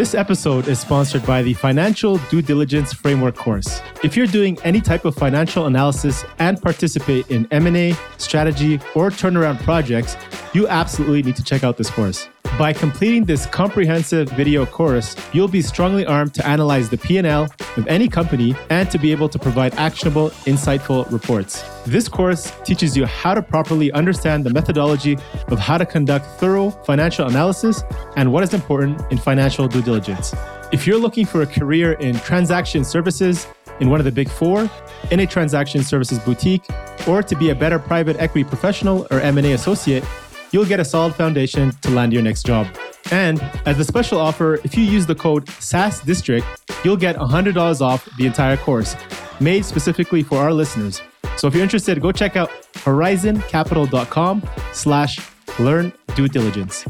This 0.00 0.14
episode 0.14 0.66
is 0.66 0.80
sponsored 0.80 1.26
by 1.26 1.42
the 1.42 1.52
Financial 1.52 2.16
Due 2.30 2.40
Diligence 2.40 2.90
Framework 2.90 3.36
course. 3.36 3.82
If 4.02 4.16
you're 4.16 4.26
doing 4.26 4.56
any 4.64 4.80
type 4.80 5.04
of 5.04 5.14
financial 5.14 5.66
analysis 5.66 6.24
and 6.38 6.58
participate 6.58 7.30
in 7.30 7.46
M&A, 7.50 7.94
strategy, 8.16 8.80
or 8.94 9.10
turnaround 9.10 9.62
projects, 9.62 10.16
you 10.54 10.66
absolutely 10.68 11.22
need 11.22 11.36
to 11.36 11.44
check 11.44 11.64
out 11.64 11.76
this 11.76 11.90
course. 11.90 12.30
By 12.60 12.74
completing 12.74 13.24
this 13.24 13.46
comprehensive 13.46 14.28
video 14.32 14.66
course, 14.66 15.16
you'll 15.32 15.48
be 15.48 15.62
strongly 15.62 16.04
armed 16.04 16.34
to 16.34 16.46
analyze 16.46 16.90
the 16.90 16.98
P&L 16.98 17.48
of 17.78 17.86
any 17.86 18.06
company 18.06 18.54
and 18.68 18.90
to 18.90 18.98
be 18.98 19.12
able 19.12 19.30
to 19.30 19.38
provide 19.38 19.72
actionable, 19.76 20.28
insightful 20.44 21.10
reports. 21.10 21.64
This 21.86 22.06
course 22.06 22.52
teaches 22.62 22.98
you 22.98 23.06
how 23.06 23.32
to 23.32 23.40
properly 23.40 23.90
understand 23.92 24.44
the 24.44 24.50
methodology 24.50 25.16
of 25.48 25.58
how 25.58 25.78
to 25.78 25.86
conduct 25.86 26.26
thorough 26.38 26.68
financial 26.84 27.26
analysis 27.26 27.82
and 28.16 28.30
what 28.30 28.44
is 28.44 28.52
important 28.52 29.00
in 29.10 29.16
financial 29.16 29.66
due 29.66 29.80
diligence. 29.80 30.34
If 30.70 30.86
you're 30.86 30.98
looking 30.98 31.24
for 31.24 31.40
a 31.40 31.46
career 31.46 31.92
in 31.92 32.14
transaction 32.16 32.84
services 32.84 33.46
in 33.80 33.88
one 33.88 34.00
of 34.00 34.04
the 34.04 34.12
big 34.12 34.28
four, 34.28 34.68
in 35.10 35.20
a 35.20 35.26
transaction 35.26 35.82
services 35.82 36.18
boutique, 36.18 36.66
or 37.08 37.22
to 37.22 37.34
be 37.36 37.48
a 37.48 37.54
better 37.54 37.78
private 37.78 38.18
equity 38.20 38.44
professional 38.44 39.06
or 39.10 39.18
M&A 39.20 39.52
associate, 39.52 40.04
you'll 40.52 40.64
get 40.64 40.80
a 40.80 40.84
solid 40.84 41.14
foundation 41.14 41.72
to 41.82 41.90
land 41.90 42.12
your 42.12 42.22
next 42.22 42.44
job. 42.44 42.66
And 43.10 43.40
as 43.66 43.78
a 43.78 43.84
special 43.84 44.18
offer, 44.18 44.54
if 44.64 44.76
you 44.76 44.84
use 44.84 45.06
the 45.06 45.14
code 45.14 45.48
SaaS 45.48 46.00
District, 46.00 46.46
you'll 46.84 46.96
get 46.96 47.16
$100 47.16 47.80
off 47.80 48.08
the 48.16 48.26
entire 48.26 48.56
course, 48.56 48.96
made 49.40 49.64
specifically 49.64 50.22
for 50.22 50.38
our 50.38 50.52
listeners. 50.52 51.02
So 51.36 51.46
if 51.46 51.54
you're 51.54 51.62
interested, 51.62 52.00
go 52.00 52.12
check 52.12 52.36
out 52.36 52.50
horizoncapital.com 52.74 54.42
slash 54.72 55.20
learn 55.58 55.92
due 56.14 56.28
diligence. 56.28 56.84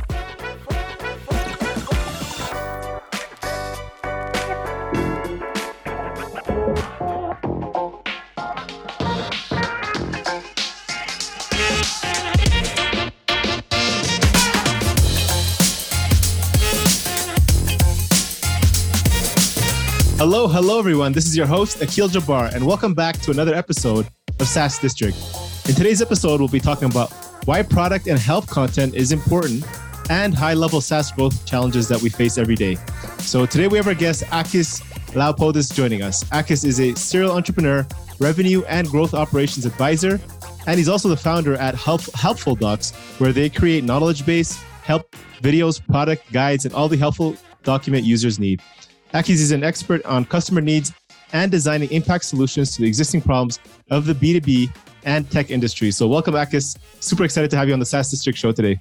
Hello, 20.32 20.46
hello, 20.46 20.78
everyone. 20.78 21.12
This 21.12 21.26
is 21.26 21.36
your 21.36 21.48
host, 21.48 21.82
Akil 21.82 22.08
Jabbar, 22.08 22.54
and 22.54 22.64
welcome 22.64 22.94
back 22.94 23.18
to 23.22 23.32
another 23.32 23.52
episode 23.52 24.06
of 24.38 24.46
SaaS 24.46 24.78
District. 24.78 25.16
In 25.68 25.74
today's 25.74 26.00
episode, 26.00 26.38
we'll 26.38 26.48
be 26.48 26.60
talking 26.60 26.88
about 26.88 27.10
why 27.46 27.64
product 27.64 28.06
and 28.06 28.16
help 28.16 28.46
content 28.46 28.94
is 28.94 29.10
important 29.10 29.64
and 30.08 30.32
high 30.32 30.54
level 30.54 30.80
SaaS 30.80 31.10
growth 31.10 31.44
challenges 31.46 31.88
that 31.88 32.00
we 32.00 32.10
face 32.10 32.38
every 32.38 32.54
day. 32.54 32.76
So 33.18 33.44
today 33.44 33.66
we 33.66 33.76
have 33.78 33.88
our 33.88 33.94
guest, 33.94 34.22
Akis 34.26 34.80
Laupodis, 35.14 35.74
joining 35.74 36.02
us. 36.02 36.22
Akis 36.30 36.64
is 36.64 36.78
a 36.78 36.94
serial 36.94 37.32
entrepreneur, 37.32 37.84
revenue 38.20 38.62
and 38.68 38.86
growth 38.86 39.14
operations 39.14 39.66
advisor, 39.66 40.20
and 40.68 40.78
he's 40.78 40.88
also 40.88 41.08
the 41.08 41.16
founder 41.16 41.56
at 41.56 41.74
Help, 41.74 42.02
Helpful 42.14 42.54
Docs, 42.54 42.92
where 43.18 43.32
they 43.32 43.50
create 43.50 43.82
knowledge 43.82 44.24
base, 44.24 44.54
help 44.84 45.10
videos, 45.42 45.84
product 45.88 46.30
guides, 46.30 46.66
and 46.66 46.72
all 46.72 46.86
the 46.88 46.96
helpful 46.96 47.36
document 47.64 48.04
users 48.04 48.38
need. 48.38 48.62
Akis 49.14 49.40
is 49.40 49.50
an 49.50 49.64
expert 49.64 50.04
on 50.06 50.24
customer 50.24 50.60
needs 50.60 50.92
and 51.32 51.50
designing 51.50 51.90
impact 51.90 52.24
solutions 52.24 52.76
to 52.76 52.82
the 52.82 52.88
existing 52.88 53.20
problems 53.20 53.58
of 53.90 54.06
the 54.06 54.14
B2B 54.14 54.72
and 55.04 55.28
tech 55.30 55.50
industry. 55.50 55.90
So, 55.90 56.06
welcome, 56.06 56.34
Akis. 56.34 56.76
Super 57.00 57.24
excited 57.24 57.50
to 57.50 57.56
have 57.56 57.66
you 57.66 57.74
on 57.74 57.80
the 57.80 57.86
SaaS 57.86 58.10
District 58.10 58.38
show 58.38 58.52
today. 58.52 58.78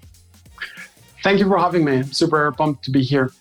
Thank 1.24 1.40
you 1.40 1.48
for 1.48 1.58
having 1.58 1.84
me. 1.84 2.04
Super 2.04 2.52
pumped 2.52 2.84
to 2.86 2.92
be 2.92 3.02
here. 3.02 3.32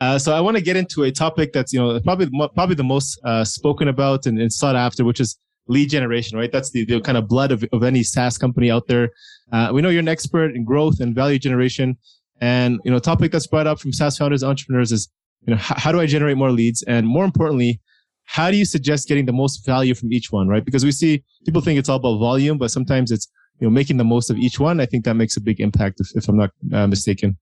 Uh, 0.00 0.18
so, 0.18 0.32
I 0.32 0.40
want 0.40 0.56
to 0.56 0.62
get 0.62 0.76
into 0.76 1.02
a 1.02 1.12
topic 1.12 1.52
that's 1.52 1.74
you 1.74 1.78
know 1.78 2.00
probably 2.00 2.30
probably 2.54 2.74
the 2.74 2.84
most 2.84 3.20
uh, 3.24 3.44
spoken 3.44 3.88
about 3.88 4.24
and, 4.24 4.40
and, 4.40 4.50
sought 4.50 4.76
after, 4.76 5.04
which 5.04 5.20
is 5.20 5.38
lead 5.66 5.90
generation. 5.90 6.38
Right, 6.38 6.50
that's 6.50 6.70
the, 6.70 6.86
the 6.86 7.02
kind 7.02 7.18
of 7.18 7.28
blood 7.28 7.52
of, 7.52 7.64
of 7.72 7.82
any 7.82 8.02
SaaS 8.02 8.38
company 8.38 8.70
out 8.70 8.86
there. 8.86 9.10
Uh, 9.52 9.70
we 9.74 9.82
know 9.82 9.90
you're 9.90 10.00
an 10.00 10.08
expert 10.08 10.54
in 10.54 10.64
growth 10.64 11.00
and 11.00 11.14
value 11.14 11.38
generation, 11.38 11.98
and 12.40 12.80
you 12.84 12.90
know, 12.90 12.98
topic 12.98 13.30
that's 13.30 13.46
brought 13.46 13.66
up 13.66 13.78
from 13.78 13.92
SaaS 13.92 14.16
founders, 14.16 14.42
entrepreneurs 14.42 14.90
is 14.90 15.10
you 15.46 15.54
know, 15.54 15.60
how, 15.60 15.92
do 15.92 16.00
I 16.00 16.06
generate 16.06 16.36
more 16.36 16.50
leads? 16.50 16.82
And 16.84 17.06
more 17.06 17.24
importantly, 17.24 17.80
how 18.24 18.50
do 18.50 18.56
you 18.56 18.64
suggest 18.64 19.08
getting 19.08 19.26
the 19.26 19.32
most 19.32 19.64
value 19.64 19.94
from 19.94 20.12
each 20.12 20.30
one, 20.30 20.48
right? 20.48 20.64
Because 20.64 20.84
we 20.84 20.92
see 20.92 21.24
people 21.46 21.62
think 21.62 21.78
it's 21.78 21.88
all 21.88 21.96
about 21.96 22.18
volume, 22.18 22.58
but 22.58 22.70
sometimes 22.70 23.10
it's, 23.10 23.28
you 23.58 23.66
know, 23.66 23.70
making 23.70 23.96
the 23.96 24.04
most 24.04 24.30
of 24.30 24.36
each 24.36 24.60
one. 24.60 24.80
I 24.80 24.86
think 24.86 25.04
that 25.04 25.14
makes 25.14 25.36
a 25.36 25.40
big 25.40 25.60
impact 25.60 26.00
if, 26.00 26.08
if 26.14 26.28
I'm 26.28 26.36
not 26.36 26.50
uh, 26.72 26.86
mistaken. 26.86 27.38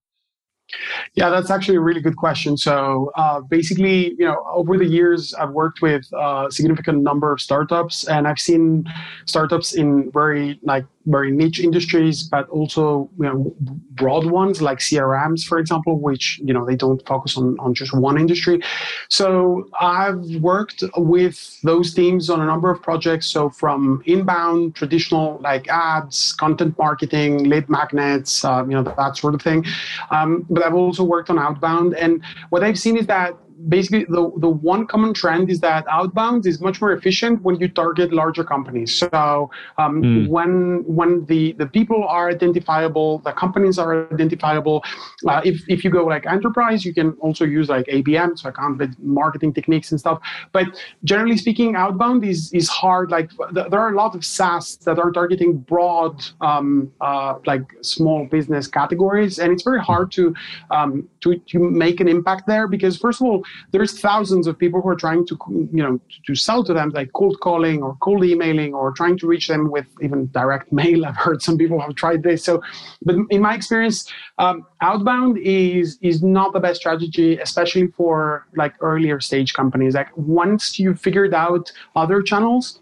Yeah, 1.15 1.31
that's 1.31 1.51
actually 1.51 1.77
a 1.77 1.81
really 1.81 2.01
good 2.01 2.17
question. 2.17 2.57
So 2.57 3.13
uh, 3.17 3.41
basically, 3.41 4.15
you 4.19 4.27
know, 4.27 4.37
over 4.53 4.77
the 4.77 4.87
years, 4.87 5.33
I've 5.35 5.51
worked 5.51 5.81
with 5.81 6.05
a 6.13 6.47
significant 6.51 7.03
number 7.03 7.33
of 7.33 7.41
startups, 7.41 8.07
and 8.09 8.27
I've 8.27 8.39
seen 8.39 8.85
startups 9.27 9.75
in 9.75 10.11
very 10.13 10.59
like 10.63 10.85
very 11.07 11.31
niche 11.31 11.61
industries, 11.61 12.23
but 12.23 12.49
also 12.49 13.09
you 13.19 13.25
know 13.25 13.55
broad 13.93 14.27
ones 14.27 14.61
like 14.61 14.79
CRMs, 14.79 15.45
for 15.45 15.59
example, 15.59 15.99
which 15.99 16.41
you 16.45 16.53
know 16.53 16.65
they 16.65 16.77
don't 16.77 17.05
focus 17.07 17.37
on 17.37 17.57
on 17.59 17.75
just 17.75 17.95
one 17.95 18.19
industry. 18.19 18.61
So 19.09 19.69
I've 19.81 20.25
worked 20.37 20.83
with 20.97 21.61
those 21.63 21.95
teams 21.95 22.29
on 22.29 22.41
a 22.41 22.47
number 22.47 22.71
of 22.71 22.83
projects. 22.83 23.27
So 23.27 23.51
from 23.51 24.03
inbound, 24.07 24.75
traditional 24.75 25.39
like 25.43 25.69
ads, 25.69 26.33
content 26.35 26.77
marketing, 26.79 27.49
lead 27.49 27.69
magnets, 27.69 28.45
uh, 28.45 28.65
you 28.69 28.75
know 28.75 28.83
that 28.83 29.17
sort 29.17 29.35
of 29.35 29.43
thing. 29.43 29.65
Um, 30.11 30.47
but 30.51 30.65
I've 30.65 30.75
also 30.75 31.05
worked 31.05 31.31
on 31.31 31.39
outbound, 31.39 31.95
and 31.95 32.23
what 32.51 32.63
I've 32.63 32.79
seen 32.79 32.97
is 32.97 33.07
that 33.07 33.37
basically 33.69 34.05
the, 34.05 34.31
the 34.39 34.49
one 34.49 34.87
common 34.87 35.15
trend 35.15 35.51
is 35.51 35.61
that 35.61 35.85
outbound 35.89 36.47
is 36.47 36.61
much 36.61 36.81
more 36.81 36.93
efficient 36.93 37.43
when 37.43 37.57
you 37.57 37.69
target 37.69 38.13
larger 38.13 38.45
companies. 38.45 38.99
So 38.99 39.51
um, 39.79 40.03
mm. 40.03 40.29
when 40.29 40.85
when 40.87 41.25
the 41.27 41.53
the 41.53 41.67
people 41.67 42.05
are 42.05 42.29
identifiable 42.29 43.19
the 43.21 43.33
companies 43.33 43.79
are 43.79 44.13
identifiable 44.13 44.85
uh, 45.27 45.41
if, 45.45 45.63
if 45.69 45.85
you 45.85 45.91
go 45.91 46.05
like 46.05 46.27
enterprise 46.27 46.85
you 46.85 46.93
can 46.93 47.13
also 47.21 47.45
use 47.45 47.69
like 47.69 47.87
abm 47.87 48.39
so 48.39 48.49
account 48.49 48.79
with 48.79 48.95
marketing 48.99 49.53
techniques 49.55 49.91
and 49.91 50.01
stuff. 50.01 50.21
But 50.53 50.67
generally 51.05 51.37
speaking 51.37 51.77
outbound 51.77 52.25
is 52.25 52.53
is 52.53 52.69
hard. 52.69 53.11
Like 53.11 53.31
th- 53.55 53.69
there 53.71 53.81
are 53.81 53.93
a 53.93 53.97
lot 53.97 54.15
of 54.15 54.25
saas 54.25 54.77
that 54.79 54.99
are 54.99 55.11
targeting 55.11 55.59
broad 55.59 56.25
um, 56.41 56.93
uh, 57.01 57.35
like 57.47 57.65
small 57.83 58.27
business 58.27 58.67
categories 58.67 59.39
and 59.39 59.53
it's 59.53 59.63
very 59.63 59.81
hard 59.81 60.13
to 60.13 60.35
um, 60.71 61.09
to, 61.21 61.39
to 61.39 61.59
make 61.59 62.01
an 62.01 62.09
impact 62.09 62.47
there 62.47 62.69
because 62.69 62.97
first 62.99 63.21
of 63.21 63.27
all 63.27 63.46
there's 63.73 64.01
thousands 64.01 64.47
of 64.47 64.59
people 64.59 64.81
who 64.81 64.89
are 64.89 64.97
trying 64.97 65.27
to 65.27 65.37
you 65.73 65.83
know 65.83 66.01
to, 66.25 66.35
sell 66.35 66.63
to 66.65 66.75
them 66.75 66.91
like 66.91 67.13
cold 67.13 67.39
calling 67.41 67.83
or 67.83 67.97
cold 68.01 68.25
emailing 68.25 68.75
or 68.75 68.93
trying 68.93 69.19
to 69.19 69.27
reach 69.27 69.49
them 69.49 69.71
with 69.71 69.87
even 70.03 70.27
direct 70.33 70.73
mail. 70.81 71.07
I've 71.07 71.17
heard 71.17 71.43
some 71.43 71.59
people 71.59 71.81
have 71.81 71.95
tried 71.95 72.23
this. 72.23 72.45
So 72.45 72.63
but 73.03 73.17
in 73.31 73.41
my 73.41 73.55
experience 73.55 74.11
um, 74.39 74.67
outbound 74.81 75.39
is 75.39 75.99
is 76.03 76.23
not 76.23 76.53
the 76.53 76.61
best 76.61 76.81
strategy 76.81 77.39
especially 77.39 77.89
for 77.89 78.47
like 78.57 78.75
earlier 78.81 79.21
stage 79.21 79.55
companies. 79.55 79.95
Like 79.95 80.17
once 80.17 80.79
you've 80.79 81.01
figured 81.01 81.35
out 81.35 81.73
other 81.95 82.23
channels 82.23 82.81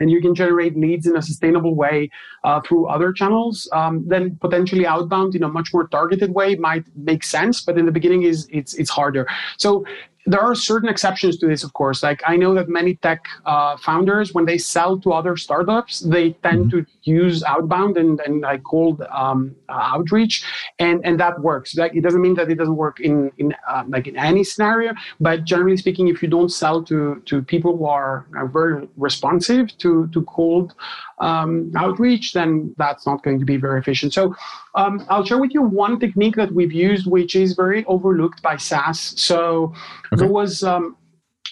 and 0.00 0.10
you 0.10 0.20
can 0.20 0.34
generate 0.34 0.76
leads 0.76 1.06
in 1.06 1.16
a 1.16 1.22
sustainable 1.22 1.74
way 1.74 2.10
uh, 2.42 2.60
through 2.60 2.86
other 2.86 3.12
channels, 3.12 3.68
um, 3.72 4.04
then 4.06 4.36
potentially 4.40 4.86
outbound 4.86 5.34
in 5.34 5.42
a 5.42 5.48
much 5.48 5.72
more 5.72 5.86
targeted 5.88 6.34
way 6.34 6.56
might 6.56 6.84
make 6.96 7.22
sense. 7.22 7.60
But 7.60 7.78
in 7.78 7.86
the 7.86 7.92
beginning, 7.92 8.22
is 8.22 8.48
it's 8.50 8.74
it's 8.74 8.90
harder. 8.90 9.26
So 9.56 9.84
there 10.26 10.40
are 10.40 10.54
certain 10.54 10.88
exceptions 10.88 11.36
to 11.38 11.46
this, 11.46 11.64
of 11.64 11.72
course. 11.74 12.02
Like 12.02 12.22
I 12.26 12.36
know 12.36 12.54
that 12.54 12.68
many 12.68 12.94
tech 12.96 13.26
uh, 13.44 13.76
founders, 13.76 14.32
when 14.32 14.46
they 14.46 14.58
sell 14.58 14.98
to 15.00 15.12
other 15.12 15.36
startups, 15.36 16.00
they 16.00 16.32
tend 16.42 16.72
mm-hmm. 16.72 16.80
to 16.80 16.86
use 17.02 17.42
outbound 17.44 17.96
and, 17.98 18.20
and 18.20 18.40
like 18.40 18.62
cold 18.64 19.02
um, 19.12 19.54
uh, 19.68 19.72
outreach, 19.94 20.44
and 20.78 21.04
and 21.04 21.20
that 21.20 21.40
works. 21.40 21.76
Like 21.76 21.94
it 21.94 22.00
doesn't 22.00 22.22
mean 22.22 22.34
that 22.34 22.50
it 22.50 22.56
doesn't 22.56 22.76
work 22.76 23.00
in 23.00 23.30
in 23.38 23.54
uh, 23.68 23.84
like 23.88 24.06
in 24.06 24.16
any 24.16 24.44
scenario, 24.44 24.94
but 25.20 25.44
generally 25.44 25.76
speaking, 25.76 26.08
if 26.08 26.22
you 26.22 26.28
don't 26.28 26.50
sell 26.50 26.82
to 26.84 27.22
to 27.26 27.42
people 27.42 27.76
who 27.76 27.86
are, 27.86 28.26
are 28.34 28.48
very 28.48 28.88
responsive 28.96 29.76
to 29.78 30.08
to 30.08 30.22
cold 30.22 30.74
um, 31.18 31.70
outreach, 31.76 32.32
then 32.32 32.74
that's 32.78 33.06
not 33.06 33.22
going 33.22 33.38
to 33.38 33.44
be 33.44 33.56
very 33.56 33.78
efficient. 33.78 34.12
So 34.12 34.34
um, 34.74 35.04
I'll 35.08 35.24
share 35.24 35.38
with 35.38 35.54
you 35.54 35.62
one 35.62 36.00
technique 36.00 36.36
that 36.36 36.52
we've 36.52 36.72
used, 36.72 37.06
which 37.06 37.36
is 37.36 37.54
very 37.54 37.84
overlooked 37.84 38.42
by 38.42 38.56
SaaS. 38.56 38.98
So 39.20 39.72
okay. 40.14 40.20
there 40.24 40.32
was 40.32 40.62
um, 40.62 40.96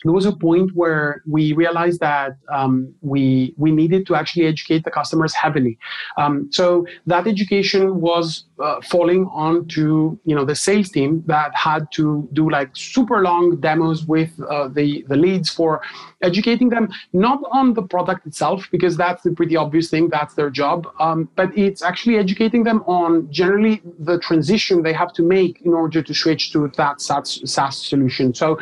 there 0.04 0.12
was 0.12 0.26
a 0.26 0.32
point 0.32 0.70
where 0.75 1.22
we 1.26 1.52
realized 1.52 2.00
that 2.00 2.37
um, 2.52 2.94
we 3.00 3.54
we 3.56 3.70
needed 3.70 4.06
to 4.06 4.14
actually 4.14 4.46
educate 4.46 4.84
the 4.84 4.90
customers 4.90 5.34
heavily. 5.34 5.78
Um, 6.16 6.49
so 6.50 6.87
that 7.06 7.26
education 7.26 8.00
was 8.00 8.44
uh, 8.62 8.81
falling 8.82 9.26
onto 9.26 10.19
you 10.25 10.34
know 10.34 10.44
the 10.44 10.54
sales 10.54 10.90
team 10.90 11.22
that 11.26 11.54
had 11.54 11.90
to 11.93 12.28
do 12.32 12.49
like 12.50 12.70
super 12.75 13.22
long 13.22 13.56
demos 13.60 14.06
with 14.06 14.32
uh, 14.49 14.69
the 14.69 15.04
the 15.08 15.16
leads 15.16 15.50
for 15.50 15.81
educating 16.22 16.69
them 16.69 16.88
not 17.12 17.40
on 17.50 17.75
the 17.75 17.82
product 17.82 18.26
itself 18.26 18.69
because 18.70 18.96
that's 18.96 19.22
the 19.22 19.31
pretty 19.32 19.56
obvious 19.56 19.90
thing 19.90 20.08
that's 20.08 20.34
their 20.34 20.50
job 20.50 20.87
um, 21.00 21.28
but 21.37 21.56
it's 21.56 21.82
actually 21.82 22.16
educating 22.16 22.62
them 22.64 22.82
on 22.87 23.31
generally 23.31 23.82
the 23.99 24.19
transition 24.20 24.82
they 24.82 24.93
have 24.93 25.12
to 25.12 25.22
make 25.22 25.60
in 25.62 25.72
order 25.72 26.02
to 26.02 26.14
switch 26.14 26.52
to 26.52 26.70
that 26.76 27.00
SaaS, 27.00 27.40
SaaS 27.44 27.76
solution 27.76 28.34
so 28.34 28.58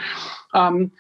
um, 0.54 0.90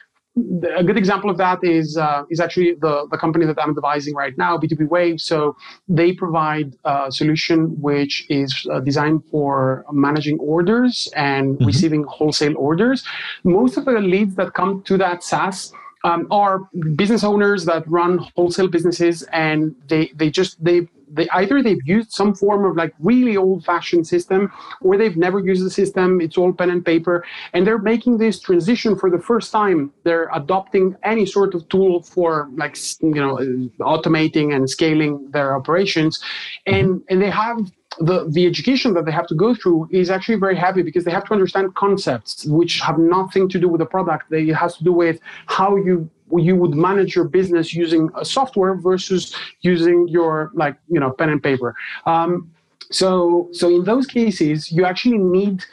a 0.76 0.84
good 0.84 0.96
example 0.96 1.30
of 1.30 1.36
that 1.38 1.62
is 1.62 1.96
uh, 1.96 2.24
is 2.30 2.40
actually 2.40 2.74
the, 2.74 3.06
the 3.10 3.18
company 3.18 3.46
that 3.46 3.58
I'm 3.60 3.70
advising 3.70 4.14
right 4.14 4.36
now, 4.36 4.56
B2B 4.58 4.88
Wave. 4.88 5.20
So 5.20 5.56
they 5.88 6.12
provide 6.12 6.76
a 6.84 7.10
solution 7.10 7.80
which 7.80 8.26
is 8.28 8.66
uh, 8.70 8.80
designed 8.80 9.24
for 9.30 9.84
managing 9.92 10.38
orders 10.38 11.08
and 11.16 11.54
mm-hmm. 11.54 11.64
receiving 11.64 12.04
wholesale 12.04 12.56
orders. 12.56 13.04
Most 13.44 13.76
of 13.76 13.84
the 13.84 13.92
leads 13.92 14.34
that 14.36 14.54
come 14.54 14.82
to 14.82 14.96
that 14.98 15.22
SaaS 15.22 15.72
um, 16.04 16.26
are 16.30 16.68
business 16.96 17.24
owners 17.24 17.64
that 17.66 17.86
run 17.88 18.18
wholesale 18.36 18.68
businesses, 18.68 19.22
and 19.32 19.74
they 19.88 20.12
they 20.14 20.30
just 20.30 20.62
they 20.64 20.88
they 21.12 21.28
either 21.30 21.62
they've 21.62 21.84
used 21.84 22.12
some 22.12 22.34
form 22.34 22.64
of 22.64 22.76
like 22.76 22.94
really 23.00 23.36
old 23.36 23.64
fashioned 23.64 24.06
system 24.06 24.52
or 24.80 24.96
they've 24.96 25.16
never 25.16 25.40
used 25.40 25.64
the 25.64 25.70
system. 25.70 26.20
It's 26.20 26.38
all 26.38 26.52
pen 26.52 26.70
and 26.70 26.84
paper. 26.84 27.24
And 27.52 27.66
they're 27.66 27.78
making 27.78 28.18
this 28.18 28.40
transition 28.40 28.96
for 28.96 29.10
the 29.10 29.18
first 29.18 29.52
time. 29.52 29.92
They're 30.04 30.30
adopting 30.32 30.96
any 31.02 31.26
sort 31.26 31.54
of 31.54 31.68
tool 31.68 32.02
for 32.02 32.48
like 32.56 32.76
you 33.00 33.14
know 33.14 33.36
automating 33.80 34.54
and 34.54 34.68
scaling 34.68 35.30
their 35.30 35.56
operations. 35.56 36.20
And 36.66 37.02
and 37.08 37.20
they 37.20 37.30
have 37.30 37.58
the, 37.98 38.28
the 38.30 38.46
education 38.46 38.94
that 38.94 39.04
they 39.04 39.12
have 39.12 39.26
to 39.26 39.34
go 39.34 39.54
through 39.54 39.88
is 39.90 40.10
actually 40.10 40.36
very 40.36 40.56
heavy 40.56 40.82
because 40.82 41.04
they 41.04 41.10
have 41.10 41.24
to 41.24 41.32
understand 41.32 41.74
concepts 41.74 42.46
which 42.46 42.80
have 42.80 42.98
nothing 42.98 43.48
to 43.48 43.58
do 43.58 43.68
with 43.68 43.80
the 43.80 43.86
product. 43.86 44.30
They, 44.30 44.48
it 44.48 44.54
has 44.54 44.76
to 44.76 44.84
do 44.84 44.92
with 44.92 45.18
how 45.46 45.76
you 45.76 46.08
you 46.38 46.56
would 46.56 46.74
manage 46.74 47.14
your 47.14 47.24
business 47.24 47.74
using 47.74 48.10
a 48.16 48.24
software 48.24 48.74
versus 48.74 49.34
using 49.62 50.08
your 50.08 50.50
like 50.54 50.76
you 50.88 51.00
know 51.00 51.10
pen 51.10 51.30
and 51.30 51.42
paper. 51.42 51.74
Um, 52.06 52.50
so 52.90 53.48
so 53.52 53.68
in 53.68 53.84
those 53.84 54.06
cases, 54.06 54.70
you 54.70 54.84
actually 54.84 55.18
need 55.18 55.64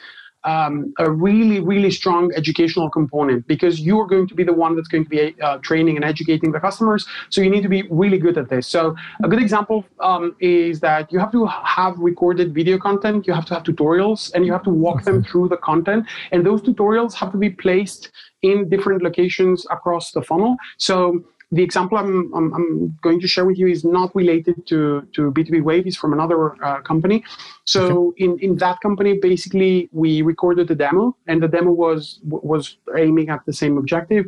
um, 0.44 0.92
a 0.98 1.10
really, 1.10 1.60
really 1.60 1.90
strong 1.90 2.32
educational 2.34 2.88
component 2.90 3.46
because 3.46 3.80
you 3.80 3.98
are 4.00 4.06
going 4.06 4.26
to 4.28 4.34
be 4.34 4.44
the 4.44 4.52
one 4.52 4.76
that's 4.76 4.88
going 4.88 5.04
to 5.04 5.10
be 5.10 5.34
uh, 5.42 5.58
training 5.58 5.96
and 5.96 6.04
educating 6.04 6.52
the 6.52 6.60
customers. 6.60 7.06
So 7.30 7.40
you 7.40 7.50
need 7.50 7.62
to 7.62 7.68
be 7.68 7.82
really 7.90 8.18
good 8.18 8.38
at 8.38 8.48
this. 8.48 8.66
So 8.66 8.96
a 9.22 9.28
good 9.28 9.40
example 9.40 9.84
um, 10.00 10.36
is 10.40 10.80
that 10.80 11.12
you 11.12 11.18
have 11.18 11.32
to 11.32 11.46
have 11.46 11.98
recorded 11.98 12.54
video 12.54 12.78
content, 12.78 13.26
you 13.26 13.32
have 13.32 13.46
to 13.46 13.54
have 13.54 13.62
tutorials, 13.64 14.32
and 14.34 14.46
you 14.46 14.52
have 14.52 14.62
to 14.64 14.70
walk 14.70 15.04
them 15.04 15.24
through 15.24 15.48
the 15.48 15.56
content. 15.56 16.06
And 16.32 16.46
those 16.46 16.62
tutorials 16.62 17.14
have 17.14 17.32
to 17.32 17.38
be 17.38 17.50
placed 17.50 18.10
in 18.42 18.68
different 18.68 19.02
locations 19.02 19.66
across 19.70 20.12
the 20.12 20.22
funnel. 20.22 20.56
So 20.76 21.24
the 21.50 21.62
example 21.62 21.96
I'm, 21.96 22.32
I'm, 22.34 22.52
I'm, 22.52 22.98
going 23.00 23.20
to 23.20 23.28
share 23.28 23.46
with 23.46 23.58
you 23.58 23.68
is 23.68 23.84
not 23.84 24.14
related 24.14 24.66
to, 24.66 25.06
to 25.14 25.32
B2B 25.32 25.62
Wave, 25.62 25.86
it's 25.86 25.96
from 25.96 26.12
another 26.12 26.62
uh, 26.62 26.80
company. 26.82 27.24
So 27.64 28.08
okay. 28.08 28.24
in, 28.24 28.38
in 28.40 28.56
that 28.56 28.80
company, 28.80 29.18
basically, 29.20 29.88
we 29.92 30.20
recorded 30.22 30.68
the 30.68 30.74
demo, 30.74 31.16
and 31.26 31.42
the 31.42 31.48
demo 31.48 31.70
was 31.70 32.20
was 32.22 32.76
aiming 32.96 33.30
at 33.30 33.46
the 33.46 33.52
same 33.52 33.78
objective. 33.78 34.26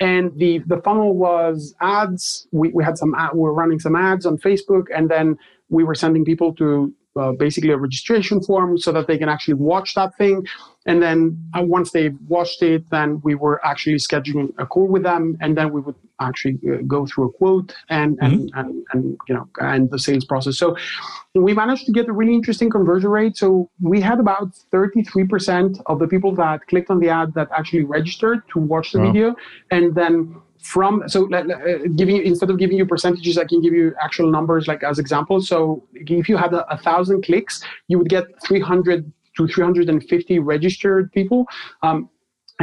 And 0.00 0.36
the, 0.36 0.58
the 0.66 0.78
funnel 0.78 1.14
was 1.14 1.74
ads. 1.80 2.48
We, 2.50 2.70
we 2.70 2.82
had 2.82 2.98
some 2.98 3.14
ad, 3.14 3.30
we 3.34 3.40
were 3.40 3.54
running 3.54 3.78
some 3.78 3.94
ads 3.94 4.26
on 4.26 4.38
Facebook, 4.38 4.86
and 4.94 5.10
then 5.10 5.38
we 5.68 5.84
were 5.84 5.94
sending 5.94 6.24
people 6.24 6.54
to 6.54 6.92
uh, 7.14 7.32
basically 7.32 7.70
a 7.70 7.76
registration 7.76 8.40
form 8.40 8.78
so 8.78 8.90
that 8.92 9.06
they 9.06 9.18
can 9.18 9.28
actually 9.28 9.54
watch 9.54 9.94
that 9.94 10.16
thing. 10.16 10.46
And 10.86 11.02
then 11.02 11.38
uh, 11.56 11.62
once 11.62 11.92
they've 11.92 12.16
watched 12.26 12.62
it, 12.62 12.88
then 12.90 13.20
we 13.22 13.34
were 13.34 13.64
actually 13.64 13.96
scheduling 13.96 14.52
a 14.58 14.66
call 14.66 14.88
with 14.88 15.02
them, 15.02 15.36
and 15.40 15.56
then 15.56 15.72
we 15.72 15.80
would 15.80 15.94
actually 16.22 16.58
uh, 16.70 16.78
go 16.86 17.06
through 17.06 17.28
a 17.28 17.32
quote 17.32 17.74
and 17.88 18.18
and, 18.20 18.50
mm-hmm. 18.50 18.58
and 18.58 18.86
and 18.92 19.18
you 19.28 19.34
know 19.34 19.48
and 19.60 19.90
the 19.90 19.98
sales 19.98 20.24
process. 20.24 20.56
So 20.58 20.76
we 21.34 21.52
managed 21.54 21.86
to 21.86 21.92
get 21.92 22.08
a 22.08 22.12
really 22.12 22.34
interesting 22.34 22.70
conversion 22.70 23.10
rate. 23.10 23.36
So 23.36 23.70
we 23.80 24.00
had 24.00 24.20
about 24.20 24.48
33% 24.72 25.80
of 25.86 25.98
the 25.98 26.06
people 26.06 26.34
that 26.36 26.66
clicked 26.68 26.90
on 26.90 27.00
the 27.00 27.08
ad 27.08 27.34
that 27.34 27.48
actually 27.56 27.84
registered 27.84 28.42
to 28.52 28.58
watch 28.58 28.92
the 28.92 29.00
wow. 29.00 29.06
video, 29.06 29.34
and 29.70 29.94
then 29.94 30.36
from 30.62 31.02
so 31.08 31.28
uh, 31.34 31.42
giving 31.96 32.16
you 32.16 32.22
instead 32.22 32.48
of 32.48 32.56
giving 32.56 32.76
you 32.76 32.86
percentages 32.86 33.36
i 33.36 33.44
can 33.44 33.60
give 33.60 33.72
you 33.72 33.92
actual 34.00 34.30
numbers 34.30 34.68
like 34.68 34.84
as 34.84 34.96
examples 34.96 35.48
so 35.48 35.82
if 35.92 36.28
you 36.28 36.36
had 36.36 36.54
a, 36.54 36.64
a 36.72 36.78
thousand 36.78 37.20
clicks 37.22 37.64
you 37.88 37.98
would 37.98 38.08
get 38.08 38.24
300 38.46 39.12
to 39.36 39.48
350 39.48 40.38
registered 40.38 41.10
people 41.12 41.46
um, 41.82 42.08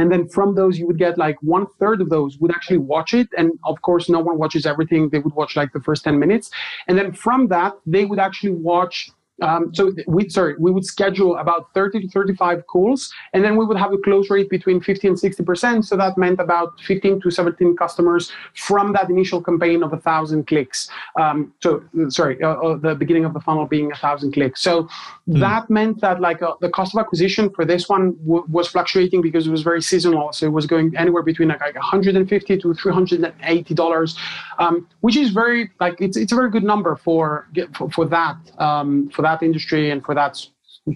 and 0.00 0.10
then 0.10 0.28
from 0.28 0.54
those 0.54 0.78
you 0.78 0.86
would 0.86 0.98
get 0.98 1.18
like 1.18 1.36
one 1.42 1.66
third 1.78 2.00
of 2.00 2.08
those 2.08 2.38
would 2.38 2.50
actually 2.50 2.78
watch 2.78 3.12
it. 3.12 3.28
And 3.36 3.52
of 3.64 3.82
course 3.82 4.08
no 4.08 4.20
one 4.20 4.38
watches 4.38 4.64
everything. 4.64 5.10
They 5.10 5.18
would 5.18 5.34
watch 5.34 5.56
like 5.56 5.72
the 5.72 5.80
first 5.80 6.04
10 6.04 6.18
minutes. 6.18 6.50
And 6.88 6.96
then 6.96 7.12
from 7.12 7.48
that 7.48 7.74
they 7.86 8.04
would 8.06 8.18
actually 8.18 8.52
watch 8.52 9.10
um, 9.40 9.74
so 9.74 9.92
we 10.06 10.28
sorry, 10.28 10.54
we 10.58 10.70
would 10.70 10.84
schedule 10.84 11.36
about 11.36 11.72
30 11.74 12.00
to 12.02 12.08
35 12.08 12.66
calls, 12.66 13.12
and 13.32 13.44
then 13.44 13.56
we 13.56 13.64
would 13.64 13.76
have 13.76 13.92
a 13.92 13.98
close 13.98 14.30
rate 14.30 14.50
between 14.50 14.80
50 14.80 15.08
and 15.08 15.18
60 15.18 15.42
percent. 15.44 15.84
So 15.84 15.96
that 15.96 16.18
meant 16.18 16.40
about 16.40 16.80
15 16.80 17.20
to 17.22 17.30
17 17.30 17.76
customers 17.76 18.30
from 18.54 18.92
that 18.92 19.10
initial 19.10 19.42
campaign 19.42 19.82
of 19.82 19.92
a 19.92 19.98
thousand 19.98 20.46
clicks. 20.46 20.88
Um, 21.18 21.52
so 21.60 21.82
sorry, 22.08 22.42
uh, 22.42 22.54
uh, 22.54 22.76
the 22.76 22.94
beginning 22.94 23.24
of 23.24 23.32
the 23.34 23.40
funnel 23.40 23.66
being 23.66 23.90
a 23.92 23.96
thousand 23.96 24.32
clicks. 24.32 24.60
So 24.60 24.88
mm. 25.28 25.40
that 25.40 25.70
meant 25.70 26.00
that 26.00 26.20
like 26.20 26.42
uh, 26.42 26.54
the 26.60 26.70
cost 26.70 26.94
of 26.94 27.00
acquisition 27.00 27.50
for 27.50 27.64
this 27.64 27.88
one 27.88 28.16
w- 28.26 28.44
was 28.50 28.68
fluctuating 28.68 29.22
because 29.22 29.46
it 29.46 29.50
was 29.50 29.62
very 29.62 29.82
seasonal. 29.82 30.32
So 30.32 30.46
it 30.46 30.52
was 30.52 30.66
going 30.66 30.94
anywhere 30.96 31.22
between 31.22 31.48
like, 31.48 31.60
like 31.60 31.74
150 31.74 32.58
to 32.58 32.74
380 32.74 33.74
dollars, 33.74 34.16
um, 34.58 34.86
which 35.00 35.16
is 35.16 35.30
very 35.30 35.70
like 35.80 36.00
it's 36.00 36.16
it's 36.16 36.32
a 36.32 36.34
very 36.34 36.50
good 36.50 36.64
number 36.64 36.96
for 36.96 37.48
for, 37.74 37.90
for 37.90 38.04
that 38.06 38.36
um, 38.58 39.08
for 39.10 39.22
that 39.22 39.29
that 39.30 39.42
industry 39.42 39.90
and 39.90 40.04
for 40.04 40.14
that 40.14 40.34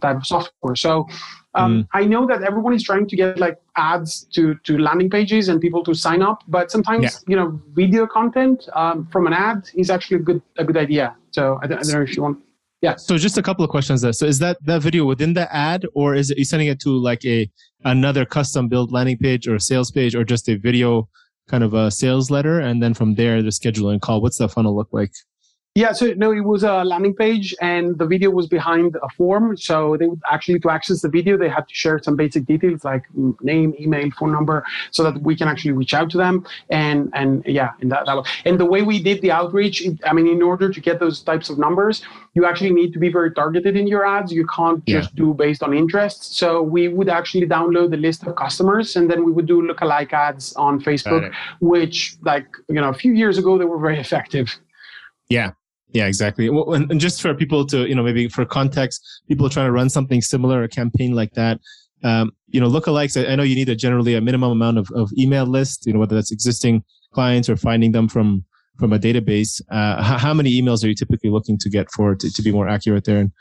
type 0.01 0.17
of 0.17 0.27
software. 0.27 0.77
So 0.77 1.07
um, 1.55 1.71
mm. 1.73 1.89
I 1.93 2.05
know 2.05 2.27
that 2.27 2.43
everyone 2.43 2.75
is 2.75 2.83
trying 2.83 3.07
to 3.07 3.17
get 3.17 3.39
like 3.39 3.59
ads 3.77 4.27
to 4.35 4.55
to 4.65 4.79
landing 4.79 5.11
pages 5.11 5.49
and 5.49 5.61
people 5.61 5.85
to 5.85 5.95
sign 5.95 6.23
up, 6.23 6.43
but 6.49 6.71
sometimes 6.71 7.05
yeah. 7.05 7.11
you 7.31 7.37
know 7.37 7.61
video 7.73 8.07
content 8.07 8.69
um, 8.75 9.09
from 9.13 9.27
an 9.27 9.33
ad 9.33 9.69
is 9.75 9.91
actually 9.91 10.19
a 10.19 10.25
good 10.29 10.43
a 10.59 10.65
good 10.65 10.77
idea. 10.77 11.15
So 11.31 11.59
I 11.63 11.67
don't, 11.67 11.79
I 11.79 11.83
don't 11.83 11.93
know 11.93 12.03
if 12.03 12.17
you 12.17 12.23
want. 12.23 12.39
Yeah. 12.83 12.97
So 12.97 13.17
just 13.17 13.39
a 13.39 13.43
couple 13.43 13.65
of 13.65 13.71
questions 13.71 14.03
there. 14.03 14.13
So 14.13 14.27
is 14.27 14.39
that 14.41 14.59
that 14.65 14.83
video 14.83 15.05
within 15.07 15.35
the 15.35 15.47
ad, 15.55 15.87
or 15.95 16.15
is 16.15 16.31
it 16.31 16.39
you 16.39 16.45
sending 16.45 16.69
it 16.69 16.81
to 16.81 16.91
like 16.91 17.25
a 17.25 17.51
another 17.85 18.25
custom 18.27 18.69
built 18.69 18.93
landing 18.93 19.19
page 19.19 19.47
or 19.49 19.59
sales 19.59 19.91
page, 19.91 20.15
or 20.15 20.25
just 20.25 20.49
a 20.49 20.57
video 20.57 21.09
kind 21.47 21.63
of 21.63 21.75
a 21.75 21.91
sales 21.91 22.31
letter, 22.31 22.59
and 22.59 22.83
then 22.83 22.95
from 22.95 23.15
there 23.15 23.43
the 23.43 23.51
scheduling 23.51 24.01
call? 24.01 24.21
What's 24.21 24.39
the 24.39 24.49
funnel 24.49 24.75
look 24.77 24.89
like? 24.93 25.13
Yeah, 25.77 25.91
so 25.91 26.15
no, 26.15 26.31
it 26.31 26.43
was 26.43 26.63
a 26.63 26.85
landing 26.85 27.17
page 27.17 27.53
and 27.61 27.99
the 27.99 28.07
video 28.07 28.31
was 28.31 28.47
behind 28.47 28.95
a 29.03 29.09
form. 29.09 29.57
So 29.57 29.97
they 29.97 30.07
would 30.07 30.21
actually, 30.31 30.61
to 30.61 30.71
access 30.71 31.03
the 31.03 31.09
video, 31.09 31.37
they 31.37 31.49
had 31.49 31.67
to 31.67 31.75
share 31.75 31.99
some 32.01 32.15
basic 32.15 32.47
details 32.47 32.85
like 32.85 33.03
name, 33.41 33.75
email, 33.81 34.09
phone 34.13 34.31
number, 34.31 34.65
so 34.93 35.03
that 35.03 35.21
we 35.23 35.35
can 35.35 35.49
actually 35.49 35.73
reach 35.73 35.93
out 35.93 36.11
to 36.11 36.17
them. 36.17 36.47
And 36.71 37.11
and 37.13 37.43
yeah, 37.45 37.73
and 37.81 37.91
that, 37.91 38.07
that 38.07 38.25
and 38.45 38.61
the 38.61 38.65
way 38.65 38.83
we 38.83 39.03
did 39.03 39.21
the 39.21 39.33
outreach, 39.33 39.85
I 40.07 40.13
mean, 40.13 40.29
in 40.29 40.43
order 40.43 40.71
to 40.71 40.81
get 40.81 41.01
those 41.01 41.21
types 41.23 41.51
of 41.51 41.59
numbers, 41.59 42.05
you 42.35 42.47
actually 42.47 42.71
need 42.71 42.93
to 42.93 43.01
be 43.01 43.09
very 43.09 43.33
targeted 43.33 43.77
in 43.77 43.89
your 43.89 44.07
ads. 44.07 44.33
You 44.33 44.47
can't 44.47 44.85
just 44.87 45.11
yeah. 45.11 45.25
do 45.25 45.35
based 45.35 45.65
on 45.65 45.75
interest. 45.75 46.37
So 46.37 46.63
we 46.63 46.87
would 46.87 47.09
actually 47.09 47.49
download 47.49 47.91
the 47.91 47.97
list 47.97 48.25
of 48.29 48.37
customers 48.37 48.95
and 48.95 49.11
then 49.11 49.25
we 49.25 49.33
would 49.33 49.47
do 49.47 49.61
lookalike 49.61 50.13
ads 50.13 50.53
on 50.55 50.81
Facebook, 50.81 51.35
which 51.59 52.17
like, 52.23 52.47
you 52.69 52.77
know, 52.81 52.91
a 52.91 52.95
few 52.95 53.13
years 53.13 53.39
ago, 53.39 53.59
they 53.59 53.65
were 53.65 53.81
very 53.81 53.99
effective. 53.99 54.57
Yeah, 55.29 55.53
yeah, 55.95 56.07
exactly. 56.07 56.51
Well, 56.51 56.75
and, 56.75 56.91
and 56.91 57.01
just 57.01 57.23
for 57.23 57.33
people 57.35 57.65
to, 57.69 57.89
you 57.89 57.95
know, 57.95 58.03
maybe 58.03 58.29
for 58.29 58.45
context, 58.45 59.01
people 59.29 59.49
trying 59.49 59.69
to 59.69 59.73
run 59.73 59.89
something 59.89 60.21
similar, 60.21 60.63
a 60.63 60.69
campaign 60.69 61.15
like 61.15 61.33
that, 61.33 61.61
um, 62.03 62.33
you 62.49 62.61
know, 62.61 62.69
lookalikes, 62.69 63.17
I, 63.17 63.33
I 63.33 63.37
know 63.37 63.45
you 63.45 63.55
need 63.55 63.71
a 63.71 63.75
generally 63.75 64.15
a 64.15 64.21
minimum 64.21 64.53
amount 64.53 64.77
of, 64.77 64.91
of 64.95 65.11
email 65.17 65.47
list, 65.47 65.87
you 65.87 65.95
know, 65.95 66.01
whether 66.01 66.15
that's 66.15 66.33
existing 66.33 66.85
clients 67.13 67.49
or 67.49 67.57
finding 67.57 67.93
them 67.93 68.09
from, 68.09 68.45
from 68.79 68.93
a 68.93 68.99
database. 68.99 69.63
Uh, 69.71 70.03
how, 70.03 70.19
how 70.19 70.35
many 70.35 70.51
emails 70.61 70.85
are 70.85 70.89
you 70.89 70.95
typically 70.95 71.31
looking 71.31 71.57
to 71.59 71.71
get 71.71 71.91
for 71.93 72.15
to, 72.15 72.31
to 72.31 72.43
be 72.43 72.53
more 72.53 72.69
accurate 72.69 73.05
there? 73.05 73.21
And, 73.21 73.33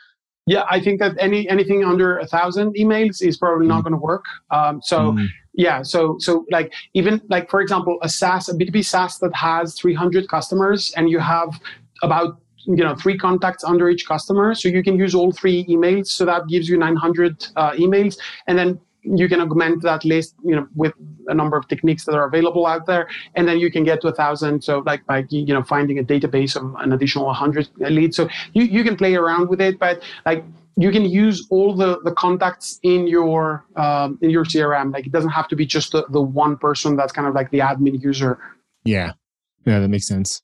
yeah, 0.45 0.65
I 0.69 0.81
think 0.81 0.99
that 0.99 1.15
any 1.19 1.47
anything 1.49 1.85
under 1.85 2.17
a 2.17 2.27
thousand 2.27 2.75
emails 2.75 3.21
is 3.21 3.37
probably 3.37 3.65
not 3.65 3.79
mm. 3.79 3.83
going 3.85 3.93
to 3.93 3.99
work. 3.99 4.25
Um, 4.51 4.81
so 4.81 5.13
mm. 5.13 5.27
yeah, 5.53 5.83
so 5.83 6.17
so 6.19 6.45
like 6.51 6.73
even 6.93 7.21
like 7.29 7.49
for 7.49 7.61
example, 7.61 7.97
a 8.01 8.09
SaaS, 8.09 8.49
a 8.49 8.53
B 8.53 8.65
two 8.65 8.71
B 8.73 8.81
SaaS 8.81 9.19
that 9.19 9.33
has 9.33 9.73
three 9.73 9.93
hundred 9.93 10.27
customers, 10.27 10.91
and 10.97 11.09
you 11.09 11.19
have 11.19 11.57
about 12.01 12.41
you 12.65 12.83
know 12.83 12.95
three 12.95 13.17
contacts 13.17 13.63
under 13.63 13.89
each 13.89 14.07
customer 14.07 14.55
so 14.55 14.69
you 14.69 14.83
can 14.83 14.97
use 14.97 15.13
all 15.13 15.31
three 15.31 15.65
emails 15.65 16.07
so 16.07 16.25
that 16.25 16.47
gives 16.47 16.69
you 16.69 16.77
900 16.77 17.47
uh, 17.55 17.71
emails 17.71 18.17
and 18.47 18.57
then 18.57 18.79
you 19.03 19.27
can 19.27 19.41
augment 19.41 19.81
that 19.83 20.05
list, 20.05 20.35
you 20.43 20.55
know, 20.55 20.67
with 20.75 20.93
a 21.27 21.33
number 21.33 21.57
of 21.57 21.67
techniques 21.67 22.05
that 22.05 22.15
are 22.15 22.25
available 22.25 22.65
out 22.65 22.85
there, 22.85 23.07
and 23.35 23.47
then 23.47 23.59
you 23.59 23.69
can 23.69 23.83
get 23.83 24.01
to 24.01 24.07
a 24.07 24.13
thousand. 24.13 24.63
So 24.63 24.79
like 24.85 25.05
by 25.05 25.25
you 25.29 25.53
know 25.53 25.61
finding 25.61 25.99
a 25.99 26.03
database 26.03 26.55
of 26.55 26.73
an 26.79 26.93
additional 26.93 27.25
100 27.25 27.69
leads. 27.79 28.15
So 28.15 28.29
you 28.53 28.63
you 28.63 28.83
can 28.83 28.95
play 28.95 29.15
around 29.15 29.49
with 29.49 29.61
it, 29.61 29.77
but 29.77 30.01
like 30.25 30.43
you 30.75 30.91
can 30.91 31.05
use 31.05 31.45
all 31.49 31.75
the, 31.75 31.99
the 32.03 32.11
contacts 32.13 32.79
in 32.83 33.07
your 33.07 33.65
um, 33.75 34.17
in 34.21 34.29
your 34.29 34.45
CRM. 34.45 34.93
Like 34.93 35.05
it 35.05 35.11
doesn't 35.11 35.31
have 35.31 35.47
to 35.49 35.55
be 35.55 35.65
just 35.65 35.91
the, 35.91 36.05
the 36.09 36.21
one 36.21 36.57
person 36.57 36.95
that's 36.95 37.11
kind 37.11 37.27
of 37.27 37.35
like 37.35 37.51
the 37.51 37.59
admin 37.59 38.01
user. 38.01 38.39
Yeah, 38.83 39.13
yeah, 39.65 39.79
that 39.79 39.89
makes 39.89 40.07
sense. 40.07 40.41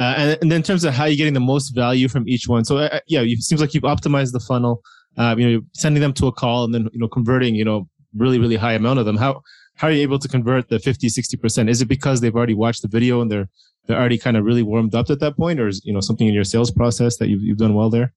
Uh, 0.00 0.14
and, 0.16 0.38
and 0.40 0.50
then 0.50 0.56
in 0.56 0.62
terms 0.62 0.84
of 0.84 0.94
how 0.94 1.04
you're 1.04 1.16
getting 1.16 1.34
the 1.34 1.40
most 1.40 1.70
value 1.70 2.08
from 2.08 2.26
each 2.26 2.48
one, 2.48 2.64
so 2.64 2.78
uh, 2.78 3.00
yeah, 3.06 3.20
it 3.20 3.42
seems 3.42 3.60
like 3.60 3.74
you've 3.74 3.84
optimized 3.84 4.32
the 4.32 4.40
funnel. 4.40 4.82
Uh, 5.18 5.34
you 5.36 5.52
know, 5.52 5.60
sending 5.74 6.00
them 6.00 6.12
to 6.14 6.26
a 6.26 6.32
call 6.32 6.64
and 6.64 6.72
then 6.72 6.88
you 6.92 6.98
know 6.98 7.08
converting 7.08 7.54
you 7.54 7.64
know 7.64 7.86
really 8.16 8.38
really 8.38 8.56
high 8.56 8.72
amount 8.72 8.98
of 8.98 9.04
them. 9.04 9.16
How 9.16 9.42
how 9.74 9.88
are 9.88 9.90
you 9.90 10.02
able 10.02 10.18
to 10.18 10.28
convert 10.28 10.68
the 10.68 10.78
50 10.78 11.08
60 11.08 11.36
percent? 11.36 11.68
Is 11.68 11.82
it 11.82 11.86
because 11.86 12.20
they've 12.20 12.34
already 12.34 12.54
watched 12.54 12.82
the 12.82 12.88
video 12.88 13.20
and 13.20 13.30
they're 13.30 13.48
they're 13.86 13.98
already 13.98 14.18
kind 14.18 14.36
of 14.36 14.44
really 14.44 14.62
warmed 14.62 14.94
up 14.94 15.10
at 15.10 15.20
that 15.20 15.36
point, 15.36 15.60
or 15.60 15.68
is 15.68 15.82
you 15.84 15.92
know 15.92 16.00
something 16.00 16.26
in 16.26 16.34
your 16.34 16.44
sales 16.44 16.70
process 16.70 17.18
that 17.18 17.28
you've 17.28 17.42
you've 17.42 17.58
done 17.58 17.74
well 17.74 17.90
there? 17.90 18.14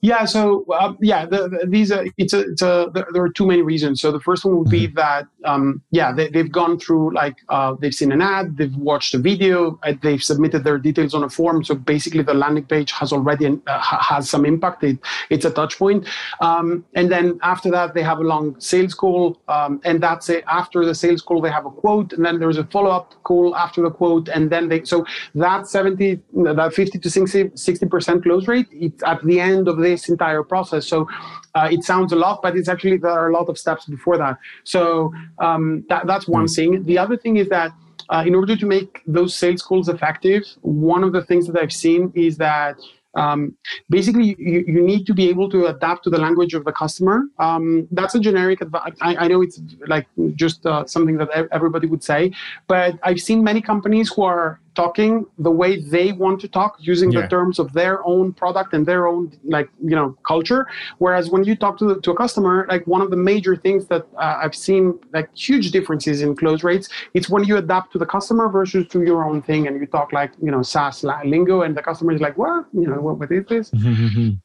Yeah. 0.00 0.24
So 0.24 0.64
uh, 0.72 0.94
yeah, 1.00 1.26
the, 1.26 1.48
the, 1.48 1.66
these 1.66 1.90
are 1.92 2.06
it's 2.16 2.32
a, 2.32 2.40
it's 2.40 2.62
a 2.62 2.90
there, 2.92 3.06
there, 3.12 3.22
are 3.22 3.32
too 3.32 3.46
many 3.46 3.62
reasons. 3.62 4.00
So 4.00 4.12
the 4.12 4.20
first 4.20 4.44
one 4.44 4.58
would 4.58 4.70
be 4.70 4.86
mm-hmm. 4.86 4.96
that 4.96 5.26
um, 5.44 5.82
yeah 5.90 6.12
they, 6.12 6.30
have 6.34 6.52
gone 6.52 6.78
through 6.78 7.14
like 7.14 7.36
uh, 7.48 7.74
they've 7.80 7.94
seen 7.94 8.12
an 8.12 8.22
ad, 8.22 8.56
they've 8.56 8.76
watched 8.76 9.14
a 9.14 9.18
video, 9.18 9.78
uh, 9.82 9.94
they've 10.02 10.22
submitted 10.22 10.64
their 10.64 10.78
details 10.78 11.14
on 11.14 11.24
a 11.24 11.28
form. 11.28 11.64
So 11.64 11.74
basically, 11.74 12.22
the 12.22 12.34
landing 12.34 12.64
page 12.64 12.92
has 12.92 13.12
already 13.12 13.46
uh, 13.66 13.80
has 13.80 14.28
some 14.28 14.44
impact. 14.44 14.84
It, 14.84 14.98
it's 15.30 15.44
a 15.44 15.50
touch 15.50 15.78
point, 15.78 16.06
um, 16.40 16.84
and 16.94 17.10
then 17.10 17.38
after 17.42 17.70
that 17.70 17.94
they 17.94 18.02
have 18.02 18.18
a 18.18 18.24
long 18.24 18.58
sales 18.60 18.94
call, 18.94 19.40
um, 19.48 19.80
and 19.84 20.02
that's 20.02 20.28
it. 20.28 20.44
After 20.46 20.84
the 20.84 20.94
sales 20.94 21.22
call, 21.22 21.40
they 21.40 21.50
have 21.50 21.66
a 21.66 21.70
quote, 21.70 22.12
and 22.12 22.24
then 22.24 22.38
there's 22.38 22.58
a 22.58 22.64
follow 22.64 22.90
up 22.90 23.14
call 23.24 23.56
after 23.56 23.82
the 23.82 23.90
quote, 23.90 24.28
and 24.28 24.50
then 24.50 24.68
they 24.68 24.84
so 24.84 25.04
that 25.34 25.66
seventy 25.66 26.20
that 26.34 26.72
fifty 26.74 26.98
to 26.98 27.10
60 27.10 27.86
percent 27.86 28.22
close 28.22 28.48
rate. 28.48 28.66
It's 28.70 29.02
at 29.04 29.22
the 29.24 29.40
end 29.40 29.63
end 29.64 29.68
of 29.68 29.82
this 29.82 30.08
entire 30.08 30.42
process. 30.42 30.86
So 30.86 31.08
uh, 31.54 31.68
it 31.70 31.84
sounds 31.84 32.12
a 32.12 32.16
lot, 32.16 32.40
but 32.42 32.56
it's 32.56 32.68
actually 32.68 32.98
there 32.98 33.10
are 33.10 33.28
a 33.28 33.32
lot 33.32 33.48
of 33.48 33.58
steps 33.58 33.86
before 33.86 34.18
that. 34.18 34.36
So 34.64 35.12
um, 35.38 35.84
that, 35.88 36.06
that's 36.06 36.28
one 36.28 36.46
hmm. 36.46 36.54
thing. 36.54 36.84
The 36.84 36.98
other 36.98 37.16
thing 37.16 37.36
is 37.36 37.48
that 37.48 37.72
uh, 38.10 38.24
in 38.26 38.34
order 38.34 38.56
to 38.56 38.66
make 38.66 39.00
those 39.06 39.34
sales 39.34 39.62
calls 39.62 39.88
effective, 39.88 40.42
one 40.60 41.02
of 41.04 41.12
the 41.12 41.22
things 41.22 41.46
that 41.46 41.56
I've 41.60 41.72
seen 41.72 42.12
is 42.14 42.36
that 42.36 42.76
um, 43.16 43.56
basically, 43.88 44.34
you, 44.38 44.64
you 44.66 44.82
need 44.82 45.06
to 45.06 45.14
be 45.14 45.28
able 45.28 45.48
to 45.50 45.66
adapt 45.66 46.02
to 46.04 46.10
the 46.10 46.18
language 46.18 46.52
of 46.52 46.64
the 46.64 46.72
customer. 46.72 47.22
Um, 47.38 47.86
that's 47.92 48.16
a 48.16 48.18
generic 48.18 48.60
advice. 48.60 48.92
I, 49.00 49.14
I, 49.16 49.28
know 49.28 49.40
it's 49.40 49.60
like 49.86 50.08
just 50.34 50.66
uh, 50.66 50.84
something 50.86 51.16
that 51.18 51.28
everybody 51.52 51.86
would 51.86 52.02
say, 52.02 52.32
but 52.66 52.98
I've 53.04 53.20
seen 53.20 53.44
many 53.44 53.60
companies 53.60 54.12
who 54.12 54.22
are 54.24 54.58
talking 54.74 55.26
the 55.38 55.50
way 55.50 55.80
they 55.80 56.12
want 56.12 56.40
to 56.40 56.48
talk 56.48 56.76
using 56.78 57.10
yeah. 57.10 57.22
the 57.22 57.28
terms 57.28 57.58
of 57.58 57.72
their 57.72 58.04
own 58.06 58.32
product 58.32 58.74
and 58.74 58.86
their 58.86 59.06
own 59.06 59.32
like 59.44 59.68
you 59.82 59.96
know 59.96 60.16
culture. 60.26 60.66
Whereas 60.98 61.30
when 61.30 61.44
you 61.44 61.54
talk 61.56 61.78
to, 61.78 61.86
the, 61.86 62.00
to 62.00 62.10
a 62.10 62.16
customer 62.16 62.66
like 62.68 62.86
one 62.86 63.00
of 63.00 63.10
the 63.10 63.16
major 63.16 63.56
things 63.56 63.86
that 63.86 64.06
uh, 64.16 64.38
i've 64.42 64.54
seen 64.54 64.98
like 65.12 65.28
huge 65.36 65.70
differences 65.70 66.22
in 66.22 66.34
close 66.36 66.62
rates 66.62 66.88
it's 67.14 67.28
when 67.28 67.44
you 67.44 67.56
adapt 67.56 67.92
to 67.92 67.98
the 67.98 68.06
customer 68.06 68.48
versus 68.48 68.86
to 68.88 69.02
your 69.02 69.24
own 69.24 69.42
thing 69.42 69.66
and 69.66 69.80
you 69.80 69.86
talk 69.86 70.12
like 70.12 70.32
you 70.42 70.50
know 70.50 70.62
saas 70.62 71.04
lingo 71.24 71.62
and 71.62 71.76
the 71.76 71.82
customer 71.82 72.12
is 72.12 72.20
like 72.20 72.36
what? 72.38 72.66
You 72.72 72.88
know 72.88 73.00
what, 73.00 73.18
what 73.18 73.30
is 73.32 73.44
this? 73.46 73.72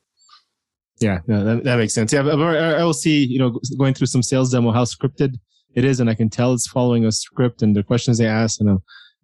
Yeah 1.01 1.19
no, 1.27 1.45
that, 1.45 1.63
that 1.63 1.77
makes 1.77 1.93
sense. 1.93 2.11
Yeah 2.11 2.27
i 2.27 2.83
will 2.83 2.93
see 2.93 3.23
you 3.23 3.39
know 3.39 3.57
going 3.77 3.93
through 3.93 4.07
some 4.07 4.21
sales 4.21 4.51
demo 4.51 4.71
how 4.71 4.83
scripted 4.83 5.35
it 5.73 5.85
is 5.85 6.01
and 6.01 6.09
i 6.09 6.13
can 6.13 6.29
tell 6.29 6.51
it's 6.53 6.67
following 6.67 7.05
a 7.05 7.11
script 7.11 7.61
and 7.61 7.73
the 7.73 7.83
questions 7.83 8.17
they 8.17 8.27
ask 8.27 8.59
and 8.59 8.69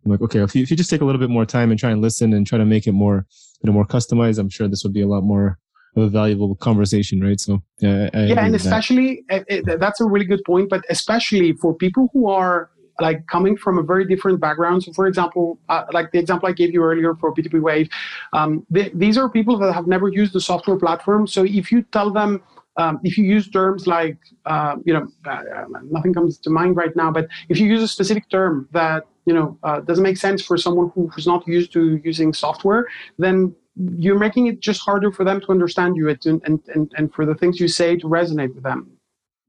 I'm 0.05 0.12
like, 0.12 0.21
okay, 0.21 0.39
if 0.39 0.55
you, 0.55 0.62
if 0.62 0.69
you 0.69 0.77
just 0.77 0.89
take 0.89 1.01
a 1.01 1.05
little 1.05 1.19
bit 1.19 1.29
more 1.29 1.45
time 1.45 1.71
and 1.71 1.79
try 1.79 1.89
and 1.91 2.01
listen 2.01 2.33
and 2.33 2.45
try 2.45 2.57
to 2.57 2.65
make 2.65 2.85
it 2.85 2.91
more, 2.91 3.25
you 3.62 3.67
know, 3.67 3.74
more 3.74 3.85
customized, 3.85 4.38
I'm 4.38 4.50
sure 4.50 4.67
this 4.67 4.83
would 4.83 4.93
be 4.93 5.01
a 5.01 5.07
lot 5.07 5.24
more 5.24 5.57
of 5.95 6.03
a 6.03 6.09
valuable 6.09 6.55
conversation, 6.55 7.21
right? 7.21 7.39
So 7.39 7.63
yeah, 7.79 8.09
I 8.13 8.25
yeah, 8.25 8.45
and 8.45 8.55
especially 8.55 9.24
that. 9.29 9.45
It, 9.47 9.79
that's 9.79 10.00
a 10.01 10.05
really 10.05 10.25
good 10.25 10.43
point. 10.45 10.69
But 10.69 10.83
especially 10.89 11.53
for 11.53 11.74
people 11.74 12.09
who 12.13 12.27
are 12.27 12.69
like 13.00 13.25
coming 13.27 13.57
from 13.57 13.77
a 13.77 13.83
very 13.83 14.05
different 14.05 14.39
background. 14.39 14.83
So, 14.83 14.93
for 14.93 15.07
example, 15.07 15.59
uh, 15.69 15.85
like 15.91 16.12
the 16.12 16.19
example 16.19 16.47
I 16.47 16.53
gave 16.53 16.74
you 16.74 16.83
earlier 16.83 17.15
for 17.15 17.33
B2B 17.33 17.62
Wave, 17.62 17.89
um, 18.33 18.65
they, 18.69 18.89
these 18.93 19.17
are 19.17 19.29
people 19.29 19.57
that 19.59 19.74
have 19.74 19.88
never 19.88 20.07
used 20.07 20.33
the 20.33 20.41
software 20.41 20.77
platform. 20.77 21.27
So, 21.27 21.43
if 21.43 21.71
you 21.71 21.81
tell 21.91 22.12
them 22.12 22.41
um, 22.77 23.00
if 23.03 23.17
you 23.17 23.24
use 23.24 23.50
terms 23.50 23.88
like, 23.88 24.17
uh, 24.46 24.75
you 24.86 24.94
know, 24.94 25.08
uh, 25.25 25.65
nothing 25.84 26.13
comes 26.13 26.38
to 26.39 26.50
mind 26.50 26.75
right 26.75 26.96
now, 26.96 27.12
but 27.12 27.27
if 27.50 27.60
you 27.60 27.67
use 27.67 27.82
a 27.82 27.88
specific 27.88 28.29
term 28.29 28.67
that, 28.72 29.05
you 29.25 29.34
know, 29.34 29.58
uh, 29.63 29.79
doesn't 29.79 30.03
make 30.03 30.17
sense 30.17 30.44
for 30.44 30.58
someone 30.58 30.91
who, 30.94 31.08
who's 31.08 31.27
not 31.27 31.48
used 31.48 31.72
to 31.74 32.00
using 32.03 32.34
software, 32.34 32.86
then 33.17 33.55
you're 33.98 34.20
making 34.20 34.48
it 34.48 34.60
just 34.60 34.82
harder 34.82 35.12
for 35.12 35.24
them 35.24 35.41
to 35.41 35.50
understand 35.50 35.96
you 35.98 36.10
and, 36.10 36.25
and, 36.25 36.62
and, 36.74 36.91
and 36.98 37.13
for 37.13 37.25
the 37.25 37.36
things 37.36 37.60
you 37.60 37.67
say 37.67 37.96
to 37.98 38.08
resonate 38.08 38.53
with 38.53 38.63
them. 38.63 38.91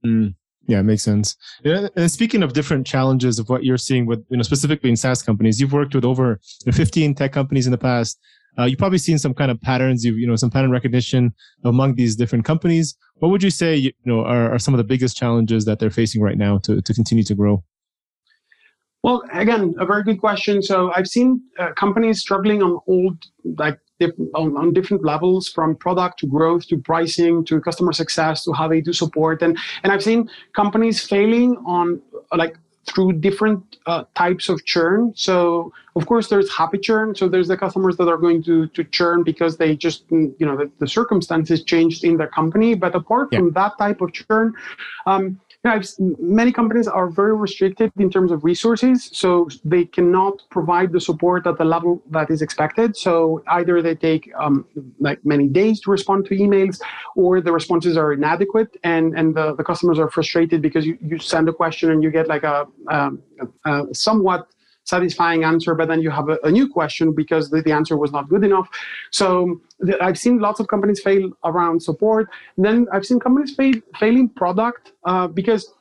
Mm. 0.05 0.35
Yeah, 0.69 0.81
it 0.81 0.83
makes 0.83 1.05
sense. 1.05 1.37
And 1.65 2.11
speaking 2.11 2.43
of 2.43 2.53
different 2.53 2.87
challenges 2.87 3.39
of 3.39 3.49
what 3.49 3.65
you're 3.65 3.79
seeing 3.79 4.05
with, 4.05 4.25
you 4.31 4.37
know, 4.37 4.43
specifically 4.43 4.91
in 4.91 4.97
SaaS 4.97 5.23
companies, 5.23 5.61
you've 5.61 5.73
worked 5.73 5.95
with 5.95 6.05
over 6.05 6.41
15 6.73 7.15
tech 7.15 7.33
companies 7.33 7.67
in 7.67 7.71
the 7.71 7.79
past. 7.79 8.19
Uh, 8.59 8.65
you've 8.65 8.79
probably 8.79 8.99
seen 8.99 9.19
some 9.19 9.35
kind 9.35 9.51
of 9.51 9.61
patterns, 9.61 10.05
you 10.05 10.15
you 10.15 10.27
know, 10.27 10.37
some 10.37 10.51
pattern 10.51 10.71
recognition 10.71 11.35
among 11.65 11.95
these 11.95 12.17
different 12.17 12.45
companies. 12.45 12.97
What 13.17 13.31
would 13.31 13.43
you 13.43 13.51
say, 13.51 13.75
you 13.77 13.93
know, 14.05 14.25
are, 14.25 14.53
are 14.53 14.59
some 14.59 14.75
of 14.75 14.79
the 14.79 14.85
biggest 14.85 15.17
challenges 15.17 15.65
that 15.65 15.79
they're 15.79 15.91
facing 15.91 16.21
right 16.23 16.37
now 16.37 16.59
to, 16.59 16.81
to 16.83 16.95
continue 16.95 17.25
to 17.25 17.35
grow? 17.35 17.65
Well, 19.03 19.23
again, 19.33 19.75
a 19.79 19.87
very 19.87 20.03
good 20.03 20.19
question. 20.19 20.63
So 20.63 20.93
I've 20.95 21.07
seen 21.07 21.41
uh, 21.59 21.73
companies 21.75 22.21
struggling 22.21 22.63
on 22.63 22.81
all 22.87 23.15
like 23.57 23.79
on, 24.35 24.57
on, 24.57 24.73
different 24.75 25.05
levels, 25.05 25.49
from 25.49 25.77
product 25.77 26.19
to 26.19 26.27
growth 26.27 26.67
to 26.69 26.77
pricing 26.79 27.45
to 27.47 27.61
customer 27.61 27.93
success 27.93 28.45
to 28.45 28.53
how 28.53 28.69
they 28.69 28.81
do 28.81 28.93
support, 28.93 29.43
and 29.43 29.57
and 29.83 29.93
I've 29.93 30.03
seen 30.03 30.29
companies 30.55 31.01
failing 31.01 31.57
on 31.67 32.03
like 32.37 32.59
through 32.87 33.13
different 33.15 33.77
uh, 33.87 34.05
types 34.15 34.49
of 34.49 34.65
churn. 34.65 35.13
So 35.17 35.73
of 35.97 36.07
course 36.07 36.29
there's 36.29 36.51
happy 36.55 36.79
churn. 36.79 37.15
So 37.15 37.29
there's 37.29 37.49
the 37.49 37.57
customers 37.57 37.97
that 37.97 38.09
are 38.09 38.17
going 38.17 38.43
to, 38.45 38.67
to 38.69 38.85
churn 38.85 39.23
because 39.23 39.57
they 39.57 39.77
just, 39.77 40.09
mm, 40.09 40.33
you 40.39 40.47
know, 40.47 40.57
the, 40.57 40.71
the 40.79 40.87
circumstances 40.87 41.65
changed 41.65 42.05
in 42.05 42.17
their 42.17 42.29
company. 42.29 42.75
But 42.75 42.95
apart 42.95 43.29
yeah. 43.33 43.41
from 43.41 43.53
that 43.53 43.77
type 43.79 44.01
of 44.01 44.13
churn, 44.13 44.55
um, 45.07 45.41
many 46.39 46.53
companies 46.53 46.89
are 46.89 47.09
very 47.09 47.35
restricted 47.35 47.91
in 47.99 48.11
terms 48.11 48.31
of 48.31 48.45
resources, 48.45 49.11
so 49.13 49.49
they 49.65 49.85
cannot 49.85 50.43
provide 50.51 50.93
the 50.93 51.01
support 51.01 51.47
at 51.47 51.59
the 51.59 51.65
level 51.65 52.03
that 52.11 52.31
is 52.31 52.41
expected. 52.43 52.97
So 52.97 53.43
either 53.49 53.83
they 53.83 53.95
take 53.95 54.31
um, 54.39 54.67
like 55.01 55.25
many 55.25 55.49
days 55.49 55.81
to 55.83 55.91
respond 55.91 56.27
to 56.27 56.33
emails, 56.37 56.81
or 57.15 57.41
the 57.41 57.53
responses 57.53 57.97
are 57.97 58.13
inadequate, 58.13 58.77
and 58.85 59.19
and 59.19 59.35
the, 59.35 59.55
the 59.57 59.65
customers 59.65 59.99
are 59.99 60.11
frustrated 60.11 60.63
because 60.63 60.85
you, 60.87 60.99
you 61.01 61.19
send 61.19 61.49
a 61.49 61.53
question 61.53 61.91
and 61.91 62.03
you 62.03 62.11
get 62.11 62.27
like 62.29 62.45
a, 62.45 62.67
um, 62.91 63.23
a 63.65 63.87
somewhat 63.93 64.49
satisfying 64.87 65.45
answer, 65.45 65.75
but 65.75 65.89
then 65.89 66.01
you 66.01 66.11
have 66.11 66.29
a, 66.29 66.39
a 66.45 66.51
new 66.51 66.69
question 66.69 67.13
because 67.13 67.51
the, 67.51 67.61
the, 67.61 67.73
answer 67.73 67.97
was 67.97 68.13
not 68.13 68.29
good 68.29 68.45
enough. 68.45 68.69
So 69.11 69.61
I've 70.01 70.19
seen 70.19 70.39
lots 70.39 70.61
of 70.61 70.69
companies 70.69 71.01
fail 71.01 71.31
around 71.45 71.83
support. 71.83 72.29
then 72.57 72.87
I've 72.93 73.05
seen 73.05 73.21
companies 73.21 73.55
fail 73.55 73.75
failing 73.99 74.29
product 74.31 74.93
uh, 75.05 75.27
because 75.27 75.75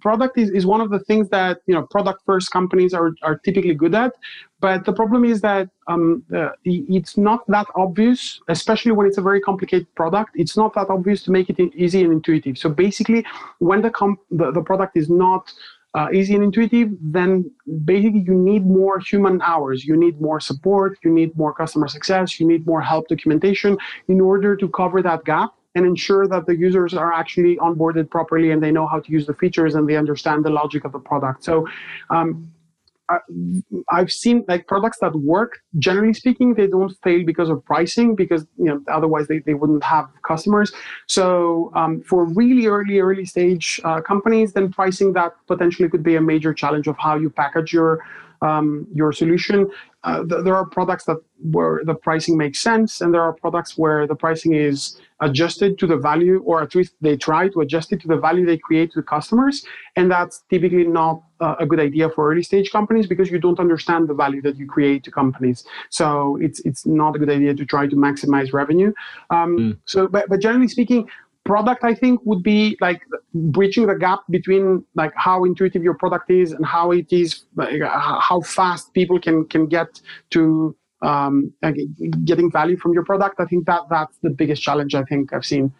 product 0.00 0.38
is, 0.38 0.50
is 0.50 0.66
one 0.66 0.80
of 0.80 0.90
the 0.90 0.98
things 0.98 1.28
that 1.30 1.60
you 1.66 1.74
know 1.74 1.82
product 1.90 2.20
first 2.26 2.50
companies 2.50 2.92
are, 2.92 3.12
are 3.22 3.38
typically 3.38 3.74
good 3.74 3.94
at 3.94 4.12
but 4.60 4.84
the 4.84 4.92
problem 4.92 5.24
is 5.24 5.40
that 5.40 5.68
um, 5.88 6.22
uh, 6.34 6.50
it's 6.64 7.16
not 7.16 7.46
that 7.48 7.66
obvious 7.74 8.40
especially 8.48 8.92
when 8.92 9.06
it's 9.06 9.18
a 9.18 9.22
very 9.22 9.40
complicated 9.40 9.86
product 9.94 10.30
it's 10.34 10.56
not 10.56 10.74
that 10.74 10.88
obvious 10.90 11.22
to 11.22 11.30
make 11.30 11.48
it 11.50 11.58
easy 11.74 12.02
and 12.02 12.12
intuitive 12.12 12.58
so 12.58 12.68
basically 12.68 13.24
when 13.58 13.82
the, 13.82 13.90
comp- 13.90 14.20
the, 14.30 14.50
the 14.50 14.62
product 14.62 14.96
is 14.96 15.08
not 15.08 15.50
uh, 15.94 16.08
easy 16.12 16.34
and 16.34 16.42
intuitive, 16.42 16.90
then 17.00 17.48
basically 17.84 18.20
you 18.20 18.34
need 18.34 18.66
more 18.66 18.98
human 18.98 19.40
hours. 19.42 19.84
You 19.84 19.96
need 19.96 20.20
more 20.20 20.40
support. 20.40 20.98
You 21.04 21.12
need 21.12 21.36
more 21.36 21.54
customer 21.54 21.88
success. 21.88 22.40
You 22.40 22.46
need 22.46 22.66
more 22.66 22.80
help 22.80 23.08
documentation 23.08 23.78
in 24.08 24.20
order 24.20 24.56
to 24.56 24.68
cover 24.68 25.02
that 25.02 25.24
gap 25.24 25.54
and 25.76 25.86
ensure 25.86 26.26
that 26.28 26.46
the 26.46 26.56
users 26.56 26.94
are 26.94 27.12
actually 27.12 27.56
onboarded 27.56 28.08
properly 28.10 28.50
and 28.52 28.62
they 28.62 28.70
know 28.70 28.86
how 28.86 29.00
to 29.00 29.10
use 29.10 29.26
the 29.26 29.34
features 29.34 29.74
and 29.74 29.88
they 29.88 29.96
understand 29.96 30.44
the 30.44 30.50
logic 30.50 30.84
of 30.84 30.92
the 30.92 31.00
product. 31.00 31.44
So 31.44 31.66
um, 32.10 32.48
I've 33.90 34.10
seen 34.10 34.44
like 34.48 34.66
products 34.66 34.98
that 35.00 35.14
work. 35.14 35.60
Generally 35.78 36.14
speaking, 36.14 36.54
they 36.54 36.66
don't 36.66 36.92
fail 37.02 37.24
because 37.24 37.50
of 37.50 37.64
pricing, 37.64 38.14
because 38.14 38.46
you 38.56 38.66
know 38.66 38.80
otherwise 38.90 39.28
they, 39.28 39.40
they 39.40 39.54
wouldn't 39.54 39.84
have 39.84 40.06
customers. 40.26 40.72
So 41.06 41.70
um, 41.74 42.02
for 42.02 42.24
really 42.24 42.66
early 42.66 42.98
early 43.00 43.24
stage 43.24 43.80
uh, 43.84 44.00
companies, 44.00 44.52
then 44.52 44.72
pricing 44.72 45.12
that 45.14 45.32
potentially 45.46 45.88
could 45.88 46.02
be 46.02 46.16
a 46.16 46.20
major 46.20 46.54
challenge 46.54 46.86
of 46.86 46.96
how 46.98 47.16
you 47.16 47.30
package 47.30 47.72
your 47.72 48.00
um, 48.42 48.86
your 48.94 49.12
solution. 49.12 49.70
Uh, 50.04 50.22
th- 50.24 50.44
there 50.44 50.54
are 50.54 50.66
products 50.66 51.04
that 51.04 51.16
where 51.50 51.82
the 51.84 51.94
pricing 51.94 52.36
makes 52.36 52.60
sense, 52.60 53.00
and 53.00 53.12
there 53.12 53.22
are 53.22 53.32
products 53.32 53.76
where 53.76 54.06
the 54.06 54.14
pricing 54.14 54.54
is 54.54 55.00
adjusted 55.20 55.78
to 55.78 55.86
the 55.86 55.96
value, 55.96 56.42
or 56.44 56.62
at 56.62 56.74
least 56.74 56.92
they 57.00 57.16
try 57.16 57.48
to 57.48 57.60
adjust 57.60 57.92
it 57.92 58.00
to 58.02 58.08
the 58.08 58.16
value 58.16 58.44
they 58.44 58.58
create 58.58 58.92
to 58.92 59.00
the 59.00 59.06
customers, 59.06 59.64
and 59.96 60.10
that's 60.10 60.44
typically 60.50 60.84
not 60.84 61.22
uh, 61.40 61.56
a 61.58 61.66
good 61.66 61.80
idea 61.80 62.08
for 62.10 62.30
early 62.30 62.42
stage 62.42 62.70
companies 62.70 63.06
because 63.06 63.30
you 63.30 63.38
don't 63.38 63.58
understand 63.58 64.06
the 64.08 64.14
value 64.14 64.42
that 64.42 64.56
you 64.56 64.66
create 64.66 65.02
to 65.04 65.10
companies. 65.10 65.64
So 65.90 66.38
it's 66.40 66.60
it's 66.60 66.84
not 66.86 67.16
a 67.16 67.18
good 67.18 67.30
idea 67.30 67.54
to 67.54 67.64
try 67.64 67.86
to 67.86 67.96
maximize 67.96 68.52
revenue. 68.52 68.92
Um, 69.30 69.56
mm. 69.58 69.78
So, 69.86 70.06
but, 70.06 70.28
but 70.28 70.40
generally 70.40 70.68
speaking, 70.68 71.08
product 71.44 71.84
i 71.84 71.94
think 71.94 72.20
would 72.24 72.42
be 72.42 72.76
like 72.80 73.02
bridging 73.34 73.86
the 73.86 73.94
gap 73.94 74.20
between 74.30 74.84
like 74.94 75.12
how 75.16 75.44
intuitive 75.44 75.82
your 75.82 75.94
product 75.94 76.30
is 76.30 76.52
and 76.52 76.64
how 76.64 76.90
it 76.90 77.12
is 77.12 77.44
how 77.84 78.40
fast 78.40 78.92
people 78.94 79.20
can 79.20 79.44
can 79.46 79.66
get 79.66 80.00
to 80.30 80.74
um, 81.04 81.52
getting 82.24 82.50
value 82.50 82.76
from 82.76 82.92
your 82.92 83.04
product. 83.04 83.38
I 83.38 83.44
think 83.44 83.66
that 83.66 83.82
that's 83.90 84.16
the 84.22 84.30
biggest 84.30 84.62
challenge 84.62 84.94
i 84.94 85.02
think 85.04 85.32
i've 85.32 85.44
seen. 85.44 85.72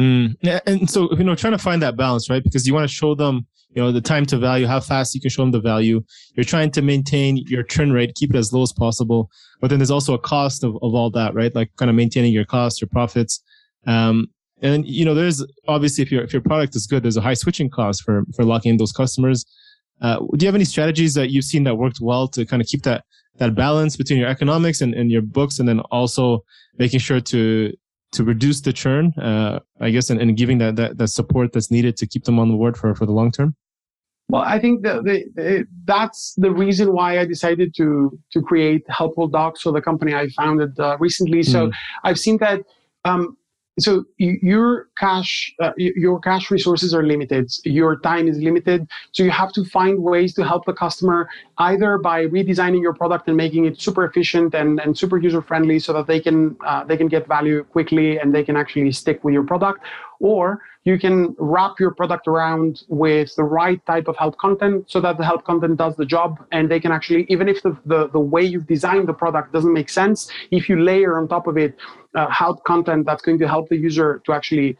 Mm. 0.00 0.36
and 0.66 0.88
so 0.88 1.12
you 1.16 1.24
know 1.24 1.34
trying 1.34 1.52
to 1.52 1.58
find 1.58 1.82
that 1.82 1.96
balance 1.96 2.30
right? 2.30 2.42
Because 2.42 2.66
you 2.66 2.72
want 2.72 2.88
to 2.88 2.94
show 2.94 3.14
them 3.14 3.46
you 3.74 3.82
know 3.82 3.92
the 3.92 4.00
time 4.00 4.26
to 4.26 4.38
value 4.38 4.66
how 4.66 4.80
fast 4.80 5.14
you 5.14 5.20
can 5.20 5.30
show 5.30 5.42
them 5.42 5.50
the 5.50 5.60
value. 5.60 6.02
You're 6.34 6.44
trying 6.44 6.70
to 6.72 6.82
maintain 6.82 7.38
your 7.48 7.62
churn 7.62 7.92
rate 7.92 8.14
keep 8.14 8.30
it 8.30 8.36
as 8.36 8.52
low 8.52 8.62
as 8.62 8.72
possible 8.72 9.30
but 9.60 9.68
then 9.68 9.78
there's 9.78 9.90
also 9.90 10.14
a 10.14 10.18
cost 10.18 10.64
of, 10.64 10.76
of 10.76 10.94
all 10.94 11.10
that 11.10 11.34
right? 11.34 11.54
Like 11.54 11.74
kind 11.76 11.90
of 11.90 11.94
maintaining 11.94 12.32
your 12.32 12.44
costs 12.44 12.80
your 12.80 12.88
profits. 12.88 13.42
Um, 13.86 14.28
and 14.62 14.86
you 14.86 15.04
know, 15.04 15.14
there's 15.14 15.44
obviously 15.68 16.02
if 16.02 16.12
your 16.12 16.22
if 16.22 16.32
your 16.32 16.42
product 16.42 16.74
is 16.76 16.86
good, 16.86 17.02
there's 17.02 17.16
a 17.16 17.20
high 17.20 17.34
switching 17.34 17.68
cost 17.68 18.02
for 18.02 18.24
for 18.34 18.44
locking 18.44 18.70
in 18.70 18.76
those 18.76 18.92
customers. 18.92 19.44
Uh, 20.00 20.18
do 20.36 20.44
you 20.44 20.46
have 20.46 20.54
any 20.54 20.64
strategies 20.64 21.14
that 21.14 21.30
you've 21.30 21.44
seen 21.44 21.64
that 21.64 21.76
worked 21.76 21.98
well 22.00 22.26
to 22.28 22.44
kind 22.46 22.62
of 22.62 22.68
keep 22.68 22.82
that 22.82 23.04
that 23.38 23.54
balance 23.54 23.96
between 23.96 24.18
your 24.18 24.28
economics 24.28 24.80
and, 24.80 24.94
and 24.94 25.10
your 25.10 25.22
books, 25.22 25.58
and 25.58 25.68
then 25.68 25.80
also 25.90 26.44
making 26.78 27.00
sure 27.00 27.20
to 27.20 27.72
to 28.12 28.24
reduce 28.24 28.60
the 28.60 28.72
churn, 28.72 29.12
uh, 29.14 29.58
I 29.80 29.90
guess, 29.90 30.10
and, 30.10 30.20
and 30.20 30.36
giving 30.36 30.58
that, 30.58 30.76
that 30.76 30.98
that 30.98 31.08
support 31.08 31.52
that's 31.52 31.70
needed 31.70 31.96
to 31.96 32.06
keep 32.06 32.24
them 32.24 32.38
on 32.38 32.48
the 32.48 32.56
board 32.56 32.76
for 32.76 32.94
for 32.94 33.06
the 33.06 33.12
long 33.12 33.32
term? 33.32 33.56
Well, 34.28 34.42
I 34.42 34.58
think 34.58 34.82
that 34.82 35.04
the, 35.04 35.66
that's 35.84 36.34
the 36.36 36.50
reason 36.50 36.92
why 36.92 37.18
I 37.18 37.26
decided 37.26 37.74
to 37.76 38.18
to 38.32 38.40
create 38.40 38.82
Helpful 38.88 39.28
Docs, 39.28 39.62
so 39.62 39.72
the 39.72 39.82
company 39.82 40.14
I 40.14 40.28
founded 40.36 40.78
uh, 40.78 40.96
recently. 41.00 41.42
So 41.42 41.68
mm. 41.68 41.72
I've 42.04 42.18
seen 42.18 42.38
that 42.38 42.60
um, 43.04 43.36
so 43.82 44.04
your 44.18 44.88
cash 44.98 45.54
uh, 45.60 45.72
your 45.76 46.20
cash 46.20 46.50
resources 46.50 46.94
are 46.94 47.02
limited. 47.02 47.50
Your 47.64 47.98
time 48.00 48.28
is 48.28 48.38
limited. 48.38 48.88
So 49.12 49.22
you 49.22 49.30
have 49.30 49.52
to 49.52 49.64
find 49.64 50.02
ways 50.02 50.34
to 50.34 50.44
help 50.44 50.64
the 50.64 50.72
customer 50.72 51.28
either 51.58 51.98
by 51.98 52.26
redesigning 52.26 52.82
your 52.82 52.94
product 52.94 53.28
and 53.28 53.36
making 53.36 53.66
it 53.66 53.80
super 53.80 54.04
efficient 54.04 54.54
and, 54.54 54.80
and 54.80 54.96
super 54.96 55.18
user 55.18 55.42
friendly 55.42 55.78
so 55.78 55.92
that 55.92 56.06
they 56.06 56.20
can 56.20 56.56
uh, 56.66 56.84
they 56.84 56.96
can 56.96 57.08
get 57.08 57.26
value 57.26 57.64
quickly 57.64 58.18
and 58.18 58.34
they 58.34 58.44
can 58.44 58.56
actually 58.56 58.92
stick 58.92 59.22
with 59.24 59.34
your 59.34 59.44
product 59.44 59.80
or 60.20 60.60
you 60.84 60.98
can 60.98 61.34
wrap 61.38 61.78
your 61.78 61.92
product 61.92 62.26
around 62.26 62.82
with 62.88 63.34
the 63.36 63.44
right 63.44 63.84
type 63.86 64.08
of 64.08 64.16
help 64.16 64.36
content 64.38 64.90
so 64.90 65.00
that 65.00 65.16
the 65.16 65.24
help 65.24 65.44
content 65.44 65.76
does 65.76 65.96
the 65.96 66.04
job 66.04 66.44
and 66.50 66.70
they 66.70 66.80
can 66.80 66.92
actually 66.92 67.26
even 67.28 67.48
if 67.48 67.62
the, 67.62 67.76
the, 67.86 68.08
the 68.08 68.18
way 68.18 68.42
you've 68.42 68.66
designed 68.66 69.08
the 69.08 69.12
product 69.12 69.52
doesn't 69.52 69.72
make 69.72 69.88
sense 69.88 70.30
if 70.50 70.68
you 70.68 70.80
layer 70.80 71.18
on 71.18 71.28
top 71.28 71.46
of 71.46 71.56
it 71.56 71.76
uh, 72.14 72.28
help 72.28 72.64
content 72.64 73.06
that's 73.06 73.22
going 73.22 73.38
to 73.38 73.48
help 73.48 73.68
the 73.68 73.76
user 73.76 74.20
to 74.24 74.32
actually 74.32 74.76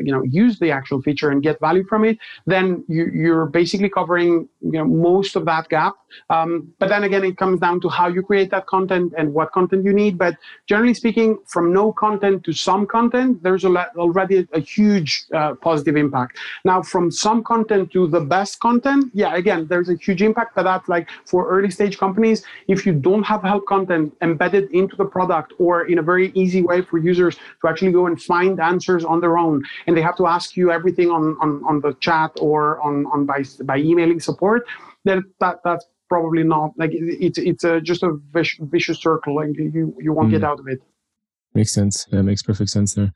you 0.00 0.12
know 0.12 0.22
use 0.22 0.58
the 0.58 0.70
actual 0.70 1.00
feature 1.02 1.30
and 1.30 1.42
get 1.42 1.60
value 1.60 1.84
from 1.84 2.04
it 2.04 2.18
then 2.46 2.84
you, 2.88 3.32
are 3.34 3.46
basically 3.46 3.88
covering 3.88 4.48
you 4.60 4.72
know 4.72 4.84
most 4.84 5.36
of 5.36 5.44
that 5.44 5.68
gap. 5.68 5.94
Um, 6.30 6.72
but 6.78 6.88
then 6.88 7.04
again 7.04 7.24
it 7.24 7.36
comes 7.36 7.60
down 7.60 7.80
to 7.82 7.88
how 7.88 8.08
you 8.08 8.22
create 8.22 8.50
that 8.50 8.66
content 8.66 9.12
and 9.16 9.32
what 9.32 9.52
content 9.52 9.84
you 9.84 9.92
need. 9.92 10.18
But 10.18 10.36
generally 10.66 10.94
speaking 10.94 11.38
from 11.46 11.72
no 11.72 11.92
content 11.92 12.44
to 12.44 12.52
some 12.52 12.86
content 12.86 13.42
there's 13.42 13.64
already 13.64 14.46
a 14.52 14.60
huge 14.60 15.24
uh, 15.34 15.54
positive 15.54 15.96
impact. 15.96 16.38
Now 16.64 16.82
from 16.82 17.10
some 17.10 17.42
content 17.42 17.90
to 17.92 18.06
the 18.06 18.20
best 18.20 18.60
content 18.60 19.10
yeah 19.14 19.34
again 19.34 19.66
there's 19.68 19.88
a 19.88 19.96
huge 19.96 20.22
impact 20.22 20.54
but 20.54 20.64
that's 20.64 20.88
like 20.88 21.08
for 21.26 21.48
early 21.48 21.70
stage 21.70 21.98
companies 21.98 22.44
if 22.68 22.84
you 22.86 22.92
don't 22.92 23.22
have 23.22 23.42
help 23.42 23.66
content 23.66 24.14
embedded 24.22 24.70
into 24.72 24.96
the 24.96 25.04
product 25.04 25.52
or 25.58 25.86
in 25.86 25.98
a 25.98 26.02
very 26.02 26.30
easy 26.34 26.62
way 26.62 26.82
for 26.82 26.98
users 26.98 27.36
to 27.60 27.68
actually 27.68 27.92
go 27.92 28.06
and 28.06 28.20
find 28.22 28.60
answers 28.60 29.04
on 29.04 29.20
their 29.20 29.38
own 29.38 29.41
phone 29.42 29.62
and 29.86 29.96
they 29.96 30.02
have 30.02 30.16
to 30.16 30.26
ask 30.26 30.56
you 30.56 30.70
everything 30.70 31.10
on, 31.10 31.36
on, 31.40 31.62
on 31.68 31.80
the 31.80 31.94
chat 32.00 32.30
or 32.40 32.80
on, 32.80 33.06
on 33.06 33.26
by, 33.26 33.42
by 33.64 33.78
emailing 33.78 34.20
support, 34.20 34.62
then 35.04 35.22
that, 35.40 35.56
that's 35.64 35.84
probably 36.08 36.44
not 36.44 36.72
like 36.76 36.90
it's 36.92 37.38
it's 37.38 37.64
a, 37.64 37.80
just 37.80 38.02
a 38.02 38.10
vicious, 38.32 38.60
vicious 38.70 39.00
circle 39.00 39.38
and 39.38 39.56
you 39.56 39.94
you 39.98 40.12
won't 40.12 40.28
mm. 40.28 40.32
get 40.32 40.44
out 40.44 40.60
of 40.60 40.66
it. 40.68 40.80
Makes 41.54 41.72
sense. 41.72 42.04
That 42.10 42.22
makes 42.22 42.42
perfect 42.42 42.70
sense 42.70 42.94
there. 42.94 43.12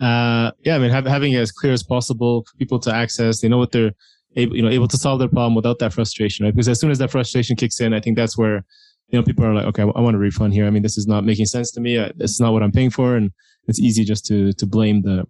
Uh, 0.00 0.50
yeah 0.64 0.76
i 0.76 0.78
mean 0.78 0.90
have, 0.90 1.04
having 1.04 1.34
it 1.34 1.42
as 1.46 1.52
clear 1.52 1.74
as 1.74 1.82
possible 1.82 2.42
for 2.46 2.56
people 2.56 2.78
to 2.78 2.90
access 3.02 3.42
they 3.42 3.48
know 3.48 3.58
what 3.58 3.70
they're 3.70 3.92
able 4.34 4.56
you 4.56 4.62
know 4.62 4.70
able 4.70 4.88
to 4.88 4.96
solve 4.96 5.18
their 5.18 5.28
problem 5.28 5.54
without 5.54 5.78
that 5.78 5.92
frustration 5.92 6.46
right? 6.46 6.54
Because 6.54 6.70
as 6.70 6.80
soon 6.80 6.90
as 6.90 6.98
that 7.00 7.10
frustration 7.10 7.54
kicks 7.54 7.78
in 7.82 7.92
i 7.92 8.00
think 8.00 8.16
that's 8.16 8.38
where 8.38 8.64
you 9.08 9.18
know 9.18 9.22
people 9.22 9.44
are 9.44 9.52
like 9.52 9.66
okay 9.66 9.82
i 9.82 10.00
want 10.06 10.16
a 10.16 10.18
refund 10.18 10.54
here. 10.54 10.66
I 10.66 10.70
mean 10.70 10.82
this 10.82 10.96
is 10.96 11.06
not 11.06 11.26
making 11.26 11.46
sense 11.46 11.70
to 11.72 11.80
me. 11.82 11.92
This 12.16 12.30
is 12.30 12.40
not 12.40 12.52
what 12.54 12.62
i'm 12.62 12.72
paying 12.72 12.92
for 12.98 13.08
and 13.18 13.30
it's 13.68 13.78
easy 13.78 14.04
just 14.04 14.24
to 14.26 14.52
to 14.54 14.66
blame 14.66 15.02
the 15.02 15.26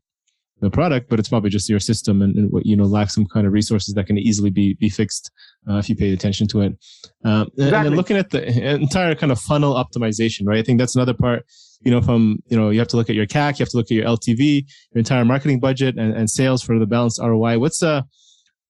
the 0.60 0.70
product, 0.70 1.08
but 1.08 1.18
it's 1.18 1.28
probably 1.28 1.50
just 1.50 1.68
your 1.68 1.80
system 1.80 2.22
and, 2.22 2.36
and 2.36 2.52
what 2.52 2.66
you 2.66 2.76
know 2.76 2.84
lacks 2.84 3.14
some 3.14 3.26
kind 3.26 3.46
of 3.46 3.52
resources 3.52 3.94
that 3.94 4.06
can 4.06 4.18
easily 4.18 4.50
be 4.50 4.74
be 4.74 4.88
fixed 4.88 5.30
uh, 5.68 5.76
if 5.76 5.88
you 5.88 5.96
pay 5.96 6.12
attention 6.12 6.46
to 6.48 6.60
it. 6.60 6.78
Um, 7.24 7.48
exactly. 7.54 7.64
And 7.64 7.86
then 7.86 7.94
looking 7.94 8.16
at 8.16 8.30
the 8.30 8.74
entire 8.74 9.14
kind 9.14 9.32
of 9.32 9.40
funnel 9.40 9.74
optimization, 9.74 10.42
right? 10.46 10.58
I 10.58 10.62
think 10.62 10.78
that's 10.78 10.94
another 10.94 11.14
part. 11.14 11.44
You 11.82 11.90
know, 11.90 12.02
from 12.02 12.40
you 12.48 12.56
know, 12.56 12.70
you 12.70 12.78
have 12.78 12.88
to 12.88 12.96
look 12.96 13.08
at 13.08 13.16
your 13.16 13.26
CAC, 13.26 13.58
you 13.58 13.62
have 13.62 13.70
to 13.70 13.76
look 13.76 13.86
at 13.86 13.92
your 13.92 14.04
LTV, 14.04 14.64
your 14.92 14.98
entire 14.98 15.24
marketing 15.24 15.60
budget, 15.60 15.96
and, 15.96 16.14
and 16.14 16.28
sales 16.28 16.62
for 16.62 16.78
the 16.78 16.86
balanced 16.86 17.20
ROI. 17.22 17.58
What's 17.58 17.82
uh 17.82 18.02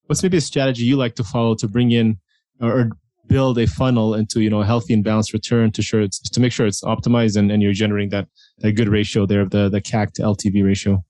what's 0.05 0.23
maybe 0.23 0.37
a 0.37 0.41
strategy 0.41 0.83
you 0.83 0.97
like 0.97 1.15
to 1.15 1.23
follow 1.23 1.55
to 1.55 1.67
bring 1.67 1.91
in 1.91 2.19
or, 2.61 2.79
or 2.79 2.89
build 3.27 3.57
a 3.57 3.67
funnel 3.67 4.13
into 4.13 4.41
you 4.41 4.49
know 4.49 4.61
a 4.61 4.65
healthy 4.65 4.93
and 4.93 5.03
balanced 5.03 5.33
return 5.33 5.71
to 5.71 5.81
sure 5.81 6.01
it's 6.01 6.19
to 6.19 6.39
make 6.39 6.51
sure 6.51 6.67
it's 6.67 6.83
optimized 6.83 7.37
and, 7.37 7.51
and 7.51 7.61
you're 7.61 7.73
generating 7.73 8.09
that 8.09 8.27
that 8.59 8.73
good 8.73 8.89
ratio 8.89 9.25
there 9.25 9.41
of 9.41 9.51
the 9.51 9.69
the 9.69 9.81
CAC 9.81 10.13
to 10.13 10.21
LTV 10.21 10.65
ratio. 10.65 11.03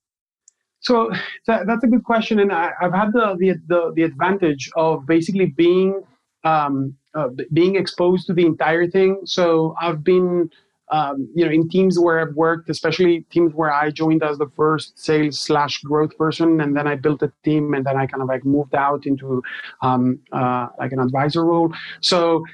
So 0.82 1.12
that, 1.46 1.66
that's 1.66 1.84
a 1.84 1.86
good 1.86 2.04
question, 2.04 2.40
and 2.40 2.52
I, 2.52 2.72
have 2.80 2.92
had 2.92 3.12
the, 3.12 3.36
the, 3.38 3.54
the 3.68 3.92
the 3.94 4.02
advantage 4.02 4.70
of 4.76 5.06
basically 5.06 5.46
being 5.46 6.02
um, 6.44 6.96
uh, 7.14 7.28
being 7.52 7.76
exposed 7.76 8.26
to 8.26 8.32
the 8.34 8.44
entire 8.44 8.88
thing. 8.88 9.20
So 9.24 9.76
I've 9.80 10.02
been 10.02 10.50
um, 10.90 11.28
you 11.34 11.44
know 11.44 11.52
in 11.52 11.68
teams 11.68 12.00
where 12.00 12.18
I've 12.20 12.34
worked, 12.34 12.68
especially 12.68 13.24
teams 13.30 13.54
where 13.54 13.72
I 13.72 13.90
joined 13.90 14.24
as 14.24 14.38
the 14.38 14.50
first 14.56 14.98
sales 14.98 15.38
slash 15.38 15.80
growth 15.82 16.18
person, 16.18 16.60
and 16.60 16.76
then 16.76 16.88
I 16.88 16.96
built 16.96 17.22
a 17.22 17.32
team, 17.44 17.74
and 17.74 17.86
then 17.86 17.96
I 17.96 18.06
kind 18.06 18.22
of 18.22 18.28
like 18.28 18.44
moved 18.44 18.74
out 18.74 19.06
into 19.06 19.40
um, 19.82 20.18
uh, 20.32 20.66
like 20.80 20.90
an 20.92 20.98
advisor 20.98 21.44
role. 21.44 21.72
So 22.00 22.44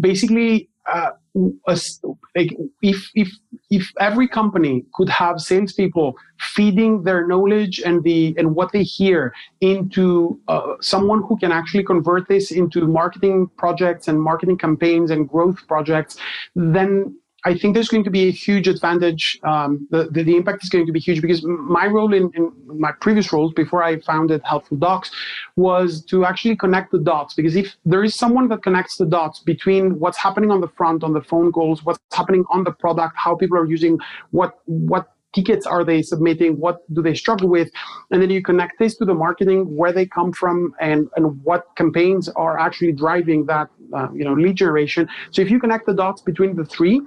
basically. 0.00 0.68
Uh, 0.90 1.10
like 1.34 2.56
if 2.82 3.10
if 3.14 3.28
if 3.70 3.90
every 4.00 4.26
company 4.26 4.84
could 4.94 5.08
have 5.08 5.40
salespeople 5.40 6.14
feeding 6.40 7.02
their 7.02 7.26
knowledge 7.26 7.80
and 7.84 8.02
the 8.02 8.34
and 8.36 8.54
what 8.54 8.72
they 8.72 8.82
hear 8.82 9.32
into 9.60 10.40
uh, 10.48 10.74
someone 10.80 11.22
who 11.22 11.36
can 11.36 11.52
actually 11.52 11.84
convert 11.84 12.28
this 12.28 12.50
into 12.50 12.86
marketing 12.86 13.48
projects 13.56 14.08
and 14.08 14.20
marketing 14.20 14.58
campaigns 14.58 15.10
and 15.10 15.28
growth 15.28 15.66
projects, 15.68 16.16
then 16.56 17.16
I 17.44 17.56
think 17.56 17.74
there's 17.74 17.88
going 17.88 18.04
to 18.04 18.10
be 18.10 18.28
a 18.28 18.30
huge 18.30 18.68
advantage. 18.68 19.38
Um, 19.44 19.86
the, 19.90 20.08
the, 20.10 20.22
the, 20.22 20.36
impact 20.36 20.62
is 20.62 20.68
going 20.68 20.86
to 20.86 20.92
be 20.92 21.00
huge 21.00 21.22
because 21.22 21.42
my 21.44 21.86
role 21.86 22.12
in, 22.12 22.30
in, 22.34 22.52
my 22.66 22.92
previous 23.00 23.32
roles 23.32 23.52
before 23.54 23.82
I 23.82 23.98
founded 24.00 24.42
Helpful 24.44 24.76
Docs 24.76 25.10
was 25.56 26.04
to 26.06 26.24
actually 26.24 26.56
connect 26.56 26.92
the 26.92 26.98
dots. 26.98 27.34
Because 27.34 27.56
if 27.56 27.76
there 27.84 28.04
is 28.04 28.14
someone 28.14 28.48
that 28.48 28.62
connects 28.62 28.96
the 28.96 29.06
dots 29.06 29.40
between 29.40 29.98
what's 29.98 30.18
happening 30.18 30.50
on 30.50 30.60
the 30.60 30.68
front, 30.68 31.02
on 31.02 31.12
the 31.12 31.22
phone 31.22 31.50
calls, 31.52 31.84
what's 31.84 32.00
happening 32.12 32.44
on 32.50 32.64
the 32.64 32.72
product, 32.72 33.14
how 33.16 33.34
people 33.34 33.56
are 33.56 33.66
using, 33.66 33.98
what 34.30 34.58
what 34.66 35.08
tickets 35.32 35.66
are 35.66 35.84
they 35.84 36.02
submitting 36.02 36.58
what 36.58 36.78
do 36.92 37.02
they 37.02 37.14
struggle 37.14 37.48
with 37.48 37.70
and 38.10 38.20
then 38.20 38.30
you 38.30 38.42
connect 38.42 38.78
this 38.78 38.96
to 38.96 39.04
the 39.04 39.14
marketing 39.14 39.76
where 39.76 39.92
they 39.92 40.04
come 40.04 40.32
from 40.32 40.74
and 40.80 41.08
and 41.16 41.40
what 41.44 41.66
campaigns 41.76 42.28
are 42.30 42.58
actually 42.58 42.92
driving 42.92 43.46
that 43.46 43.68
uh, 43.94 44.08
you 44.12 44.24
know 44.24 44.34
lead 44.34 44.56
generation 44.56 45.08
so 45.30 45.40
if 45.40 45.50
you 45.50 45.60
connect 45.60 45.86
the 45.86 45.94
dots 45.94 46.20
between 46.20 46.56
the 46.56 46.64
three 46.64 47.00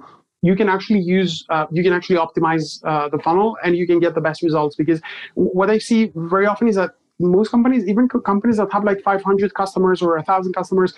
you 0.48 0.54
can 0.60 0.68
actually 0.68 1.00
use 1.00 1.32
uh, 1.54 1.66
you 1.76 1.82
can 1.86 1.92
actually 1.98 2.18
optimize 2.26 2.66
uh, 2.84 3.08
the 3.14 3.20
funnel 3.26 3.56
and 3.64 3.76
you 3.80 3.86
can 3.90 3.98
get 4.04 4.14
the 4.14 4.24
best 4.28 4.42
results 4.42 4.74
because 4.82 5.00
what 5.34 5.68
i 5.70 5.78
see 5.88 6.00
very 6.34 6.46
often 6.52 6.66
is 6.72 6.76
that 6.76 6.90
most 7.18 7.50
companies 7.50 7.82
even 7.92 8.08
companies 8.32 8.56
that 8.60 8.70
have 8.72 8.84
like 8.84 9.00
500 9.02 9.54
customers 9.54 10.02
or 10.02 10.16
1000 10.16 10.52
customers 10.52 10.94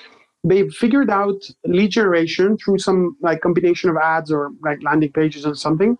they've 0.46 0.72
figured 0.72 1.10
out 1.10 1.40
lead 1.64 1.90
generation 1.90 2.56
through 2.56 2.78
some 2.78 3.16
like 3.20 3.40
combination 3.40 3.90
of 3.90 3.96
ads 3.96 4.30
or 4.30 4.50
like 4.62 4.82
landing 4.82 5.12
pages 5.12 5.44
or 5.44 5.54
something. 5.54 5.98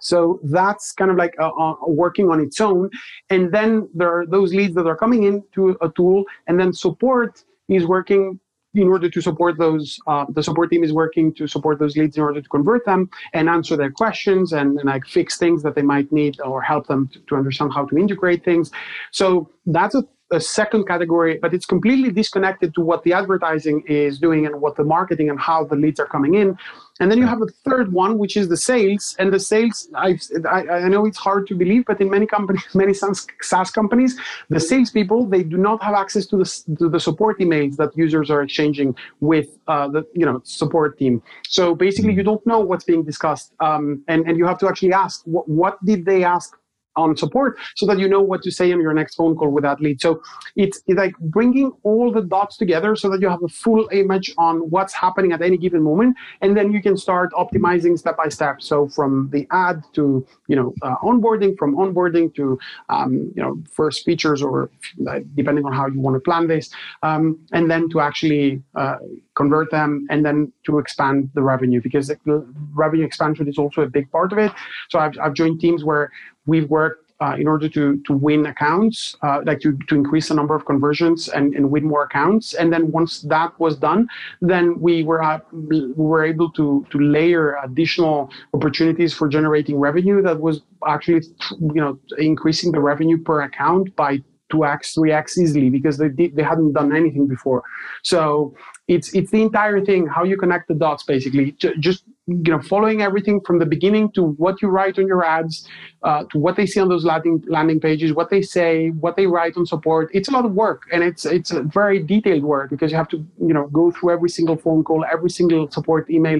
So 0.00 0.40
that's 0.44 0.92
kind 0.92 1.10
of 1.10 1.16
like 1.16 1.34
uh, 1.38 1.74
working 1.86 2.28
on 2.28 2.40
its 2.40 2.60
own. 2.60 2.90
And 3.30 3.52
then 3.52 3.88
there 3.94 4.12
are 4.12 4.26
those 4.26 4.52
leads 4.52 4.74
that 4.74 4.86
are 4.86 4.96
coming 4.96 5.24
into 5.24 5.76
a 5.80 5.88
tool 5.90 6.24
and 6.46 6.58
then 6.58 6.72
support 6.72 7.44
is 7.68 7.86
working 7.86 8.38
in 8.74 8.88
order 8.88 9.08
to 9.10 9.20
support 9.20 9.58
those, 9.58 9.98
uh, 10.06 10.24
the 10.30 10.42
support 10.42 10.70
team 10.70 10.82
is 10.82 10.92
working 10.92 11.32
to 11.34 11.46
support 11.46 11.78
those 11.78 11.96
leads 11.96 12.16
in 12.16 12.22
order 12.22 12.40
to 12.40 12.48
convert 12.48 12.84
them 12.86 13.10
and 13.34 13.48
answer 13.48 13.76
their 13.76 13.90
questions 13.90 14.52
and, 14.52 14.78
and 14.78 14.88
like 14.88 15.04
fix 15.04 15.36
things 15.36 15.62
that 15.62 15.74
they 15.74 15.82
might 15.82 16.10
need 16.10 16.40
or 16.40 16.62
help 16.62 16.86
them 16.86 17.08
to, 17.08 17.20
to 17.20 17.36
understand 17.36 17.72
how 17.72 17.84
to 17.84 17.98
integrate 17.98 18.44
things. 18.44 18.70
So 19.10 19.50
that's 19.66 19.94
a 19.94 20.04
a 20.32 20.40
second 20.40 20.86
category, 20.86 21.38
but 21.40 21.54
it's 21.54 21.66
completely 21.66 22.10
disconnected 22.10 22.74
to 22.74 22.80
what 22.80 23.04
the 23.04 23.12
advertising 23.12 23.84
is 23.86 24.18
doing 24.18 24.46
and 24.46 24.60
what 24.60 24.76
the 24.76 24.84
marketing 24.84 25.30
and 25.30 25.38
how 25.38 25.64
the 25.64 25.76
leads 25.76 26.00
are 26.00 26.06
coming 26.06 26.34
in. 26.34 26.56
And 27.00 27.10
then 27.10 27.18
you 27.18 27.26
have 27.26 27.42
a 27.42 27.46
third 27.68 27.92
one, 27.92 28.18
which 28.18 28.36
is 28.36 28.48
the 28.48 28.56
sales. 28.56 29.16
And 29.18 29.32
the 29.32 29.40
sales, 29.40 29.88
I, 29.94 30.18
I 30.50 30.88
know 30.88 31.04
it's 31.06 31.18
hard 31.18 31.46
to 31.48 31.54
believe, 31.54 31.84
but 31.86 32.00
in 32.00 32.08
many 32.10 32.26
companies, 32.26 32.64
many 32.74 32.94
SaaS 32.94 33.70
companies, 33.70 34.18
the 34.48 34.60
salespeople 34.60 35.26
they 35.26 35.42
do 35.42 35.56
not 35.56 35.82
have 35.82 35.94
access 35.94 36.26
to 36.26 36.36
the 36.36 36.76
to 36.78 36.88
the 36.88 37.00
support 37.00 37.38
emails 37.40 37.76
that 37.76 37.90
users 37.96 38.30
are 38.30 38.42
exchanging 38.42 38.94
with 39.20 39.48
uh, 39.68 39.88
the 39.88 40.06
you 40.14 40.24
know 40.24 40.40
support 40.44 40.98
team. 40.98 41.22
So 41.48 41.74
basically, 41.74 42.14
you 42.14 42.22
don't 42.22 42.44
know 42.46 42.60
what's 42.60 42.84
being 42.84 43.04
discussed, 43.04 43.52
um, 43.60 44.02
and 44.08 44.26
and 44.26 44.38
you 44.38 44.46
have 44.46 44.58
to 44.58 44.68
actually 44.68 44.92
ask 44.92 45.22
what, 45.24 45.48
what 45.48 45.84
did 45.84 46.04
they 46.04 46.24
ask 46.24 46.56
on 46.96 47.16
support 47.16 47.58
so 47.76 47.86
that 47.86 47.98
you 47.98 48.08
know 48.08 48.20
what 48.20 48.42
to 48.42 48.50
say 48.50 48.70
in 48.70 48.80
your 48.80 48.92
next 48.92 49.14
phone 49.14 49.34
call 49.34 49.50
with 49.50 49.64
that 49.64 49.80
lead. 49.80 50.00
So 50.00 50.22
it's, 50.56 50.82
it's, 50.86 50.98
like 50.98 51.16
bringing 51.18 51.72
all 51.82 52.12
the 52.12 52.22
dots 52.22 52.56
together 52.56 52.94
so 52.94 53.08
that 53.10 53.20
you 53.20 53.28
have 53.28 53.42
a 53.42 53.48
full 53.48 53.88
image 53.92 54.32
on 54.38 54.70
what's 54.70 54.92
happening 54.92 55.32
at 55.32 55.42
any 55.42 55.56
given 55.56 55.82
moment, 55.82 56.16
and 56.42 56.56
then 56.56 56.72
you 56.72 56.82
can 56.82 56.96
start 56.96 57.32
optimizing 57.32 57.98
step 57.98 58.16
by 58.16 58.28
step. 58.28 58.62
So 58.62 58.88
from 58.88 59.30
the 59.32 59.46
ad 59.50 59.82
to 59.94 60.24
you 60.48 60.56
know 60.56 60.74
uh, 60.82 60.96
onboarding, 61.02 61.56
from 61.58 61.74
onboarding 61.74 62.34
to 62.36 62.58
um, 62.88 63.32
you 63.34 63.42
know 63.42 63.58
first 63.72 64.04
features 64.04 64.42
or 64.42 64.70
uh, 65.08 65.20
depending 65.34 65.64
on 65.64 65.72
how 65.72 65.86
you 65.86 65.98
want 65.98 66.14
to 66.14 66.20
plan 66.20 66.46
this, 66.46 66.70
um, 67.02 67.38
and 67.52 67.70
then 67.70 67.88
to 67.90 68.00
actually 68.00 68.62
uh, 68.74 68.98
convert 69.34 69.70
them, 69.70 70.06
and 70.10 70.24
then 70.24 70.52
to 70.66 70.78
expand 70.78 71.30
the 71.34 71.42
revenue 71.42 71.80
because 71.80 72.08
the 72.08 72.46
revenue 72.74 73.04
expansion 73.04 73.48
is 73.48 73.58
also 73.58 73.82
a 73.82 73.88
big 73.88 74.10
part 74.10 74.32
of 74.32 74.38
it. 74.38 74.52
So 74.90 74.98
I've, 74.98 75.18
I've 75.20 75.34
joined 75.34 75.60
teams 75.60 75.84
where 75.84 76.10
we've 76.46 76.68
worked 76.68 77.12
uh, 77.22 77.36
in 77.38 77.46
order 77.46 77.68
to 77.68 78.02
to 78.06 78.12
win 78.12 78.46
accounts, 78.46 79.16
uh, 79.22 79.40
like 79.44 79.60
to, 79.60 79.78
to 79.88 79.94
increase 79.94 80.28
the 80.28 80.34
number 80.34 80.54
of 80.56 80.64
conversions 80.64 81.28
and, 81.28 81.54
and 81.54 81.70
win 81.70 81.84
more 81.84 82.02
accounts. 82.02 82.54
And 82.54 82.72
then 82.72 82.90
once 82.90 83.20
that 83.22 83.58
was 83.60 83.76
done, 83.76 84.08
then 84.40 84.80
we 84.80 85.04
were 85.04 85.22
uh, 85.22 85.38
we 85.52 85.92
were 85.92 86.24
able 86.24 86.50
to 86.52 86.84
to 86.90 86.98
layer 86.98 87.56
additional 87.62 88.30
opportunities 88.54 89.14
for 89.14 89.28
generating 89.28 89.76
revenue 89.78 90.20
that 90.22 90.40
was 90.40 90.62
actually 90.86 91.22
you 91.60 91.80
know 91.82 91.98
increasing 92.18 92.72
the 92.72 92.80
revenue 92.80 93.18
per 93.22 93.42
account 93.42 93.94
by 93.94 94.20
2x 94.52 94.98
3x 94.98 95.38
easily 95.38 95.70
because 95.70 95.96
they 95.96 96.10
did, 96.10 96.36
they 96.36 96.42
hadn't 96.42 96.72
done 96.74 96.94
anything 96.94 97.26
before 97.26 97.62
so 98.02 98.54
it's 98.86 99.14
it's 99.14 99.30
the 99.30 99.40
entire 99.40 99.82
thing 99.82 100.06
how 100.06 100.24
you 100.24 100.36
connect 100.36 100.68
the 100.68 100.74
dots 100.74 101.04
basically 101.04 101.52
just 101.86 102.04
you 102.26 102.52
know 102.52 102.60
following 102.60 103.02
everything 103.02 103.40
from 103.40 103.58
the 103.58 103.66
beginning 103.66 104.10
to 104.12 104.22
what 104.22 104.62
you 104.62 104.68
write 104.68 104.96
on 104.98 105.06
your 105.08 105.24
ads 105.24 105.66
uh, 106.04 106.22
to 106.30 106.38
what 106.38 106.54
they 106.54 106.66
see 106.66 106.78
on 106.78 106.88
those 106.88 107.04
landing 107.04 107.42
landing 107.48 107.80
pages 107.80 108.12
what 108.12 108.30
they 108.30 108.40
say 108.40 108.90
what 108.90 109.16
they 109.16 109.26
write 109.26 109.56
on 109.56 109.66
support 109.66 110.08
it's 110.14 110.28
a 110.28 110.30
lot 110.30 110.44
of 110.44 110.52
work 110.52 110.82
and 110.92 111.02
it's 111.02 111.24
it's 111.26 111.50
a 111.50 111.62
very 111.62 112.00
detailed 112.00 112.44
work 112.44 112.70
because 112.70 112.92
you 112.92 112.96
have 112.96 113.08
to 113.08 113.16
you 113.40 113.52
know 113.52 113.66
go 113.68 113.90
through 113.90 114.10
every 114.10 114.28
single 114.28 114.56
phone 114.56 114.84
call 114.84 115.04
every 115.10 115.30
single 115.30 115.68
support 115.70 116.08
email 116.10 116.38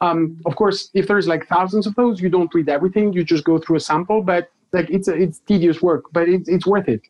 um, 0.00 0.38
of 0.46 0.54
course 0.54 0.90
if 0.94 1.08
there's 1.08 1.26
like 1.26 1.46
thousands 1.48 1.86
of 1.86 1.94
those 1.96 2.20
you 2.20 2.28
don't 2.28 2.54
read 2.54 2.68
everything 2.68 3.12
you 3.12 3.24
just 3.24 3.44
go 3.44 3.58
through 3.58 3.76
a 3.76 3.80
sample 3.80 4.22
but 4.22 4.50
like 4.72 4.88
it's 4.88 5.08
a, 5.08 5.14
it's 5.14 5.40
tedious 5.40 5.82
work 5.82 6.04
but 6.12 6.28
it's, 6.28 6.48
it's 6.48 6.66
worth 6.66 6.88
it 6.88 7.02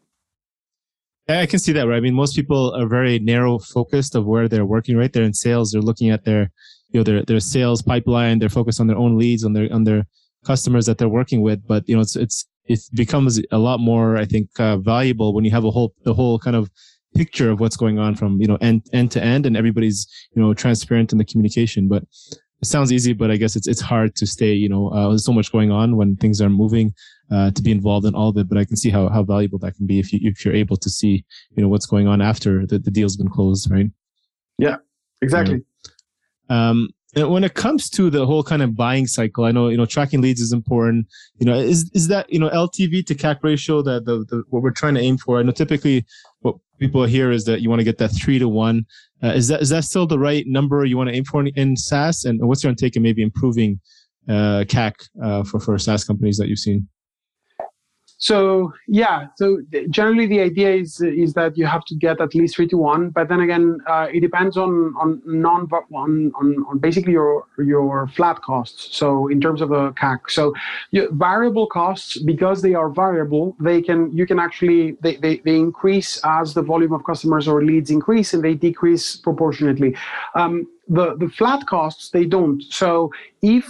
yeah, 1.29 1.41
I 1.41 1.47
can 1.47 1.59
see 1.59 1.73
that, 1.73 1.87
right? 1.87 1.97
I 1.97 2.01
mean, 2.01 2.13
most 2.13 2.37
people 2.37 2.75
are 2.75 2.87
very 2.87 3.19
narrow 3.19 3.59
focused 3.59 4.15
of 4.15 4.27
where 4.27 4.47
they're 4.47 4.67
working, 4.67 4.95
right? 4.95 5.11
They're 5.11 5.23
in 5.23 5.33
sales. 5.33 5.71
They're 5.71 5.81
looking 5.81 6.11
at 6.11 6.27
their 6.27 6.51
you 6.95 7.01
know 7.01 7.05
their 7.05 7.23
their 7.25 7.41
sales 7.41 7.83
pipeline. 7.83 8.39
They're 8.39 8.49
focused 8.49 8.81
on 8.81 8.87
their 8.87 8.97
own 8.97 9.19
leads, 9.19 9.45
on 9.45 9.53
their 9.53 9.71
on 9.73 9.85
their 9.85 10.07
customers 10.47 10.87
that 10.87 10.97
they're 10.97 11.09
working 11.09 11.43
with. 11.43 11.67
But 11.67 11.87
you 11.89 11.97
know, 11.97 12.01
it's 12.01 12.17
it's 12.17 12.47
it 12.67 12.81
becomes 12.95 13.41
a 13.51 13.59
lot 13.59 13.81
more, 13.81 14.17
I 14.17 14.25
think, 14.25 14.49
uh, 14.59 14.79
valuable 14.79 15.35
when 15.35 15.45
you 15.45 15.51
have 15.51 15.65
a 15.65 15.71
whole 15.71 15.93
the 16.05 16.15
whole 16.15 16.39
kind 16.39 16.57
of 16.57 16.71
picture 17.15 17.51
of 17.51 17.61
what's 17.61 17.77
going 17.77 17.99
on 17.99 18.15
from 18.15 18.41
you 18.41 18.47
know 18.47 18.59
end 18.61 18.87
end 18.93 19.11
to 19.13 19.23
end, 19.23 19.45
and 19.45 19.57
everybody's 19.57 20.07
you 20.35 20.41
know 20.41 20.55
transparent 20.55 21.11
in 21.13 21.19
the 21.19 21.25
communication. 21.25 21.89
But 21.89 22.05
it 22.63 22.69
sounds 22.69 22.93
easy, 22.93 23.13
but 23.13 23.31
I 23.31 23.37
guess 23.37 23.57
it's 23.57 23.67
it's 23.67 23.81
hard 23.81 24.15
to 24.17 24.27
stay. 24.27 24.53
You 24.53 24.69
know, 24.69 24.89
uh, 24.89 25.09
there's 25.09 25.25
so 25.25 25.33
much 25.33 25.51
going 25.51 25.73
on 25.73 25.97
when 25.97 26.17
things 26.17 26.41
are 26.41 26.49
moving 26.49 26.95
uh, 27.31 27.51
to 27.51 27.61
be 27.61 27.73
involved 27.73 28.07
in 28.07 28.15
all 28.15 28.29
of 28.29 28.37
it. 28.37 28.49
But 28.49 28.59
I 28.59 28.65
can 28.65 28.77
see 28.77 28.91
how 28.91 29.09
how 29.09 29.25
valuable 29.25 29.59
that 29.59 29.75
can 29.75 29.87
be 29.87 29.99
if 29.99 30.13
you 30.13 30.21
if 30.23 30.45
you're 30.45 30.55
able 30.55 30.77
to 30.77 30.89
see 30.89 31.25
you 31.57 31.63
know 31.63 31.69
what's 31.69 31.87
going 31.87 32.07
on 32.07 32.23
after 32.23 32.67
the, 32.67 32.79
the 32.79 32.91
deal's 32.93 33.17
been 33.17 33.29
closed, 33.29 33.69
right? 33.69 33.91
Yeah, 34.59 34.77
exactly. 35.21 35.57
Yeah. 35.57 35.74
Um, 36.49 36.91
and 37.17 37.31
when 37.31 37.45
it 37.45 37.55
comes 37.55 37.89
to 37.91 38.11
the 38.11 38.27
whole 38.27 38.43
kind 38.43 38.63
of 38.63 38.75
buying 38.75 39.07
cycle, 39.07 39.45
I 39.45 39.53
know 39.53 39.69
you 39.69 39.77
know 39.77 39.87
tracking 39.87 40.21
leads 40.21 40.41
is 40.41 40.53
important. 40.53 41.07
You 41.39 41.47
know, 41.47 41.55
is 41.55 41.91
is 41.95 42.09
that 42.09 42.31
you 42.33 42.39
know 42.39 42.51
LTV 42.51 43.07
to 43.07 43.15
CAC 43.15 43.39
ratio 43.43 43.83
that 43.83 44.05
the, 44.05 44.25
the 44.29 44.43
what 44.49 44.63
we're 44.63 44.73
trying 44.73 44.95
to 44.95 45.01
aim 45.01 45.19
for? 45.19 45.39
I 45.39 45.43
know 45.43 45.53
typically 45.53 46.05
what 46.41 46.57
people 46.79 47.05
hear 47.05 47.31
is 47.31 47.45
that 47.45 47.61
you 47.61 47.71
want 47.71 47.81
to 47.81 47.85
get 47.85 47.99
that 47.99 48.09
three 48.09 48.39
to 48.39 48.49
one. 48.49 48.85
Uh, 49.23 49.29
is 49.29 49.49
that 49.49 49.63
is 49.63 49.69
that 49.69 49.85
still 49.85 50.07
the 50.07 50.19
right 50.19 50.45
number 50.47 50.85
you 50.85 50.97
want 50.97 51.09
to 51.09 51.15
aim 51.15 51.25
for 51.25 51.41
in, 51.41 51.49
in 51.55 51.77
SaaS? 51.77 52.25
And 52.25 52.41
what's 52.47 52.65
your 52.65 52.75
take 52.75 52.97
in 52.97 53.03
maybe 53.03 53.23
improving 53.23 53.81
uh, 54.29 54.65
CAC 54.67 54.95
uh, 55.23 55.45
for 55.45 55.61
for 55.61 55.79
SaaS 55.79 56.05
companies 56.05 56.37
that 56.39 56.49
you've 56.49 56.59
seen? 56.59 56.89
So 58.19 58.73
yeah, 58.87 59.27
so 59.37 59.61
generally 59.91 60.27
the 60.27 60.41
idea 60.41 60.75
is 60.75 61.01
is 61.01 61.35
that 61.35 61.59
you 61.59 61.67
have 61.67 61.85
to 61.87 61.95
get 61.95 62.21
at 62.21 62.35
least 62.35 62.57
three 62.57 62.69
to 62.69 62.77
one, 62.77 63.11
but 63.11 63.29
then 63.29 63.41
again, 63.41 63.81
uh, 63.87 64.07
it 64.13 64.21
depends 64.21 64.57
on 64.57 64.95
on 64.97 65.21
non 65.25 65.69
on, 65.93 66.33
on 66.35 66.65
on 66.69 66.79
basically 66.79 67.13
your 67.13 67.47
your 67.59 68.07
flat 68.09 68.41
costs. 68.43 68.97
So 68.97 69.29
in 69.29 69.41
terms 69.41 69.61
of 69.61 69.73
a 69.73 69.93
CAC, 69.93 70.19
so 70.29 70.55
variable 71.13 71.67
costs 71.67 72.19
because 72.19 72.63
they 72.63 72.75
are 72.75 72.89
variable, 72.89 73.57
they 73.61 73.83
can 73.83 74.17
you 74.17 74.27
can 74.27 74.39
actually 74.39 74.97
they, 75.03 75.17
they 75.17 75.39
they 75.39 75.57
increase 75.57 76.21
as 76.25 76.55
the 76.55 76.63
volume 76.63 76.93
of 76.93 77.05
customers 77.05 77.49
or 77.49 77.65
leads 77.65 77.91
increase, 77.91 78.33
and 78.33 78.45
they 78.45 78.55
decrease 78.55 79.17
proportionately. 79.17 79.97
Um, 80.35 80.67
the 80.89 81.17
the 81.17 81.29
flat 81.29 81.67
costs 81.67 82.11
they 82.11 82.27
don't. 82.27 82.63
So 82.63 83.11
if 83.43 83.67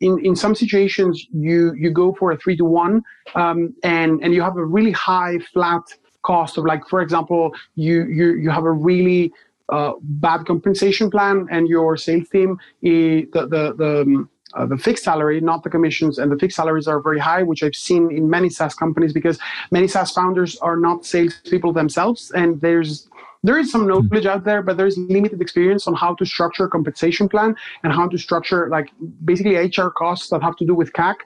in, 0.00 0.24
in 0.24 0.34
some 0.34 0.54
situations 0.54 1.26
you 1.32 1.74
you 1.74 1.90
go 1.90 2.12
for 2.14 2.32
a 2.32 2.36
three 2.36 2.56
to 2.56 2.64
one 2.64 3.02
um, 3.34 3.74
and 3.82 4.22
and 4.22 4.34
you 4.34 4.42
have 4.42 4.56
a 4.56 4.64
really 4.64 4.92
high 4.92 5.38
flat 5.52 5.82
cost 6.22 6.58
of 6.58 6.64
like 6.64 6.86
for 6.88 7.00
example 7.00 7.54
you 7.74 8.04
you 8.06 8.34
you 8.34 8.50
have 8.50 8.64
a 8.64 8.70
really 8.70 9.32
uh, 9.70 9.92
bad 10.00 10.44
compensation 10.46 11.10
plan 11.10 11.46
and 11.50 11.68
your 11.68 11.96
sales 11.96 12.28
team 12.28 12.58
the 12.82 13.26
the 13.32 13.74
the 13.76 14.02
um, 14.02 14.28
uh, 14.54 14.66
the 14.66 14.76
fixed 14.76 15.04
salary, 15.04 15.40
not 15.40 15.62
the 15.62 15.70
commissions, 15.70 16.18
and 16.18 16.32
the 16.32 16.36
fixed 16.36 16.56
salaries 16.56 16.88
are 16.88 17.00
very 17.00 17.20
high, 17.20 17.42
which 17.42 17.62
I've 17.62 17.74
seen 17.74 18.10
in 18.10 18.28
many 18.28 18.50
SaaS 18.50 18.74
companies 18.74 19.12
because 19.12 19.38
many 19.70 19.86
SaaS 19.86 20.10
founders 20.10 20.56
are 20.58 20.76
not 20.76 21.04
salespeople 21.04 21.72
themselves, 21.72 22.32
and 22.32 22.60
there's 22.60 23.08
there 23.42 23.58
is 23.58 23.70
some 23.70 23.82
hmm. 23.82 23.88
knowledge 23.88 24.26
out 24.26 24.44
there, 24.44 24.62
but 24.62 24.76
there's 24.76 24.98
limited 24.98 25.40
experience 25.40 25.86
on 25.86 25.94
how 25.94 26.14
to 26.14 26.24
structure 26.24 26.64
a 26.64 26.68
compensation 26.68 27.28
plan 27.28 27.54
and 27.82 27.92
how 27.92 28.08
to 28.08 28.18
structure 28.18 28.68
like 28.68 28.90
basically 29.24 29.56
HR 29.56 29.88
costs 29.88 30.28
that 30.30 30.42
have 30.42 30.56
to 30.56 30.66
do 30.66 30.74
with 30.74 30.92
CAC. 30.92 31.16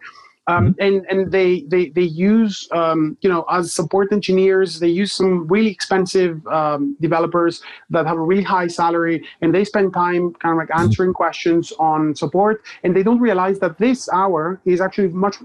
Um, 0.46 0.74
mm-hmm. 0.74 0.83
and 0.83 1.07
and 1.09 1.33
they 1.33 1.62
they 1.68 1.88
they 1.88 2.03
use 2.03 2.68
um, 2.72 3.16
you 3.22 3.31
know 3.31 3.46
as 3.50 3.72
support 3.72 4.12
engineers 4.12 4.79
they 4.79 4.88
use 4.88 5.11
some 5.11 5.48
really 5.48 5.70
expensive 5.70 6.46
um, 6.48 6.98
developers 7.00 7.62
that 7.88 8.07
have 8.07 8.18
a 8.18 8.20
really 8.20 8.42
high 8.42 8.66
salary 8.66 9.24
and 9.40 9.55
they 9.55 9.64
spend 9.64 9.94
time 9.94 10.35
kind 10.35 10.53
of 10.53 10.59
like 10.59 10.68
mm-hmm. 10.68 10.83
answering 10.83 11.14
questions 11.14 11.72
on 11.79 12.14
support 12.14 12.62
and 12.83 12.94
they 12.94 13.03
don't 13.03 13.20
realize 13.20 13.59
that 13.61 13.79
this 13.79 14.07
hour 14.12 14.61
is 14.66 14.83
actually 14.83 15.09
much 15.09 15.37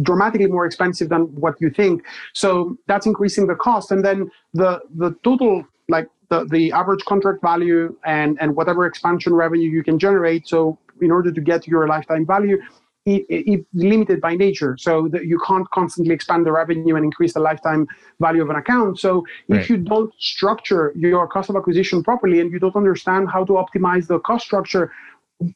dramatically 0.00 0.46
more 0.46 0.64
expensive 0.64 1.10
than 1.10 1.24
what 1.34 1.60
you 1.60 1.68
think 1.68 2.02
so 2.32 2.78
that's 2.86 3.04
increasing 3.04 3.46
the 3.46 3.56
cost 3.56 3.90
and 3.90 4.02
then 4.02 4.30
the 4.54 4.80
the 4.94 5.14
total 5.22 5.66
like 5.88 6.08
the, 6.28 6.44
the 6.50 6.72
average 6.72 7.04
contract 7.04 7.40
value 7.42 7.96
and, 8.04 8.38
and 8.40 8.54
whatever 8.56 8.86
expansion 8.86 9.34
revenue 9.34 9.70
you 9.70 9.82
can 9.82 9.98
generate. 9.98 10.46
So 10.48 10.78
in 11.00 11.10
order 11.10 11.30
to 11.32 11.40
get 11.40 11.66
your 11.66 11.86
lifetime 11.86 12.26
value, 12.26 12.58
it's 13.08 13.64
limited 13.72 14.20
by 14.20 14.34
nature. 14.34 14.76
So 14.78 15.08
that 15.08 15.26
you 15.26 15.38
can't 15.46 15.68
constantly 15.70 16.12
expand 16.12 16.44
the 16.44 16.52
revenue 16.52 16.96
and 16.96 17.04
increase 17.04 17.34
the 17.34 17.40
lifetime 17.40 17.86
value 18.18 18.42
of 18.42 18.50
an 18.50 18.56
account. 18.56 18.98
So 18.98 19.24
right. 19.48 19.60
if 19.60 19.70
you 19.70 19.76
don't 19.76 20.12
structure 20.18 20.92
your 20.96 21.28
cost 21.28 21.48
of 21.48 21.56
acquisition 21.56 22.02
properly 22.02 22.40
and 22.40 22.50
you 22.50 22.58
don't 22.58 22.74
understand 22.74 23.28
how 23.30 23.44
to 23.44 23.52
optimize 23.52 24.08
the 24.08 24.18
cost 24.20 24.44
structure 24.44 24.92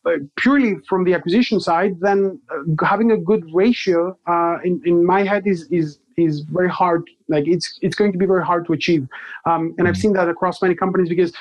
uh, 0.06 0.10
purely 0.36 0.76
from 0.88 1.04
the 1.04 1.14
acquisition 1.14 1.58
side, 1.58 1.98
then 2.00 2.40
uh, 2.50 2.84
having 2.86 3.10
a 3.10 3.16
good 3.16 3.44
ratio 3.52 4.16
uh, 4.26 4.58
in, 4.62 4.80
in 4.84 5.04
my 5.04 5.24
head 5.24 5.46
is, 5.46 5.66
is 5.72 5.98
is 6.20 6.40
very 6.40 6.68
hard. 6.68 7.02
Like 7.28 7.46
it's 7.46 7.78
it's 7.82 7.96
going 7.96 8.12
to 8.12 8.18
be 8.18 8.26
very 8.26 8.44
hard 8.44 8.66
to 8.66 8.72
achieve. 8.72 9.08
Um, 9.46 9.74
and 9.78 9.88
I've 9.88 9.94
mm-hmm. 9.94 10.00
seen 10.00 10.12
that 10.14 10.28
across 10.28 10.62
many 10.62 10.74
companies 10.74 11.08
because 11.08 11.32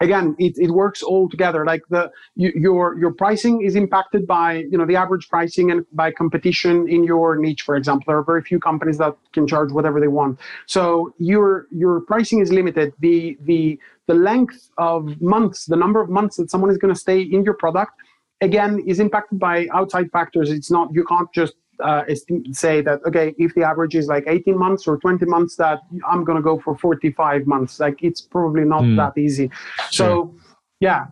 again 0.00 0.36
it, 0.38 0.54
it 0.58 0.70
works 0.70 1.02
all 1.02 1.28
together 1.28 1.64
like 1.64 1.82
the 1.88 2.10
you, 2.34 2.52
your 2.54 2.98
your 2.98 3.12
pricing 3.12 3.62
is 3.62 3.74
impacted 3.74 4.26
by 4.26 4.64
you 4.70 4.76
know 4.76 4.86
the 4.86 4.96
average 4.96 5.28
pricing 5.28 5.70
and 5.70 5.84
by 5.92 6.10
competition 6.10 6.88
in 6.88 7.04
your 7.04 7.36
niche 7.36 7.62
for 7.62 7.76
example 7.76 8.04
there 8.06 8.18
are 8.18 8.24
very 8.24 8.42
few 8.42 8.58
companies 8.58 8.98
that 8.98 9.16
can 9.32 9.46
charge 9.46 9.72
whatever 9.72 10.00
they 10.00 10.08
want 10.08 10.38
so 10.66 11.12
your 11.18 11.66
your 11.70 12.00
pricing 12.02 12.40
is 12.40 12.52
limited 12.52 12.92
the 13.00 13.36
the 13.42 13.78
the 14.06 14.14
length 14.14 14.70
of 14.78 15.20
months 15.20 15.66
the 15.66 15.76
number 15.76 16.00
of 16.00 16.08
months 16.10 16.36
that 16.36 16.50
someone 16.50 16.70
is 16.70 16.78
going 16.78 16.92
to 16.92 17.00
stay 17.00 17.20
in 17.20 17.42
your 17.42 17.54
product 17.54 17.92
again 18.42 18.78
is 18.86 19.00
impacted 19.00 19.38
by 19.38 19.66
outside 19.72 20.10
factors 20.12 20.50
it's 20.50 20.70
not 20.70 20.88
you 20.92 21.04
can't 21.04 21.32
just 21.32 21.54
uh, 21.80 22.02
say 22.52 22.80
that 22.80 23.00
okay 23.06 23.34
if 23.38 23.54
the 23.54 23.62
average 23.62 23.94
is 23.94 24.06
like 24.06 24.24
18 24.26 24.58
months 24.58 24.86
or 24.86 24.96
20 24.98 25.24
months 25.26 25.56
that 25.56 25.80
i'm 26.08 26.24
going 26.24 26.36
to 26.36 26.42
go 26.42 26.58
for 26.58 26.76
45 26.76 27.46
months 27.46 27.80
like 27.80 28.02
it's 28.02 28.20
probably 28.20 28.64
not 28.64 28.82
mm. 28.82 28.96
that 28.96 29.18
easy 29.20 29.50
sure. 29.90 29.90
so 29.90 30.34
yeah 30.80 31.06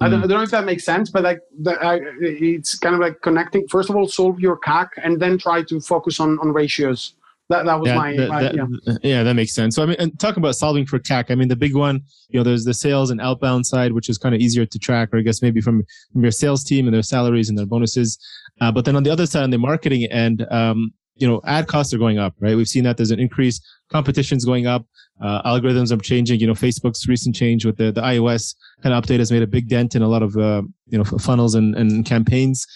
I 0.00 0.08
don't, 0.08 0.20
hmm. 0.20 0.24
I 0.24 0.26
don't, 0.28 0.38
know 0.38 0.42
if 0.42 0.50
that 0.50 0.64
makes 0.64 0.84
sense, 0.84 1.10
but 1.10 1.22
like 1.22 1.40
the, 1.60 1.72
I, 1.72 2.00
it's 2.20 2.78
kind 2.78 2.94
of 2.94 3.00
like 3.00 3.20
connecting. 3.20 3.68
First 3.68 3.90
of 3.90 3.96
all, 3.96 4.08
solve 4.08 4.40
your 4.40 4.58
CAC, 4.58 4.88
and 5.02 5.20
then 5.20 5.38
try 5.38 5.62
to 5.64 5.80
focus 5.80 6.18
on 6.18 6.38
on 6.38 6.52
ratios. 6.52 7.14
That, 7.48 7.64
that 7.64 7.78
was 7.78 7.88
yeah, 7.88 7.94
my, 7.94 8.16
that, 8.16 8.28
my 8.28 8.42
that, 8.42 8.54
yeah. 8.54 8.98
yeah. 9.02 9.22
that 9.22 9.34
makes 9.34 9.54
sense. 9.54 9.76
So 9.76 9.82
I 9.82 9.86
mean, 9.86 9.96
and 10.00 10.18
talking 10.18 10.42
about 10.42 10.56
solving 10.56 10.84
for 10.84 10.98
CAC, 10.98 11.30
I 11.30 11.36
mean 11.36 11.48
the 11.48 11.56
big 11.56 11.76
one, 11.76 12.00
you 12.28 12.40
know, 12.40 12.42
there's 12.42 12.64
the 12.64 12.74
sales 12.74 13.10
and 13.10 13.20
outbound 13.20 13.66
side, 13.66 13.92
which 13.92 14.08
is 14.08 14.18
kind 14.18 14.34
of 14.34 14.40
easier 14.40 14.66
to 14.66 14.78
track, 14.78 15.10
or 15.12 15.18
I 15.18 15.22
guess 15.22 15.42
maybe 15.42 15.60
from, 15.60 15.84
from 16.12 16.22
your 16.22 16.32
sales 16.32 16.64
team 16.64 16.86
and 16.86 16.94
their 16.94 17.02
salaries 17.02 17.48
and 17.48 17.56
their 17.56 17.66
bonuses. 17.66 18.18
Uh, 18.60 18.72
but 18.72 18.84
then 18.84 18.96
on 18.96 19.04
the 19.04 19.10
other 19.10 19.26
side, 19.26 19.44
on 19.44 19.50
the 19.50 19.58
marketing 19.58 20.04
end, 20.10 20.44
um, 20.50 20.92
you 21.16 21.26
know, 21.26 21.40
ad 21.44 21.66
costs 21.66 21.94
are 21.94 21.98
going 21.98 22.18
up, 22.18 22.34
right? 22.40 22.56
We've 22.56 22.68
seen 22.68 22.84
that 22.84 22.96
there's 22.96 23.10
an 23.10 23.20
increase, 23.20 23.60
competition's 23.90 24.44
going 24.44 24.66
up, 24.66 24.84
uh, 25.22 25.42
algorithms 25.42 25.90
are 25.92 25.96
changing. 26.02 26.40
You 26.40 26.46
know, 26.46 26.52
Facebook's 26.52 27.08
recent 27.08 27.34
change 27.34 27.64
with 27.64 27.76
the, 27.78 27.90
the 27.90 28.02
iOS 28.02 28.54
kind 28.82 28.94
of 28.94 29.02
update 29.02 29.18
has 29.18 29.32
made 29.32 29.42
a 29.42 29.46
big 29.46 29.68
dent 29.68 29.94
in 29.94 30.02
a 30.02 30.08
lot 30.08 30.22
of, 30.22 30.36
uh, 30.36 30.62
you 30.88 30.98
know, 30.98 31.04
funnels 31.04 31.54
and, 31.54 31.74
and 31.74 32.04
campaigns. 32.04 32.66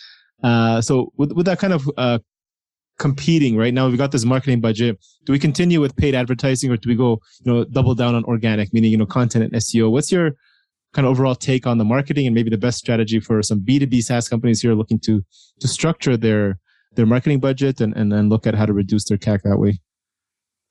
Uh, 0.43 0.81
so 0.81 1.13
with, 1.17 1.33
with 1.33 1.45
that 1.47 1.59
kind 1.59 1.73
of, 1.73 1.91
uh, 1.99 2.19
competing 3.01 3.57
right 3.57 3.75
now, 3.75 3.89
we've 3.89 3.99
got 3.99 4.13
this 4.13 4.27
marketing 4.27 4.61
budget. 4.61 4.99
Do 5.25 5.33
we 5.33 5.39
continue 5.39 5.81
with 5.81 5.97
paid 5.97 6.15
advertising 6.15 6.71
or 6.71 6.77
do 6.77 6.89
we 6.89 6.95
go, 6.95 7.21
you 7.43 7.53
know, 7.53 7.65
double 7.65 7.95
down 7.95 8.15
on 8.15 8.25
organic, 8.25 8.73
meaning, 8.73 8.93
you 8.93 8.99
know, 8.99 9.07
content 9.07 9.43
and 9.43 9.55
SEO? 9.55 9.91
What's 9.91 10.13
your 10.13 10.33
kind 10.93 11.07
of 11.07 11.11
overall 11.11 11.35
take 11.35 11.67
on 11.67 11.79
the 11.79 11.85
marketing 11.85 12.27
and 12.27 12.35
maybe 12.35 12.51
the 12.51 12.59
best 12.59 12.79
strategy 12.79 13.19
for 13.19 13.43
some 13.43 13.61
B2B 13.61 14.03
SaaS 14.03 14.29
companies 14.29 14.61
here 14.61 14.75
looking 14.75 15.01
to 15.01 15.25
to 15.61 15.67
structure 15.67 16.17
their 16.17 16.59
their 16.93 17.07
marketing 17.07 17.41
budget 17.41 17.81
and, 17.81 17.97
and 17.97 18.13
then 18.13 18.29
look 18.29 18.47
at 18.47 18.55
how 18.55 18.67
to 18.67 18.73
reduce 18.73 19.05
their 19.09 19.19
CAC 19.19 19.43
that 19.43 19.59
way? 19.59 19.81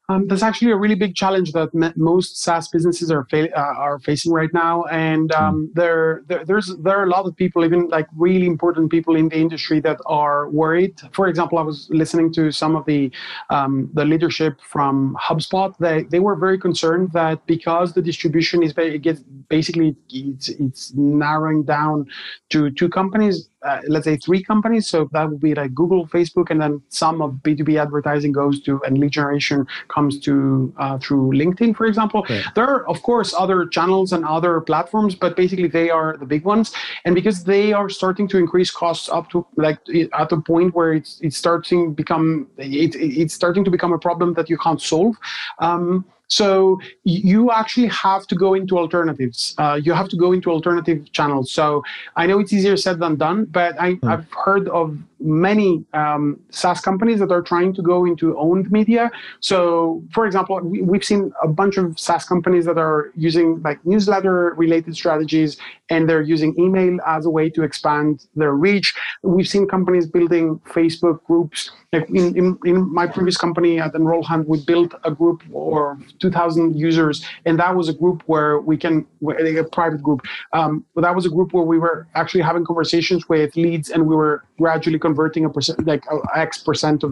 Um, 0.09 0.27
that's 0.27 0.41
actually 0.41 0.71
a 0.71 0.75
really 0.75 0.95
big 0.95 1.13
challenge 1.15 1.51
that 1.51 1.69
most 1.95 2.41
SaaS 2.41 2.67
businesses 2.67 3.11
are 3.11 3.25
fa- 3.29 3.55
uh, 3.55 3.73
are 3.77 3.99
facing 3.99 4.33
right 4.33 4.51
now, 4.53 4.85
and 4.85 5.31
um, 5.33 5.67
mm. 5.67 5.75
there, 5.75 6.23
there, 6.27 6.43
there's 6.43 6.75
there 6.77 6.97
are 6.97 7.03
a 7.03 7.09
lot 7.09 7.27
of 7.27 7.35
people, 7.35 7.63
even 7.63 7.87
like 7.89 8.07
really 8.17 8.47
important 8.47 8.89
people 8.89 9.15
in 9.15 9.29
the 9.29 9.37
industry, 9.37 9.79
that 9.81 9.99
are 10.07 10.49
worried. 10.49 10.99
For 11.11 11.27
example, 11.27 11.59
I 11.59 11.61
was 11.61 11.87
listening 11.91 12.33
to 12.33 12.51
some 12.51 12.75
of 12.75 12.85
the 12.85 13.11
um, 13.51 13.91
the 13.93 14.03
leadership 14.03 14.59
from 14.61 15.15
HubSpot. 15.21 15.77
They 15.77 16.03
they 16.03 16.19
were 16.19 16.35
very 16.35 16.57
concerned 16.57 17.11
that 17.13 17.45
because 17.45 17.93
the 17.93 18.01
distribution 18.01 18.63
is 18.63 18.73
very, 18.73 18.95
it 18.95 19.03
gets 19.03 19.21
basically 19.47 19.95
it's 20.09 20.49
it's 20.49 20.91
narrowing 20.95 21.63
down 21.63 22.07
to 22.49 22.71
two 22.71 22.89
companies 22.89 23.47
uh, 23.63 23.81
let's 23.87 24.05
say 24.05 24.17
three 24.17 24.43
companies. 24.43 24.87
So 24.87 25.09
that 25.11 25.29
would 25.29 25.39
be 25.39 25.53
like 25.53 25.73
Google, 25.73 26.07
Facebook, 26.07 26.49
and 26.49 26.61
then 26.61 26.81
some 26.89 27.21
of 27.21 27.31
B2B 27.43 27.79
advertising 27.79 28.31
goes 28.31 28.61
to 28.63 28.81
and 28.83 28.97
lead 28.97 29.11
generation 29.11 29.67
comes 29.89 30.19
to 30.21 30.73
uh, 30.77 30.97
through 30.99 31.31
LinkedIn, 31.31 31.75
for 31.75 31.85
example. 31.85 32.25
There 32.55 32.65
are 32.65 32.87
of 32.87 33.01
course 33.01 33.33
other 33.37 33.65
channels 33.65 34.13
and 34.13 34.25
other 34.25 34.61
platforms, 34.61 35.15
but 35.15 35.35
basically 35.35 35.67
they 35.67 35.89
are 35.89 36.17
the 36.17 36.25
big 36.25 36.45
ones. 36.45 36.73
And 37.05 37.15
because 37.15 37.43
they 37.43 37.73
are 37.73 37.89
starting 37.89 38.27
to 38.29 38.37
increase 38.37 38.71
costs 38.71 39.09
up 39.09 39.29
to 39.31 39.45
like 39.55 39.79
at 40.13 40.29
the 40.29 40.41
point 40.41 40.73
where 40.73 40.93
it's 40.93 41.19
it's 41.21 41.37
starting 41.37 41.93
become 41.93 42.47
it, 42.57 42.95
it's 42.95 43.33
starting 43.33 43.63
to 43.63 43.71
become 43.71 43.93
a 43.93 43.99
problem 43.99 44.33
that 44.35 44.49
you 44.49 44.57
can't 44.57 44.81
solve. 44.81 45.15
Um, 45.59 46.05
so 46.29 46.79
you 47.03 47.51
actually 47.51 47.87
have 47.87 48.27
to 48.27 48.35
go 48.35 48.53
into 48.53 48.77
alternatives. 48.77 49.55
Uh, 49.57 49.79
you 49.83 49.93
have 49.93 50.07
to 50.09 50.15
go 50.15 50.31
into 50.31 50.51
alternative 50.51 51.11
channels. 51.11 51.51
So 51.51 51.83
I 52.15 52.27
know 52.27 52.39
it's 52.39 52.53
easier 52.53 52.77
said 52.77 52.99
than 52.99 53.15
done, 53.15 53.45
but 53.45 53.79
I, 53.79 53.97
have 54.03 54.25
hmm. 54.25 54.39
heard 54.45 54.69
of 54.69 54.97
many 55.19 55.83
um, 55.93 56.39
SaaS 56.49 56.81
companies 56.81 57.19
that 57.19 57.31
are 57.31 57.41
trying 57.41 57.73
to 57.73 57.81
go 57.81 58.05
into 58.05 58.37
owned 58.37 58.71
media. 58.71 59.11
So, 59.39 60.03
for 60.13 60.25
example, 60.25 60.59
we, 60.61 60.81
we've 60.81 61.03
seen 61.03 61.31
a 61.43 61.47
bunch 61.47 61.77
of 61.77 61.99
SaaS 61.99 62.25
companies 62.25 62.65
that 62.65 62.77
are 62.77 63.11
using 63.15 63.61
like 63.63 63.83
newsletter 63.85 64.53
related 64.57 64.95
strategies 64.95 65.57
and 65.89 66.07
they're 66.07 66.21
using 66.21 66.57
email 66.59 66.99
as 67.05 67.25
a 67.25 67.29
way 67.29 67.49
to 67.49 67.63
expand 67.63 68.25
their 68.35 68.53
reach. 68.53 68.93
We've 69.23 69.47
seen 69.47 69.67
companies 69.67 70.05
building 70.05 70.59
Facebook 70.65 71.23
groups. 71.23 71.71
Like 71.91 72.07
in, 72.09 72.37
in, 72.37 72.59
in 72.65 72.93
my 72.93 73.07
previous 73.07 73.35
company 73.35 73.79
at 73.79 73.95
Enroll 73.95 74.23
Hunt, 74.23 74.47
we 74.47 74.63
built 74.63 74.93
a 75.03 75.11
group 75.11 75.43
or 75.51 75.97
2,000 76.19 76.75
users, 76.75 77.25
and 77.45 77.59
that 77.59 77.75
was 77.75 77.89
a 77.89 77.93
group 77.93 78.21
where 78.27 78.59
we 78.59 78.77
can, 78.77 79.07
a 79.27 79.63
private 79.63 80.03
group. 80.03 80.21
Um, 80.53 80.85
but 80.93 81.01
that 81.01 81.15
was 81.15 81.25
a 81.25 81.29
group 81.29 81.51
where 81.51 81.63
we 81.63 81.79
were 81.79 82.07
actually 82.13 82.41
having 82.41 82.63
conversations 82.63 83.27
with 83.27 83.55
leads 83.55 83.89
and 83.89 84.05
we 84.05 84.15
were 84.15 84.43
gradually 84.59 84.99
converting 85.09 85.43
a 85.45 85.49
percent, 85.55 85.77
like 85.91 86.03
X 86.35 86.49
percent 86.69 86.99
of 87.03 87.11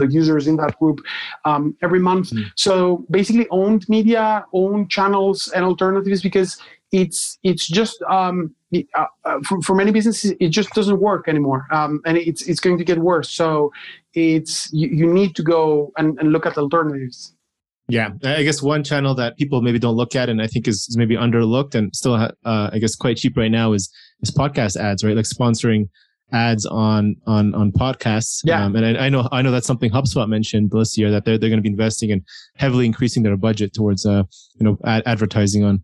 the 0.00 0.06
users 0.20 0.44
in 0.50 0.56
that 0.62 0.72
group 0.80 0.98
um, 1.44 1.62
every 1.86 2.02
month. 2.10 2.26
Mm. 2.30 2.44
So 2.56 2.74
basically, 3.10 3.46
owned 3.50 3.82
media, 3.96 4.26
owned 4.52 4.90
channels, 4.96 5.38
and 5.54 5.62
alternatives 5.64 6.20
because 6.28 6.50
it's 7.00 7.38
it's 7.42 7.66
just 7.66 7.96
um, 8.18 8.54
uh, 8.74 9.06
uh, 9.24 9.38
for, 9.46 9.56
for 9.66 9.74
many 9.74 9.90
businesses 9.98 10.32
it 10.44 10.50
just 10.50 10.70
doesn't 10.78 11.00
work 11.10 11.28
anymore, 11.28 11.60
um, 11.78 11.92
and 12.06 12.14
it's 12.16 12.42
it's 12.50 12.60
going 12.64 12.78
to 12.78 12.86
get 12.90 12.98
worse. 12.98 13.30
So 13.30 13.72
it's 14.14 14.72
you, 14.72 14.88
you 15.00 15.06
need 15.18 15.34
to 15.38 15.42
go 15.42 15.92
and, 15.98 16.18
and 16.20 16.32
look 16.32 16.46
at 16.46 16.56
alternatives. 16.56 17.34
Yeah, 17.88 18.10
I 18.24 18.42
guess 18.42 18.62
one 18.62 18.82
channel 18.82 19.14
that 19.16 19.36
people 19.36 19.60
maybe 19.60 19.78
don't 19.78 19.96
look 19.96 20.16
at 20.16 20.30
and 20.30 20.40
I 20.40 20.46
think 20.46 20.66
is, 20.66 20.86
is 20.88 20.96
maybe 20.96 21.16
underlooked 21.16 21.74
and 21.74 21.94
still, 21.94 22.14
uh, 22.14 22.30
I 22.72 22.78
guess, 22.78 22.96
quite 22.96 23.18
cheap 23.18 23.36
right 23.36 23.50
now 23.50 23.74
is 23.74 23.90
is 24.22 24.30
podcast 24.30 24.76
ads, 24.76 25.04
right? 25.04 25.16
Like 25.16 25.26
sponsoring 25.26 25.88
ads 26.34 26.66
on 26.66 27.16
on 27.26 27.54
on 27.54 27.72
podcasts. 27.72 28.40
Yeah. 28.44 28.64
Um, 28.64 28.76
and 28.76 28.84
I, 28.84 29.06
I, 29.06 29.08
know 29.08 29.28
I 29.32 29.40
know 29.40 29.50
that's 29.50 29.66
something 29.66 29.90
HubSpot 29.90 30.28
mentioned 30.28 30.72
this 30.72 30.98
year 30.98 31.10
that 31.10 31.24
they're 31.24 31.38
they're 31.38 31.48
going 31.48 31.58
to 31.58 31.62
be 31.62 31.70
investing 31.70 32.10
and 32.12 32.22
heavily 32.56 32.84
increasing 32.84 33.22
their 33.22 33.36
budget 33.36 33.72
towards 33.72 34.04
uh 34.04 34.24
you 34.56 34.64
know 34.64 34.76
ad- 34.84 35.04
advertising 35.06 35.64
on 35.64 35.82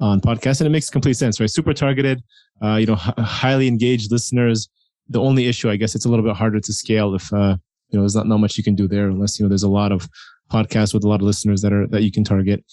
on 0.00 0.20
podcasts, 0.20 0.60
and 0.60 0.66
it 0.66 0.70
makes 0.70 0.88
complete 0.88 1.16
sense, 1.16 1.40
right? 1.40 1.50
Super 1.50 1.74
targeted, 1.74 2.22
uh, 2.62 2.76
you 2.76 2.86
know, 2.86 2.94
h- 2.94 3.14
highly 3.18 3.66
engaged 3.66 4.12
listeners. 4.12 4.68
The 5.08 5.20
only 5.20 5.46
issue, 5.48 5.68
I 5.68 5.74
guess, 5.74 5.96
it's 5.96 6.04
a 6.04 6.08
little 6.08 6.24
bit 6.24 6.36
harder 6.36 6.60
to 6.60 6.72
scale 6.72 7.14
if 7.14 7.32
uh 7.32 7.56
you 7.90 7.98
know 7.98 8.02
there's 8.02 8.14
not 8.14 8.26
not 8.26 8.38
much 8.38 8.56
you 8.56 8.64
can 8.64 8.76
do 8.76 8.86
there 8.86 9.08
unless 9.08 9.38
you 9.38 9.44
know 9.44 9.48
there's 9.48 9.64
a 9.64 9.68
lot 9.68 9.92
of 9.92 10.08
podcasts 10.50 10.94
with 10.94 11.04
a 11.04 11.08
lot 11.08 11.16
of 11.16 11.22
listeners 11.22 11.60
that 11.62 11.72
are 11.72 11.86
that 11.88 12.02
you 12.02 12.12
can 12.12 12.24
target. 12.24 12.64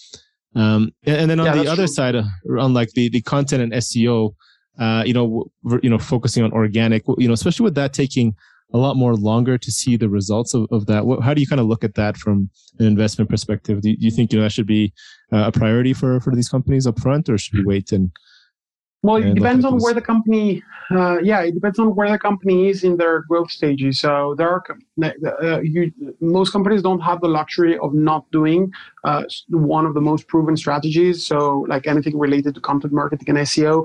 Um, 0.54 0.92
and, 1.04 1.16
and 1.16 1.30
then 1.30 1.40
on 1.40 1.46
yeah, 1.46 1.62
the 1.62 1.70
other 1.70 1.86
true. 1.86 1.94
side, 1.98 2.14
uh, 2.14 2.24
unlike 2.46 2.90
the 2.92 3.08
the 3.08 3.20
content 3.22 3.62
and 3.62 3.72
SEO, 3.72 4.34
uh, 4.78 5.02
you 5.06 5.12
know, 5.12 5.50
you 5.82 5.90
know, 5.90 5.98
focusing 5.98 6.42
on 6.42 6.52
organic, 6.52 7.04
you 7.18 7.28
know, 7.28 7.34
especially 7.34 7.64
with 7.64 7.74
that 7.74 7.92
taking 7.92 8.34
a 8.74 8.78
lot 8.78 8.96
more 8.96 9.14
longer 9.14 9.56
to 9.56 9.70
see 9.70 9.96
the 9.96 10.08
results 10.08 10.52
of, 10.52 10.66
of 10.70 10.86
that. 10.86 11.06
What, 11.06 11.22
how 11.22 11.34
do 11.34 11.40
you 11.40 11.46
kind 11.46 11.60
of 11.60 11.66
look 11.66 11.84
at 11.84 11.94
that 11.94 12.16
from 12.16 12.50
an 12.78 12.86
investment 12.86 13.30
perspective? 13.30 13.80
Do 13.80 13.90
you, 13.90 13.96
do 13.96 14.04
you 14.04 14.10
think 14.10 14.32
you 14.32 14.38
know 14.38 14.42
that 14.42 14.52
should 14.52 14.66
be 14.66 14.92
uh, 15.32 15.44
a 15.46 15.52
priority 15.52 15.92
for 15.92 16.20
for 16.20 16.34
these 16.34 16.48
companies 16.48 16.86
up 16.86 17.00
front, 17.00 17.28
or 17.28 17.38
should 17.38 17.54
we 17.54 17.64
wait 17.64 17.92
and 17.92 18.10
well, 19.06 19.16
it 19.22 19.34
depends 19.34 19.64
on 19.64 19.78
where 19.78 19.94
the 19.94 20.00
company. 20.00 20.64
Uh, 20.90 21.18
yeah, 21.20 21.42
it 21.42 21.54
depends 21.54 21.78
on 21.78 21.94
where 21.94 22.10
the 22.10 22.18
company 22.18 22.68
is 22.68 22.82
in 22.82 22.96
their 22.96 23.22
growth 23.22 23.50
stages. 23.52 24.00
So 24.00 24.34
there 24.36 24.48
are 24.48 24.64
uh, 25.02 25.60
you, 25.60 25.92
most 26.20 26.52
companies 26.52 26.82
don't 26.82 27.00
have 27.00 27.20
the 27.20 27.28
luxury 27.28 27.78
of 27.78 27.94
not 27.94 28.28
doing 28.32 28.72
uh, 29.04 29.22
one 29.50 29.86
of 29.86 29.94
the 29.94 30.00
most 30.00 30.26
proven 30.26 30.56
strategies. 30.56 31.24
So 31.24 31.66
like 31.68 31.86
anything 31.86 32.18
related 32.18 32.54
to 32.56 32.60
content 32.60 32.92
marketing 32.92 33.28
and 33.28 33.38
SEO, 33.38 33.84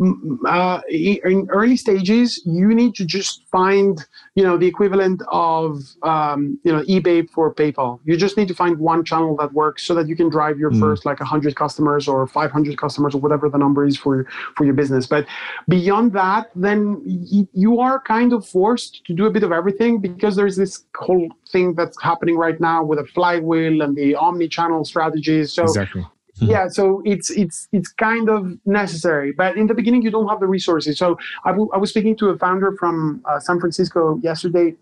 uh, 0.00 0.80
in 0.90 1.46
early 1.50 1.76
stages, 1.76 2.42
you 2.44 2.74
need 2.74 2.94
to 2.96 3.04
just 3.04 3.44
find, 3.48 4.04
you 4.34 4.42
know, 4.42 4.56
the 4.56 4.66
equivalent 4.66 5.22
of, 5.28 5.80
um, 6.02 6.58
you 6.64 6.72
know, 6.72 6.82
eBay 6.82 7.28
for 7.30 7.54
PayPal. 7.54 8.00
You 8.04 8.16
just 8.16 8.36
need 8.36 8.48
to 8.48 8.54
find 8.54 8.76
one 8.78 9.04
channel 9.04 9.36
that 9.36 9.52
works 9.52 9.84
so 9.84 9.94
that 9.94 10.08
you 10.08 10.16
can 10.16 10.28
drive 10.28 10.58
your 10.58 10.72
mm. 10.72 10.80
first 10.80 11.06
like 11.06 11.20
100 11.20 11.54
customers 11.54 12.08
or 12.08 12.26
500 12.26 12.76
customers 12.76 13.14
or 13.14 13.20
whatever 13.20 13.48
the 13.48 13.58
number 13.58 13.84
is 13.84 13.96
for 13.96 14.26
for 14.56 14.64
your 14.64 14.74
business. 14.74 15.06
But 15.06 15.26
beyond 15.68 16.12
that, 16.14 16.50
then 16.56 17.00
y- 17.04 17.46
you 17.52 17.78
are 17.78 18.00
kind 18.00 18.32
of 18.32 18.46
forced 18.46 19.04
to 19.06 19.14
do 19.14 19.26
a 19.26 19.30
bit 19.30 19.44
of 19.44 19.52
everything 19.52 20.00
because 20.00 20.34
there's 20.34 20.56
this 20.56 20.84
whole 20.96 21.28
thing 21.52 21.74
that's 21.74 22.00
happening 22.02 22.36
right 22.36 22.60
now 22.60 22.82
with 22.82 22.98
a 22.98 23.06
flywheel 23.06 23.80
and 23.82 23.96
the 23.96 24.16
omni-channel 24.16 24.84
strategies. 24.84 25.52
So 25.52 25.62
exactly 25.62 26.04
Hmm. 26.38 26.46
yeah 26.46 26.68
so 26.68 27.00
it's 27.04 27.30
it's 27.30 27.68
it's 27.72 27.92
kind 27.92 28.28
of 28.28 28.58
necessary 28.66 29.30
but 29.32 29.56
in 29.56 29.68
the 29.68 29.74
beginning 29.74 30.02
you 30.02 30.10
don't 30.10 30.28
have 30.28 30.40
the 30.40 30.48
resources 30.48 30.98
so 30.98 31.16
I, 31.44 31.50
w- 31.50 31.70
I 31.72 31.78
was 31.78 31.90
speaking 31.90 32.16
to 32.16 32.30
a 32.30 32.38
founder 32.38 32.72
from 32.76 33.22
uh, 33.24 33.38
san 33.38 33.60
francisco 33.60 34.18
yesterday 34.22 34.74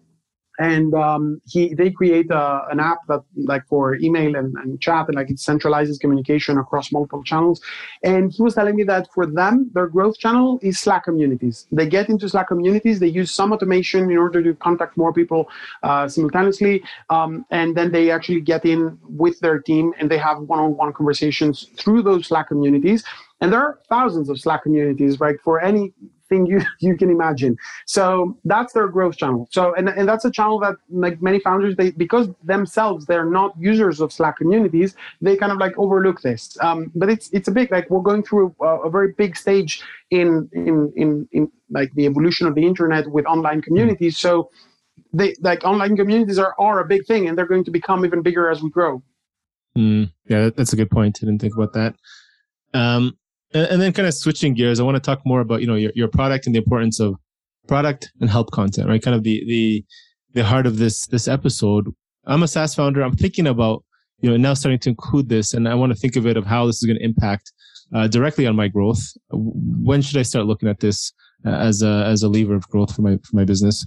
and 0.58 0.94
um, 0.94 1.40
he 1.46 1.74
they 1.74 1.90
create 1.90 2.30
a, 2.30 2.66
an 2.70 2.80
app 2.80 2.98
that 3.08 3.22
like 3.36 3.66
for 3.66 3.96
email 3.96 4.36
and, 4.36 4.54
and 4.56 4.80
chat 4.80 5.06
and 5.08 5.16
like 5.16 5.30
it 5.30 5.36
centralizes 5.36 5.98
communication 5.98 6.58
across 6.58 6.92
multiple 6.92 7.22
channels. 7.22 7.60
And 8.02 8.32
he 8.32 8.42
was 8.42 8.54
telling 8.54 8.76
me 8.76 8.84
that 8.84 9.08
for 9.12 9.26
them 9.26 9.70
their 9.74 9.86
growth 9.86 10.18
channel 10.18 10.58
is 10.62 10.78
slack 10.78 11.04
communities. 11.04 11.66
They 11.72 11.86
get 11.86 12.08
into 12.08 12.28
slack 12.28 12.48
communities 12.48 13.00
they 13.00 13.08
use 13.08 13.30
some 13.30 13.52
automation 13.52 14.10
in 14.10 14.18
order 14.18 14.42
to 14.42 14.54
contact 14.54 14.96
more 14.96 15.12
people 15.12 15.48
uh, 15.82 16.08
simultaneously 16.08 16.82
um, 17.10 17.44
and 17.50 17.76
then 17.76 17.90
they 17.92 18.10
actually 18.10 18.40
get 18.40 18.64
in 18.64 18.98
with 19.02 19.38
their 19.40 19.58
team 19.58 19.92
and 19.98 20.10
they 20.10 20.18
have 20.18 20.38
one-on-one 20.40 20.92
conversations 20.92 21.68
through 21.76 22.02
those 22.02 22.26
slack 22.26 22.48
communities. 22.48 23.04
And 23.40 23.52
there 23.52 23.60
are 23.60 23.80
thousands 23.88 24.28
of 24.28 24.40
slack 24.40 24.62
communities 24.62 25.18
right 25.18 25.40
for 25.40 25.60
any 25.60 25.92
thing 26.32 26.46
you 26.46 26.60
you 26.86 26.96
can 26.96 27.10
imagine. 27.10 27.56
So 27.86 28.02
that's 28.44 28.72
their 28.72 28.88
growth 28.88 29.16
channel. 29.20 29.48
So 29.50 29.74
and, 29.78 29.88
and 29.88 30.08
that's 30.08 30.24
a 30.24 30.30
channel 30.38 30.58
that 30.60 30.74
like 30.90 31.20
many 31.28 31.38
founders 31.40 31.76
they 31.76 31.90
because 32.04 32.28
themselves 32.42 33.06
they're 33.06 33.30
not 33.40 33.50
users 33.70 34.00
of 34.00 34.12
Slack 34.12 34.36
communities 34.42 34.90
they 35.20 35.36
kind 35.36 35.52
of 35.52 35.58
like 35.58 35.74
overlook 35.78 36.20
this. 36.22 36.56
Um, 36.60 36.90
but 36.94 37.08
it's 37.14 37.28
it's 37.36 37.48
a 37.48 37.54
big 37.58 37.70
like 37.70 37.90
we're 37.90 38.08
going 38.10 38.22
through 38.22 38.54
a, 38.60 38.88
a 38.88 38.90
very 38.90 39.12
big 39.22 39.36
stage 39.36 39.82
in 40.10 40.48
in 40.52 40.92
in 40.96 41.28
in 41.32 41.50
like 41.70 41.90
the 41.94 42.06
evolution 42.06 42.46
of 42.46 42.54
the 42.54 42.64
internet 42.72 43.04
with 43.10 43.26
online 43.26 43.60
communities. 43.62 44.18
So 44.18 44.50
they 45.12 45.34
like 45.40 45.64
online 45.64 45.96
communities 45.96 46.38
are 46.38 46.54
are 46.58 46.80
a 46.80 46.86
big 46.86 47.06
thing 47.06 47.28
and 47.28 47.36
they're 47.36 47.52
going 47.54 47.64
to 47.64 47.70
become 47.70 48.04
even 48.04 48.22
bigger 48.22 48.50
as 48.50 48.62
we 48.62 48.70
grow. 48.70 49.02
Mm, 49.76 50.12
yeah, 50.28 50.50
that's 50.56 50.72
a 50.72 50.76
good 50.76 50.90
point. 50.90 51.18
I 51.22 51.26
didn't 51.26 51.40
think 51.40 51.54
about 51.54 51.72
that. 51.72 51.94
Um, 52.74 53.16
and, 53.54 53.66
and 53.66 53.82
then 53.82 53.92
kind 53.92 54.08
of 54.08 54.14
switching 54.14 54.54
gears, 54.54 54.80
I 54.80 54.82
want 54.82 54.96
to 54.96 55.00
talk 55.00 55.20
more 55.24 55.40
about, 55.40 55.60
you 55.60 55.66
know, 55.66 55.74
your, 55.74 55.92
your 55.94 56.08
product 56.08 56.46
and 56.46 56.54
the 56.54 56.58
importance 56.58 57.00
of 57.00 57.16
product 57.68 58.10
and 58.20 58.28
help 58.28 58.50
content, 58.50 58.88
right? 58.88 59.02
Kind 59.02 59.14
of 59.14 59.22
the, 59.22 59.42
the, 59.46 59.84
the 60.34 60.44
heart 60.44 60.66
of 60.66 60.78
this, 60.78 61.06
this 61.06 61.28
episode. 61.28 61.88
I'm 62.26 62.42
a 62.42 62.48
SaaS 62.48 62.74
founder. 62.74 63.02
I'm 63.02 63.16
thinking 63.16 63.46
about, 63.46 63.84
you 64.20 64.30
know, 64.30 64.36
now 64.36 64.54
starting 64.54 64.78
to 64.80 64.90
include 64.90 65.28
this 65.28 65.54
and 65.54 65.68
I 65.68 65.74
want 65.74 65.92
to 65.92 65.98
think 65.98 66.16
of 66.16 66.26
it 66.26 66.36
of 66.36 66.46
how 66.46 66.66
this 66.66 66.76
is 66.76 66.86
going 66.86 66.98
to 66.98 67.04
impact 67.04 67.52
uh, 67.94 68.08
directly 68.08 68.46
on 68.46 68.56
my 68.56 68.68
growth. 68.68 69.00
When 69.30 70.02
should 70.02 70.18
I 70.18 70.22
start 70.22 70.46
looking 70.46 70.68
at 70.68 70.80
this 70.80 71.12
uh, 71.44 71.50
as 71.50 71.82
a, 71.82 72.04
as 72.06 72.22
a 72.22 72.28
lever 72.28 72.54
of 72.54 72.68
growth 72.68 72.94
for 72.94 73.02
my, 73.02 73.16
for 73.16 73.36
my 73.36 73.44
business? 73.44 73.86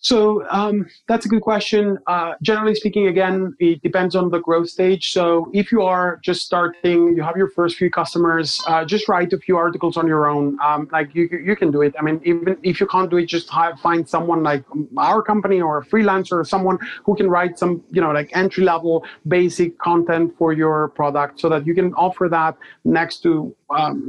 So 0.00 0.48
um, 0.48 0.86
that's 1.08 1.26
a 1.26 1.28
good 1.28 1.42
question. 1.42 1.98
Uh, 2.06 2.34
generally 2.40 2.74
speaking, 2.74 3.08
again, 3.08 3.54
it 3.58 3.82
depends 3.82 4.14
on 4.14 4.30
the 4.30 4.38
growth 4.38 4.68
stage. 4.68 5.12
So 5.12 5.50
if 5.52 5.72
you 5.72 5.82
are 5.82 6.20
just 6.22 6.42
starting, 6.42 7.16
you 7.16 7.22
have 7.22 7.36
your 7.36 7.50
first 7.50 7.76
few 7.76 7.90
customers, 7.90 8.62
uh, 8.68 8.84
just 8.84 9.08
write 9.08 9.32
a 9.32 9.38
few 9.38 9.56
articles 9.56 9.96
on 9.96 10.06
your 10.06 10.28
own. 10.28 10.56
Um, 10.62 10.88
like 10.92 11.14
you, 11.14 11.28
you 11.44 11.56
can 11.56 11.72
do 11.72 11.82
it. 11.82 11.94
I 11.98 12.02
mean, 12.02 12.20
even 12.24 12.56
if 12.62 12.80
you 12.80 12.86
can't 12.86 13.10
do 13.10 13.16
it, 13.16 13.26
just 13.26 13.50
have, 13.50 13.80
find 13.80 14.08
someone 14.08 14.42
like 14.44 14.64
our 14.96 15.20
company 15.20 15.60
or 15.60 15.78
a 15.78 15.84
freelancer 15.84 16.32
or 16.32 16.44
someone 16.44 16.78
who 17.04 17.16
can 17.16 17.28
write 17.28 17.58
some, 17.58 17.82
you 17.90 18.00
know, 18.00 18.12
like 18.12 18.30
entry 18.36 18.64
level 18.64 19.04
basic 19.26 19.78
content 19.78 20.32
for 20.38 20.52
your 20.52 20.88
product 20.90 21.40
so 21.40 21.48
that 21.48 21.66
you 21.66 21.74
can 21.74 21.92
offer 21.94 22.28
that 22.30 22.56
next 22.84 23.22
to 23.24 23.54
um, 23.70 24.02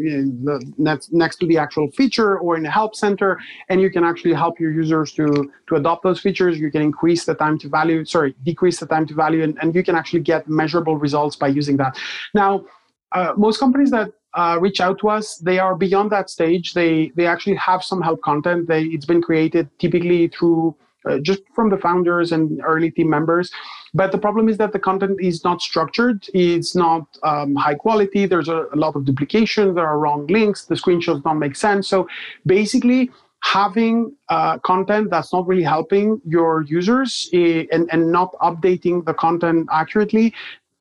next, 0.77 1.11
next 1.11 1.37
to 1.37 1.47
the 1.47 1.57
actual 1.57 1.91
feature 1.91 2.39
or 2.39 2.55
in 2.55 2.63
the 2.63 2.71
help 2.71 2.95
center, 2.95 3.37
and 3.69 3.81
you 3.81 3.89
can 3.89 4.03
actually 4.03 4.33
help 4.33 4.59
your 4.59 4.71
users 4.71 5.11
to 5.13 5.51
to 5.67 5.75
adopt 5.75 6.03
those 6.03 6.19
features. 6.19 6.59
You 6.59 6.71
can 6.71 6.81
increase 6.81 7.25
the 7.25 7.35
time 7.35 7.57
to 7.59 7.69
value, 7.69 8.05
sorry, 8.05 8.35
decrease 8.43 8.79
the 8.79 8.85
time 8.85 9.05
to 9.07 9.13
value, 9.13 9.43
and, 9.43 9.57
and 9.61 9.75
you 9.75 9.83
can 9.83 9.95
actually 9.95 10.21
get 10.21 10.47
measurable 10.47 10.97
results 10.97 11.35
by 11.35 11.47
using 11.47 11.77
that. 11.77 11.97
Now, 12.33 12.65
uh, 13.11 13.33
most 13.35 13.59
companies 13.59 13.91
that 13.91 14.11
uh, 14.33 14.57
reach 14.61 14.79
out 14.79 14.99
to 14.99 15.09
us, 15.09 15.37
they 15.37 15.59
are 15.59 15.75
beyond 15.75 16.11
that 16.11 16.29
stage. 16.29 16.73
They 16.73 17.11
they 17.15 17.25
actually 17.25 17.55
have 17.55 17.83
some 17.83 18.01
help 18.01 18.21
content. 18.21 18.67
They 18.67 18.83
it's 18.83 19.05
been 19.05 19.21
created 19.21 19.69
typically 19.79 20.27
through 20.27 20.75
uh, 21.05 21.19
just 21.19 21.41
from 21.55 21.69
the 21.69 21.77
founders 21.77 22.31
and 22.31 22.61
early 22.63 22.91
team 22.91 23.09
members. 23.09 23.51
But 23.93 24.11
the 24.11 24.17
problem 24.17 24.49
is 24.49 24.57
that 24.57 24.73
the 24.73 24.79
content 24.79 25.19
is 25.21 25.43
not 25.43 25.61
structured. 25.61 26.27
It's 26.33 26.75
not 26.75 27.05
um, 27.23 27.55
high 27.55 27.75
quality. 27.75 28.25
There's 28.25 28.49
a, 28.49 28.65
a, 28.73 28.75
lot 28.75 28.95
of 28.95 29.05
duplication. 29.05 29.73
There 29.73 29.87
are 29.87 29.97
wrong 29.97 30.27
links. 30.27 30.65
The 30.65 30.75
screenshots 30.75 31.23
don't 31.23 31.39
make 31.39 31.55
sense. 31.55 31.87
So 31.87 32.07
basically, 32.45 33.09
having 33.41 34.15
uh, 34.29 34.57
content 34.59 35.09
that's 35.09 35.31
not 35.31 35.47
really 35.47 35.63
helping 35.63 36.21
your 36.25 36.63
users 36.63 37.29
eh, 37.33 37.65
and, 37.71 37.89
and 37.91 38.11
not 38.11 38.33
updating 38.41 39.05
the 39.05 39.13
content 39.13 39.67
accurately 39.71 40.33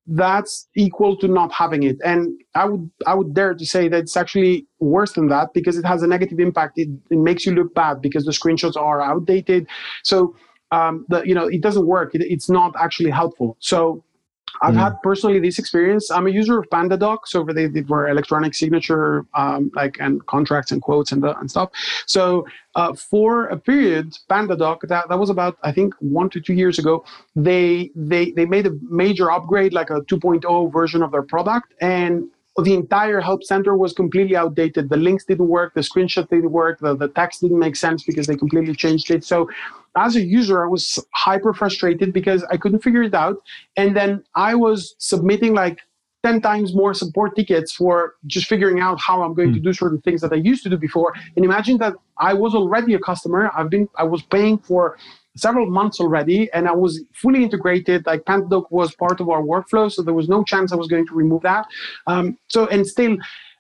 that's 0.09 0.69
equal 0.75 1.17
to 1.17 1.29
not 1.29 1.53
having 1.53 1.83
it 1.83 1.99
and 2.03 2.41
i 2.55 2.65
would 2.65 2.91
i 3.07 3.15
would 3.15 3.35
dare 3.35 3.55
to 3.55 3.67
say 3.67 3.89
that 3.89 3.99
it's 3.99 4.17
actually 4.17 4.67
worse 4.81 5.13
than 5.13 5.29
that 5.29 5.53
because 5.53 5.77
it 5.77 5.85
has 5.85 6.03
a 6.03 6.07
negative 6.07 6.41
impact 6.41 6.79
it, 6.79 6.89
it 7.11 7.19
makes 7.19 7.45
you 7.45 7.55
look 7.55 7.75
bad 7.75 8.01
because 8.01 8.25
the 8.25 8.33
screenshots 8.33 8.77
are 8.77 9.03
outdated 9.03 9.67
so 10.03 10.35
um, 10.71 11.07
the, 11.09 11.23
you 11.23 11.35
know 11.35 11.47
it 11.47 11.61
doesn't 11.61 11.87
work 11.87 12.15
it, 12.15 12.23
it's 12.23 12.49
not 12.49 12.75
actually 12.79 13.11
helpful 13.11 13.57
so 13.61 14.03
I've 14.63 14.75
mm. 14.75 14.79
had 14.79 15.03
personally 15.03 15.39
this 15.39 15.59
experience. 15.59 16.11
I'm 16.11 16.27
a 16.27 16.31
user 16.31 16.59
of 16.59 16.69
PandaDoc, 16.71 17.19
so 17.27 17.45
they 17.45 17.69
did 17.69 17.87
for 17.87 18.09
electronic 18.09 18.55
signature, 18.55 19.25
um, 19.35 19.71
like 19.75 19.97
and 20.01 20.25
contracts 20.27 20.73
and 20.73 20.83
quotes 20.83 21.13
and, 21.13 21.23
the, 21.23 21.39
and 21.39 21.51
stuff. 21.51 21.71
So 22.07 22.47
uh, 22.75 22.95
for 22.95 23.47
a 23.47 23.57
period, 23.57 24.17
PandaDoc 24.29 24.81
that, 24.89 25.09
that 25.09 25.19
was 25.19 25.31
about 25.31 25.59
I 25.63 25.73
think 25.73 25.95
one 26.01 26.31
to 26.31 26.41
two 26.41 26.55
years 26.55 26.79
ago. 26.79 27.05
They 27.37 27.91
they 27.95 28.33
they 28.33 28.47
made 28.47 28.67
a 28.67 28.73
major 28.83 29.31
upgrade, 29.31 29.73
like 29.73 29.91
a 29.91 30.01
2.0 30.03 30.73
version 30.73 31.03
of 31.03 31.13
their 31.13 31.23
product, 31.23 31.75
and 31.81 32.29
the 32.63 32.75
entire 32.75 33.21
help 33.21 33.45
center 33.45 33.77
was 33.77 33.93
completely 33.93 34.37
outdated. 34.37 34.89
The 34.89 34.97
links 34.97 35.25
didn't 35.25 35.49
work, 35.49 35.75
the 35.75 35.81
screenshot 35.81 36.29
didn't 36.29 36.51
work, 36.51 36.81
the, 36.81 36.97
the 36.97 37.09
text 37.09 37.41
didn't 37.41 37.59
make 37.59 37.77
sense 37.77 38.03
because 38.03 38.27
they 38.27 38.37
completely 38.37 38.75
changed 38.75 39.11
it. 39.11 39.25
So 39.25 39.49
as 39.97 40.17
a 40.17 40.21
user, 40.21 40.65
I 40.65 40.69
was 40.69 40.99
hyper 41.15 41.53
frustrated 41.53 42.13
because 42.13 42.45
I 42.45 42.57
couldn't 42.57 42.81
figure 42.81 43.03
it 43.03 43.15
out. 43.15 43.37
And 43.77 43.97
then 43.97 44.25
I 44.35 44.55
was 44.55 44.95
submitting 44.99 45.55
like 45.55 45.79
10 46.25 46.41
times 46.41 46.75
more 46.75 46.95
support 46.95 47.37
tickets 47.37 47.73
for 47.73 48.15
just 48.27 48.49
figuring 48.49 48.81
out 48.81 48.99
how 49.01 49.23
I'm 49.23 49.35
going 49.35 49.51
mm. 49.51 49.55
to 49.55 49.59
hmm. 49.61 49.67
do 49.67 49.73
certain 49.73 50.01
things 50.01 50.21
that 50.23 50.33
I 50.33 50.37
used 50.37 50.65
to 50.65 50.69
do 50.69 50.77
before. 50.77 51.15
And 51.37 51.45
imagine 51.45 51.79
that 51.79 51.95
I 52.19 52.35
was 52.35 52.55
already 52.55 52.95
a 52.95 52.99
customer. 52.99 53.51
I've 53.57 53.71
been, 53.71 53.89
I 53.97 54.03
was 54.03 54.23
paying 54.23 54.59
for 54.59 54.99
several 55.39 55.71
months 55.71 56.01
already 56.01 56.51
and 56.53 56.69
I 56.69 56.73
was 56.73 57.01
fully 57.13 57.43
integrated. 57.43 58.07
Like 58.07 58.25
PandaDoc 58.25 58.67
was 58.71 58.95
part 58.95 59.21
of 59.21 59.29
our 59.29 59.43
workflow. 59.43 59.91
So 59.91 60.03
there 60.03 60.15
was 60.15 60.29
no 60.29 60.45
chance 60.45 60.73
I 60.73 60.77
was 60.77 60.89
going 60.89 61.07
to 61.07 61.15
remove 61.15 61.43
that. 61.43 61.67
Um, 62.07 62.39
so, 62.49 62.67
and 62.67 62.87
still, 62.87 63.17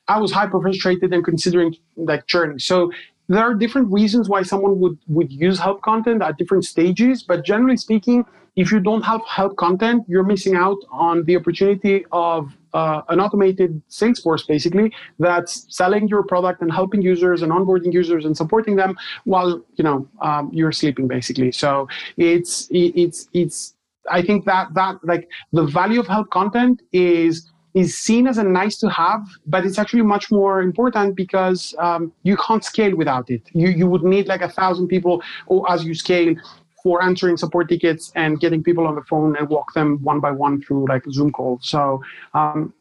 I 0.09 0.19
was 0.19 0.33
hyper 0.33 0.61
frustrated 0.61 1.12
and 1.12 1.25
considering 1.25 1.77
like 1.97 2.27
churning. 2.27 2.59
So 2.59 2.91
there 3.29 3.41
are 3.41 3.55
different 3.55 3.93
reasons 3.93 4.29
why 4.29 4.43
someone 4.43 4.81
would, 4.81 4.99
would 5.07 5.31
use 5.31 5.59
help 5.59 5.83
content 5.83 6.23
at 6.23 6.38
different 6.38 6.64
stages, 6.64 7.23
but 7.23 7.45
generally 7.45 7.77
speaking, 7.77 8.25
if 8.57 8.73
you 8.73 8.81
don't 8.81 9.03
have 9.03 9.21
help 9.27 9.57
content, 9.57 10.05
you're 10.09 10.25
missing 10.25 10.57
out 10.57 10.79
on 10.91 11.25
the 11.25 11.37
opportunity 11.37 12.05
of 12.11 12.53
uh, 12.74 13.02
an 13.09 13.20
automated 13.20 13.81
sales 13.88 14.20
force, 14.20 14.44
basically, 14.44 14.92
that's 15.18 15.66
selling 15.74 16.09
your 16.09 16.22
product 16.22 16.62
and 16.62 16.72
helping 16.72 17.02
users 17.02 17.42
and 17.42 17.52
onboarding 17.52 17.92
users 17.92 18.24
and 18.24 18.37
supporting 18.37 18.76
them 18.76 18.96
while 19.24 19.62
you 19.76 19.85
know 19.85 20.09
um, 20.20 20.50
you're 20.52 20.72
sleeping, 20.72 21.09
basically. 21.09 21.52
So 21.52 21.88
it's 22.16 22.68
it's 22.70 23.28
it's. 23.33 23.74
I 24.11 24.22
think 24.22 24.46
that 24.46 24.72
that 24.74 24.96
like 25.04 25.28
the 25.52 25.64
value 25.64 26.00
of 26.00 26.07
help 26.07 26.31
content 26.31 26.81
is 26.92 27.50
is 27.74 27.96
seen 27.96 28.26
as 28.26 28.38
a 28.38 28.44
nice 28.44 28.76
to 28.78 28.88
have, 28.88 29.26
but 29.46 29.64
it's 29.64 29.78
actually 29.78 30.02
much 30.02 30.31
more 30.31 30.61
important 30.62 31.14
because 31.14 31.74
um, 31.78 32.12
you 32.22 32.37
can't 32.37 32.64
scale 32.64 32.96
without 32.96 33.31
it. 33.31 33.42
You 33.52 33.68
you 33.68 33.87
would 33.87 34.02
need 34.02 34.26
like 34.26 34.42
a 34.42 34.48
thousand 34.48 34.88
people, 34.88 35.22
or 35.46 35.70
as 35.70 35.85
you 35.85 35.94
scale, 35.94 36.35
for 36.83 37.03
answering 37.03 37.37
support 37.37 37.69
tickets 37.69 38.12
and 38.14 38.41
getting 38.41 38.62
people 38.62 38.87
on 38.87 38.95
the 38.95 39.03
phone 39.03 39.37
and 39.37 39.49
walk 39.49 39.73
them 39.75 40.03
one 40.03 40.21
by 40.21 40.31
one 40.31 40.62
through 40.62 40.87
like 40.87 41.05
Zoom 41.11 41.33
calls. 41.33 41.69
So 41.69 42.03
um, 42.35 42.73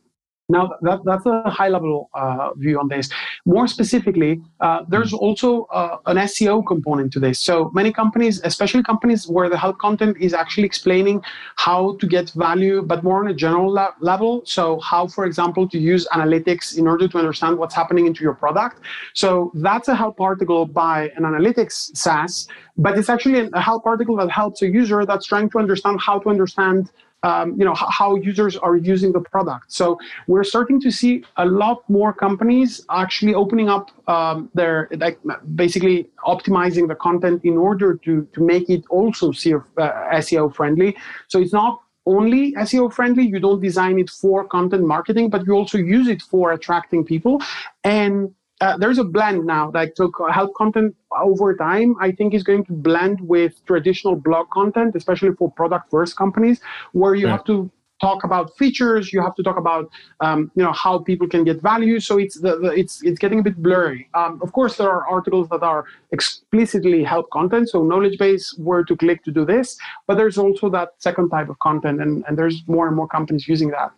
now, 0.50 0.76
that, 0.82 1.04
that's 1.04 1.26
a 1.26 1.50
high 1.50 1.68
level 1.68 2.10
uh, 2.14 2.54
view 2.54 2.80
on 2.80 2.88
this. 2.88 3.10
More 3.46 3.68
specifically, 3.68 4.42
uh, 4.62 4.86
there's 4.88 5.12
also 5.12 5.64
uh, 5.66 5.98
an 6.06 6.16
SEO 6.18 6.66
component 6.66 7.12
to 7.14 7.20
this. 7.20 7.38
So 7.38 7.70
many 7.74 7.92
companies, 7.92 8.40
especially 8.46 8.82
companies 8.84 9.28
where 9.28 9.50
the 9.50 9.58
help 9.58 9.78
content 9.80 10.16
is 10.22 10.34
actually 10.34 10.64
explaining 10.64 11.22
how 11.58 11.98
to 11.98 12.08
get 12.08 12.30
value, 12.30 12.82
but 12.82 13.04
more 13.04 13.20
on 13.20 13.28
a 13.28 13.34
general 13.34 13.74
le- 13.74 13.94
level. 14.00 14.42
So, 14.46 14.80
how, 14.80 15.08
for 15.08 15.26
example, 15.26 15.68
to 15.68 15.78
use 15.78 16.08
analytics 16.14 16.78
in 16.78 16.88
order 16.88 17.10
to 17.10 17.18
understand 17.18 17.58
what's 17.58 17.76
happening 17.76 18.08
into 18.08 18.24
your 18.24 18.34
product. 18.34 18.80
So, 19.14 19.52
that's 19.54 19.90
a 19.90 19.96
help 19.96 20.22
article 20.22 20.66
by 20.66 21.12
an 21.18 21.24
analytics 21.24 21.94
SaaS, 21.98 22.48
but 22.78 22.98
it's 22.98 23.10
actually 23.10 23.50
a 23.52 23.60
help 23.60 23.86
article 23.86 24.16
that 24.16 24.32
helps 24.32 24.62
a 24.62 24.68
user 24.68 25.06
that's 25.06 25.26
trying 25.26 25.50
to 25.50 25.60
understand 25.60 26.00
how 26.00 26.20
to 26.20 26.30
understand 26.30 26.90
um, 27.24 27.56
you 27.58 27.66
know 27.66 27.74
how 27.76 28.16
users 28.16 28.56
are 28.58 28.76
using 28.76 29.12
the 29.12 29.20
product. 29.20 29.72
So 29.72 29.98
we're 30.28 30.44
starting 30.44 30.80
to 30.82 30.92
see 30.92 31.24
a 31.38 31.46
lot 31.46 31.88
more 31.90 32.14
companies 32.14 32.86
actually 32.90 33.34
opening 33.34 33.70
up 33.70 33.92
um, 34.08 34.50
their 34.54 34.88
like 34.98 35.20
basically 35.56 36.10
optimizing 36.26 36.88
the 36.88 36.96
content 36.96 37.42
in 37.44 37.58
order 37.58 37.96
to 38.06 38.28
to 38.34 38.42
make 38.42 38.70
it 38.70 38.84
also 38.90 39.32
SEO 39.32 40.50
uh, 40.50 40.54
friendly. 40.54 40.96
So 41.28 41.40
it's 41.40 41.54
not 41.54 41.82
only 42.06 42.54
SEO 42.54 42.92
friendly. 42.92 43.24
You 43.24 43.40
don't 43.40 43.62
design 43.62 44.00
it 44.00 44.10
for 44.10 44.48
content 44.48 44.84
marketing, 44.86 45.30
but 45.30 45.46
you 45.46 45.54
also 45.54 45.78
use 45.78 46.08
it 46.08 46.22
for 46.22 46.54
attracting 46.54 47.04
people. 47.04 47.42
And 47.84 48.34
uh, 48.62 48.78
there's 48.78 48.98
a 48.98 49.04
blend 49.04 49.46
now. 49.46 49.72
Like 49.74 49.94
so, 49.96 50.12
help 50.32 50.54
content 50.56 50.96
over 51.12 51.56
time, 51.56 51.96
I 52.02 52.12
think 52.12 52.34
is 52.34 52.44
going 52.44 52.66
to 52.66 52.74
blend 52.74 53.22
with 53.22 53.64
traditional 53.66 54.16
blog 54.16 54.50
content, 54.52 54.96
especially 54.96 55.32
for 55.34 55.52
product 55.52 55.92
first 55.92 56.18
companies, 56.18 56.60
where 56.94 57.16
you 57.16 57.28
have 57.28 57.44
to 57.46 57.70
talk 58.00 58.24
about 58.24 58.56
features 58.58 59.12
you 59.12 59.22
have 59.22 59.34
to 59.34 59.42
talk 59.42 59.58
about 59.58 59.90
um, 60.20 60.52
you 60.56 60.64
know 60.64 60.72
how 60.72 61.00
people 61.00 61.28
can 61.28 61.44
get 61.44 61.62
value. 61.62 62.00
So 62.00 62.18
it's 62.18 62.40
the, 62.40 62.58
the 62.58 62.70
it's 62.70 63.04
it's 63.04 63.20
getting 63.20 63.40
a 63.40 63.44
bit 63.44 63.58
blurry. 63.58 64.10
Um, 64.14 64.40
of 64.42 64.52
course 64.54 64.78
there 64.78 64.90
are 64.90 65.08
articles 65.08 65.50
that 65.50 65.64
are 65.64 65.86
explicitly 66.12 67.04
help 67.04 67.30
content 67.32 67.70
so 67.70 67.84
knowledge 67.84 68.18
base 68.18 68.54
where 68.58 68.84
to 68.84 68.96
click 68.96 69.24
to 69.24 69.32
do 69.32 69.46
this 69.46 69.78
but 70.08 70.16
there's 70.16 70.38
also 70.38 70.70
that 70.70 70.90
second 71.00 71.30
type 71.30 71.50
of 71.50 71.60
content 71.60 72.02
and, 72.02 72.24
and 72.28 72.38
there's 72.38 72.64
more 72.68 72.88
and 72.88 72.96
more 72.96 73.08
companies 73.08 73.48
using 73.48 73.70
that 73.70 73.92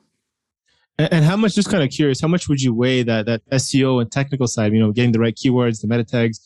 and 1.00 1.26
how 1.26 1.38
much 1.38 1.56
just 1.56 1.70
kind 1.70 1.84
of 1.84 1.90
curious 1.90 2.22
how 2.22 2.28
much 2.28 2.48
would 2.48 2.62
you 2.62 2.74
weigh 2.74 3.02
that 3.04 3.26
that 3.26 3.42
seo 3.52 4.02
and 4.02 4.12
technical 4.12 4.48
side 4.48 4.74
you 4.74 4.80
know 4.80 4.92
getting 4.92 5.12
the 5.12 5.20
right 5.20 5.36
keywords 5.36 5.82
the 5.82 5.88
meta 5.88 6.04
tags 6.04 6.40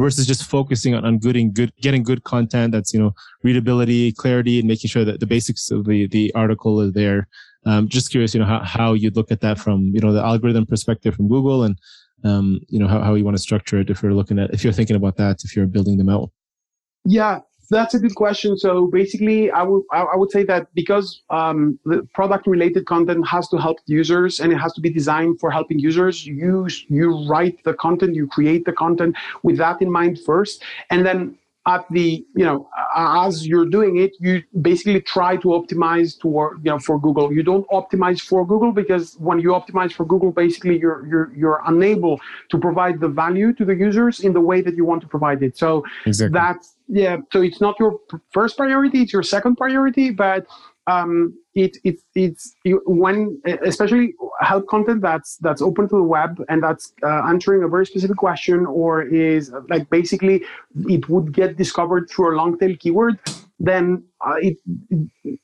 versus 0.00 0.26
just 0.26 0.44
focusing 0.44 0.94
on, 0.94 1.04
on 1.04 1.18
getting 1.18 1.52
good 1.52 1.72
getting 1.80 2.02
good 2.02 2.24
content 2.24 2.72
that's 2.72 2.92
you 2.94 3.00
know 3.00 3.12
readability 3.42 4.12
clarity 4.12 4.58
and 4.58 4.66
making 4.66 4.88
sure 4.88 5.04
that 5.04 5.20
the 5.20 5.26
basics 5.26 5.70
of 5.70 5.84
the 5.84 6.08
the 6.08 6.32
article 6.34 6.80
is 6.80 6.92
there? 6.92 7.28
Um, 7.66 7.88
just 7.88 8.10
curious 8.10 8.32
you 8.34 8.40
know 8.40 8.46
how, 8.46 8.60
how 8.60 8.94
you'd 8.94 9.16
look 9.16 9.30
at 9.30 9.42
that 9.42 9.58
from 9.58 9.92
you 9.94 10.00
know 10.00 10.12
the 10.12 10.24
algorithm 10.24 10.64
perspective 10.64 11.14
from 11.14 11.28
google 11.28 11.62
and 11.62 11.78
um, 12.24 12.60
you 12.68 12.78
know 12.78 12.88
how, 12.88 13.00
how 13.00 13.14
you 13.14 13.24
want 13.24 13.36
to 13.36 13.42
structure 13.42 13.78
it 13.78 13.90
if 13.90 14.02
you're 14.02 14.14
looking 14.14 14.38
at 14.38 14.50
if 14.54 14.64
you're 14.64 14.72
thinking 14.72 14.96
about 14.96 15.16
that 15.16 15.42
if 15.44 15.54
you're 15.54 15.66
building 15.66 15.98
them 15.98 16.08
out. 16.08 16.30
Yeah 17.04 17.40
that's 17.76 17.94
a 17.94 17.98
good 17.98 18.14
question. 18.14 18.56
So 18.58 18.86
basically, 18.86 19.50
I 19.50 19.62
would 19.62 19.82
I 19.92 20.16
would 20.16 20.30
say 20.30 20.44
that 20.44 20.66
because 20.74 21.22
um, 21.30 21.78
the 21.84 22.06
product 22.14 22.46
related 22.46 22.86
content 22.86 23.26
has 23.26 23.48
to 23.48 23.56
help 23.56 23.78
users 23.86 24.40
and 24.40 24.52
it 24.52 24.56
has 24.56 24.72
to 24.74 24.80
be 24.80 24.90
designed 24.90 25.40
for 25.40 25.50
helping 25.50 25.78
users. 25.78 26.26
You 26.26 26.68
you 26.88 27.26
write 27.28 27.62
the 27.64 27.74
content, 27.74 28.14
you 28.14 28.26
create 28.26 28.64
the 28.64 28.72
content 28.72 29.16
with 29.42 29.56
that 29.58 29.80
in 29.80 29.90
mind 29.90 30.18
first, 30.20 30.62
and 30.90 31.06
then 31.06 31.38
at 31.66 31.84
the 31.90 32.24
you 32.34 32.44
know 32.44 32.68
as 32.96 33.46
you're 33.46 33.66
doing 33.66 33.98
it 33.98 34.12
you 34.18 34.42
basically 34.62 35.00
try 35.00 35.36
to 35.36 35.48
optimize 35.48 36.18
toward 36.18 36.58
you 36.64 36.70
know 36.70 36.78
for 36.78 36.98
google 36.98 37.32
you 37.32 37.42
don't 37.42 37.68
optimize 37.68 38.20
for 38.20 38.46
google 38.46 38.72
because 38.72 39.16
when 39.18 39.38
you 39.38 39.50
optimize 39.50 39.92
for 39.92 40.06
google 40.06 40.32
basically 40.32 40.78
you're 40.78 41.06
you're 41.06 41.30
you're 41.36 41.60
unable 41.66 42.18
to 42.48 42.56
provide 42.58 42.98
the 42.98 43.08
value 43.08 43.52
to 43.52 43.64
the 43.66 43.74
users 43.74 44.20
in 44.20 44.32
the 44.32 44.40
way 44.40 44.62
that 44.62 44.74
you 44.74 44.86
want 44.86 45.02
to 45.02 45.06
provide 45.06 45.42
it 45.42 45.56
so 45.56 45.84
exactly. 46.06 46.32
that's 46.32 46.76
yeah 46.90 47.16
so 47.32 47.40
it's 47.40 47.60
not 47.60 47.78
your 47.78 47.98
first 48.32 48.56
priority 48.56 49.02
it's 49.02 49.12
your 49.12 49.22
second 49.22 49.56
priority 49.56 50.10
but 50.10 50.46
um, 50.86 51.38
it, 51.54 51.76
it, 51.84 51.98
it's 52.14 52.54
you, 52.64 52.82
when 52.86 53.40
especially 53.62 54.14
help 54.40 54.66
content 54.68 55.02
that's 55.02 55.36
that's 55.36 55.62
open 55.62 55.88
to 55.88 55.96
the 55.96 56.02
web 56.02 56.42
and 56.48 56.62
that's 56.62 56.92
uh, 57.02 57.22
answering 57.28 57.62
a 57.62 57.68
very 57.68 57.86
specific 57.86 58.16
question 58.16 58.66
or 58.66 59.02
is 59.02 59.52
like 59.68 59.88
basically 59.90 60.44
it 60.86 61.08
would 61.08 61.32
get 61.32 61.56
discovered 61.56 62.08
through 62.10 62.34
a 62.34 62.36
long 62.36 62.58
tail 62.58 62.74
keyword 62.76 63.18
then 63.58 64.02
uh, 64.26 64.36
it, 64.40 64.56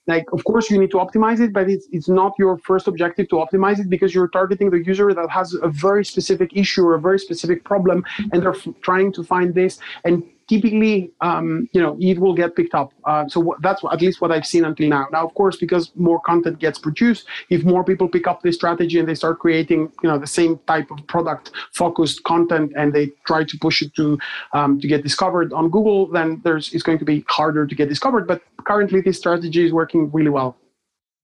like 0.06 0.24
of 0.32 0.42
course 0.44 0.70
you 0.70 0.78
need 0.78 0.90
to 0.90 0.96
optimize 0.96 1.38
it 1.40 1.52
but 1.52 1.68
it's, 1.68 1.86
it's 1.92 2.08
not 2.08 2.32
your 2.38 2.56
first 2.58 2.88
objective 2.88 3.28
to 3.28 3.36
optimize 3.36 3.78
it 3.78 3.90
because 3.90 4.14
you're 4.14 4.28
targeting 4.28 4.70
the 4.70 4.82
user 4.84 5.12
that 5.12 5.28
has 5.28 5.54
a 5.62 5.68
very 5.68 6.04
specific 6.04 6.50
issue 6.56 6.82
or 6.82 6.94
a 6.94 7.00
very 7.00 7.18
specific 7.18 7.62
problem 7.64 8.04
and 8.32 8.42
they're 8.42 8.56
trying 8.80 9.12
to 9.12 9.22
find 9.22 9.54
this 9.54 9.78
and 10.04 10.22
typically, 10.48 11.10
um, 11.20 11.68
you 11.72 11.80
know, 11.80 11.96
it 12.00 12.18
will 12.18 12.34
get 12.34 12.54
picked 12.54 12.74
up. 12.74 12.92
Uh, 13.04 13.28
so 13.28 13.56
that's 13.60 13.82
at 13.90 14.00
least 14.00 14.20
what 14.20 14.30
I've 14.30 14.46
seen 14.46 14.64
until 14.64 14.88
now. 14.88 15.06
Now, 15.12 15.26
of 15.26 15.34
course, 15.34 15.56
because 15.56 15.90
more 15.96 16.20
content 16.20 16.58
gets 16.58 16.78
produced, 16.78 17.26
if 17.50 17.64
more 17.64 17.84
people 17.84 18.08
pick 18.08 18.26
up 18.26 18.42
this 18.42 18.56
strategy 18.56 18.98
and 18.98 19.08
they 19.08 19.14
start 19.14 19.38
creating, 19.38 19.92
you 20.02 20.08
know, 20.08 20.18
the 20.18 20.26
same 20.26 20.58
type 20.66 20.90
of 20.90 21.06
product-focused 21.06 22.22
content 22.24 22.72
and 22.76 22.92
they 22.92 23.12
try 23.26 23.44
to 23.44 23.58
push 23.58 23.82
it 23.82 23.94
to 23.94 24.18
um, 24.52 24.80
to 24.80 24.88
get 24.88 25.02
discovered 25.02 25.52
on 25.52 25.70
Google, 25.70 26.06
then 26.06 26.40
there's 26.44 26.72
it's 26.72 26.82
going 26.82 26.98
to 26.98 27.04
be 27.04 27.24
harder 27.28 27.66
to 27.66 27.74
get 27.74 27.88
discovered. 27.88 28.26
But 28.26 28.42
currently, 28.64 29.00
this 29.00 29.18
strategy 29.18 29.64
is 29.64 29.72
working 29.72 30.10
really 30.12 30.30
well. 30.30 30.56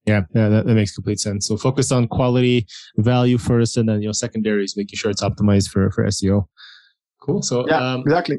Yeah, 0.04 0.22
yeah, 0.34 0.48
that, 0.48 0.66
that, 0.66 0.74
makes 0.74 0.92
complete 0.92 1.20
sense. 1.20 1.46
So 1.46 1.56
focus 1.56 1.92
on 1.92 2.08
quality, 2.08 2.66
value 2.96 3.38
first, 3.38 3.76
and 3.76 3.88
then 3.88 4.02
you 4.02 4.08
know 4.08 4.12
secondaries, 4.12 4.76
making 4.76 4.96
sure 4.96 5.12
it's 5.12 5.22
optimized 5.22 5.68
for 5.70 5.92
for 5.92 6.04
SEO. 6.06 6.46
Cool. 7.20 7.40
So 7.42 7.68
yeah, 7.68 7.92
um, 7.92 8.00
exactly. 8.00 8.38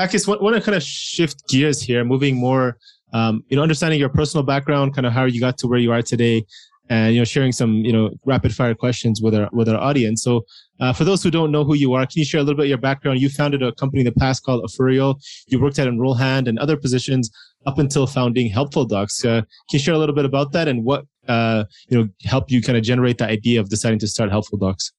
Akis, 0.00 0.26
want, 0.26 0.42
want 0.42 0.56
to 0.56 0.62
kind 0.62 0.74
of 0.74 0.82
shift 0.82 1.46
gears 1.48 1.82
here, 1.82 2.04
moving 2.04 2.36
more, 2.36 2.78
um, 3.12 3.44
you 3.48 3.56
know, 3.56 3.62
understanding 3.62 4.00
your 4.00 4.08
personal 4.08 4.42
background, 4.42 4.94
kind 4.94 5.06
of 5.06 5.12
how 5.12 5.24
you 5.24 5.40
got 5.40 5.58
to 5.58 5.66
where 5.66 5.78
you 5.78 5.92
are 5.92 6.00
today, 6.00 6.44
and 6.88 7.14
you 7.14 7.20
know, 7.20 7.24
sharing 7.24 7.52
some, 7.52 7.74
you 7.84 7.92
know, 7.92 8.10
rapid 8.24 8.54
fire 8.54 8.74
questions 8.74 9.20
with 9.20 9.34
our 9.34 9.48
with 9.52 9.68
our 9.68 9.78
audience. 9.78 10.22
So, 10.22 10.46
uh, 10.80 10.94
for 10.94 11.04
those 11.04 11.22
who 11.22 11.30
don't 11.30 11.52
know 11.52 11.64
who 11.64 11.74
you 11.74 11.92
are, 11.92 12.06
can 12.06 12.18
you 12.18 12.24
share 12.24 12.40
a 12.40 12.42
little 12.42 12.56
bit 12.56 12.64
of 12.64 12.68
your 12.70 12.78
background? 12.78 13.20
You 13.20 13.28
founded 13.28 13.62
a 13.62 13.72
company 13.72 14.00
in 14.00 14.06
the 14.06 14.18
past 14.18 14.42
called 14.42 14.64
Afurio. 14.64 15.20
You 15.48 15.60
worked 15.60 15.78
at 15.78 15.86
Enrollhand 15.86 16.48
and 16.48 16.58
other 16.58 16.76
positions 16.76 17.30
up 17.66 17.78
until 17.78 18.06
founding 18.06 18.48
Helpful 18.48 18.86
Docs. 18.86 19.22
Uh, 19.22 19.42
can 19.42 19.74
you 19.74 19.78
share 19.78 19.94
a 19.94 19.98
little 19.98 20.14
bit 20.14 20.24
about 20.24 20.52
that 20.52 20.66
and 20.66 20.82
what 20.84 21.04
uh, 21.28 21.64
you 21.88 21.98
know 21.98 22.08
helped 22.24 22.50
you 22.50 22.62
kind 22.62 22.78
of 22.78 22.84
generate 22.84 23.18
the 23.18 23.26
idea 23.26 23.60
of 23.60 23.68
deciding 23.68 23.98
to 23.98 24.08
start 24.08 24.30
Helpful 24.30 24.56
Docs? 24.56 24.92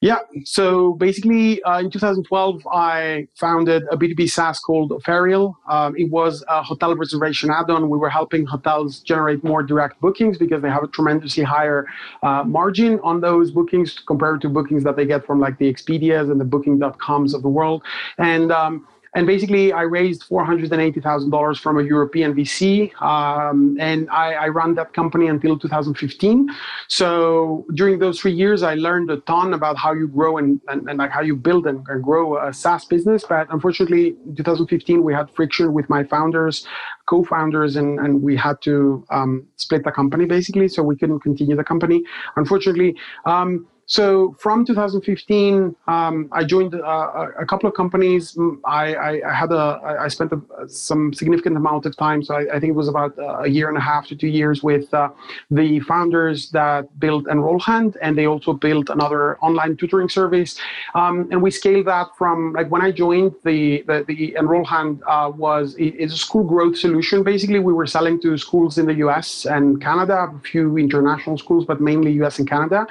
Yeah. 0.00 0.20
So 0.44 0.94
basically, 0.94 1.62
uh, 1.62 1.80
in 1.80 1.90
2012, 1.90 2.66
I 2.72 3.28
founded 3.34 3.82
a 3.90 3.98
B2B 3.98 4.30
SaaS 4.30 4.58
called 4.58 4.92
Ferial. 5.04 5.56
Um, 5.68 5.94
it 5.94 6.10
was 6.10 6.42
a 6.48 6.62
hotel 6.62 6.96
reservation 6.96 7.50
add-on. 7.50 7.90
We 7.90 7.98
were 7.98 8.08
helping 8.08 8.46
hotels 8.46 9.00
generate 9.00 9.44
more 9.44 9.62
direct 9.62 10.00
bookings 10.00 10.38
because 10.38 10.62
they 10.62 10.70
have 10.70 10.82
a 10.82 10.88
tremendously 10.88 11.44
higher 11.44 11.86
uh, 12.22 12.44
margin 12.44 12.98
on 13.00 13.20
those 13.20 13.50
bookings 13.50 13.98
compared 14.06 14.40
to 14.40 14.48
bookings 14.48 14.84
that 14.84 14.96
they 14.96 15.04
get 15.04 15.26
from 15.26 15.38
like 15.38 15.58
the 15.58 15.70
Expedias 15.70 16.30
and 16.30 16.40
the 16.40 16.46
Booking.coms 16.46 17.34
of 17.34 17.42
the 17.42 17.50
world. 17.50 17.82
And 18.16 18.50
um, 18.50 18.86
and 19.14 19.26
basically, 19.26 19.72
I 19.72 19.82
raised 19.82 20.22
$480,000 20.28 21.58
from 21.58 21.78
a 21.78 21.82
European 21.82 22.32
VC, 22.32 22.94
um, 23.02 23.76
and 23.80 24.08
I, 24.10 24.34
I, 24.34 24.48
ran 24.48 24.74
that 24.76 24.92
company 24.92 25.26
until 25.26 25.58
2015. 25.58 26.48
So 26.86 27.66
during 27.74 27.98
those 27.98 28.20
three 28.20 28.32
years, 28.32 28.62
I 28.62 28.74
learned 28.74 29.10
a 29.10 29.16
ton 29.20 29.54
about 29.54 29.76
how 29.76 29.92
you 29.94 30.06
grow 30.06 30.38
and, 30.38 30.60
and, 30.68 30.88
and 30.88 30.98
like 30.98 31.10
how 31.10 31.22
you 31.22 31.34
build 31.34 31.66
and, 31.66 31.84
and, 31.88 32.04
grow 32.04 32.38
a 32.38 32.52
SaaS 32.52 32.84
business. 32.84 33.24
But 33.28 33.48
unfortunately, 33.50 34.16
2015, 34.36 35.02
we 35.02 35.12
had 35.12 35.28
friction 35.30 35.72
with 35.72 35.90
my 35.90 36.04
founders, 36.04 36.64
co-founders, 37.06 37.74
and, 37.74 37.98
and 37.98 38.22
we 38.22 38.36
had 38.36 38.62
to 38.62 39.04
um, 39.10 39.44
split 39.56 39.82
the 39.82 39.90
company 39.90 40.24
basically. 40.24 40.68
So 40.68 40.84
we 40.84 40.96
couldn't 40.96 41.20
continue 41.20 41.56
the 41.56 41.64
company. 41.64 42.04
Unfortunately. 42.36 42.94
Um, 43.26 43.66
so 43.90 44.36
from 44.38 44.64
2015, 44.64 45.74
um, 45.88 46.28
I 46.30 46.44
joined 46.44 46.76
uh, 46.76 47.26
a 47.36 47.44
couple 47.44 47.68
of 47.68 47.74
companies. 47.74 48.34
Mm, 48.34 48.60
I, 48.64 48.94
I, 48.94 49.28
I 49.28 49.34
had 49.34 49.50
a 49.50 49.96
I 50.04 50.06
spent 50.06 50.32
a, 50.32 50.40
some 50.68 51.12
significant 51.12 51.56
amount 51.56 51.86
of 51.86 51.96
time. 51.96 52.22
So 52.22 52.36
I, 52.36 52.42
I, 52.54 52.60
think 52.60 52.70
it 52.70 52.76
was 52.76 52.86
about 52.86 53.18
a 53.18 53.48
year 53.48 53.68
and 53.68 53.76
a 53.76 53.80
half 53.80 54.06
to 54.06 54.14
two 54.14 54.28
years 54.28 54.62
with 54.62 54.94
uh, 54.94 55.08
the 55.50 55.80
founders 55.80 56.50
that 56.50 57.00
built 57.00 57.24
Enrollhand, 57.24 57.96
and 58.00 58.16
they 58.16 58.26
also 58.26 58.52
built 58.52 58.90
another 58.90 59.36
online 59.38 59.76
tutoring 59.76 60.08
service. 60.08 60.56
Um, 60.94 61.26
and 61.32 61.42
we 61.42 61.50
scaled 61.50 61.88
that 61.88 62.10
from 62.16 62.52
like 62.52 62.70
when 62.70 62.82
I 62.82 62.92
joined 62.92 63.34
the 63.44 63.82
the, 63.88 64.04
the 64.06 64.36
Enrollhand 64.38 65.00
uh, 65.08 65.32
was 65.36 65.74
is 65.78 66.12
a 66.12 66.16
school 66.16 66.44
growth 66.44 66.78
solution. 66.78 67.24
Basically, 67.24 67.58
we 67.58 67.72
were 67.72 67.88
selling 67.88 68.20
to 68.20 68.38
schools 68.38 68.78
in 68.78 68.86
the 68.86 68.94
U.S. 69.06 69.46
and 69.46 69.82
Canada, 69.82 70.30
a 70.32 70.38
few 70.46 70.78
international 70.78 71.36
schools, 71.38 71.64
but 71.64 71.80
mainly 71.80 72.12
U.S. 72.22 72.38
and 72.38 72.48
Canada. 72.48 72.86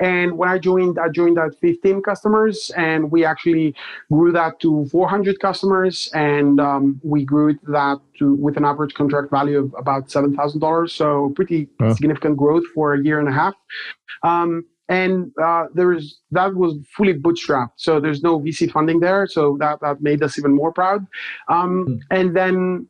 And 0.00 0.38
when 0.38 0.48
I 0.48 0.58
joined, 0.58 0.98
I 0.98 1.08
joined 1.08 1.38
at 1.38 1.58
15 1.60 2.02
customers, 2.02 2.70
and 2.76 3.10
we 3.10 3.24
actually 3.24 3.74
grew 4.10 4.32
that 4.32 4.58
to 4.60 4.86
400 4.86 5.40
customers, 5.40 6.10
and 6.14 6.58
um, 6.58 7.00
we 7.04 7.24
grew 7.24 7.58
that 7.68 7.98
to 8.18 8.34
with 8.34 8.56
an 8.56 8.64
average 8.64 8.94
contract 8.94 9.30
value 9.30 9.58
of 9.58 9.74
about 9.78 10.10
seven 10.10 10.34
thousand 10.34 10.60
dollars. 10.60 10.92
So 10.92 11.32
pretty 11.36 11.68
significant 11.94 12.36
growth 12.36 12.64
for 12.74 12.94
a 12.94 13.02
year 13.02 13.20
and 13.20 13.28
a 13.28 13.32
half. 13.32 13.54
Um, 14.22 14.64
and 14.88 15.30
uh, 15.40 15.66
there's 15.72 16.20
that 16.32 16.54
was 16.54 16.74
fully 16.96 17.14
bootstrapped, 17.14 17.74
so 17.76 18.00
there's 18.00 18.22
no 18.22 18.40
VC 18.40 18.70
funding 18.70 18.98
there. 18.98 19.26
So 19.26 19.56
that 19.60 19.80
that 19.82 20.02
made 20.02 20.22
us 20.22 20.36
even 20.38 20.54
more 20.54 20.72
proud. 20.72 21.06
Um, 21.48 21.86
mm. 21.88 22.00
And 22.10 22.36
then 22.36 22.88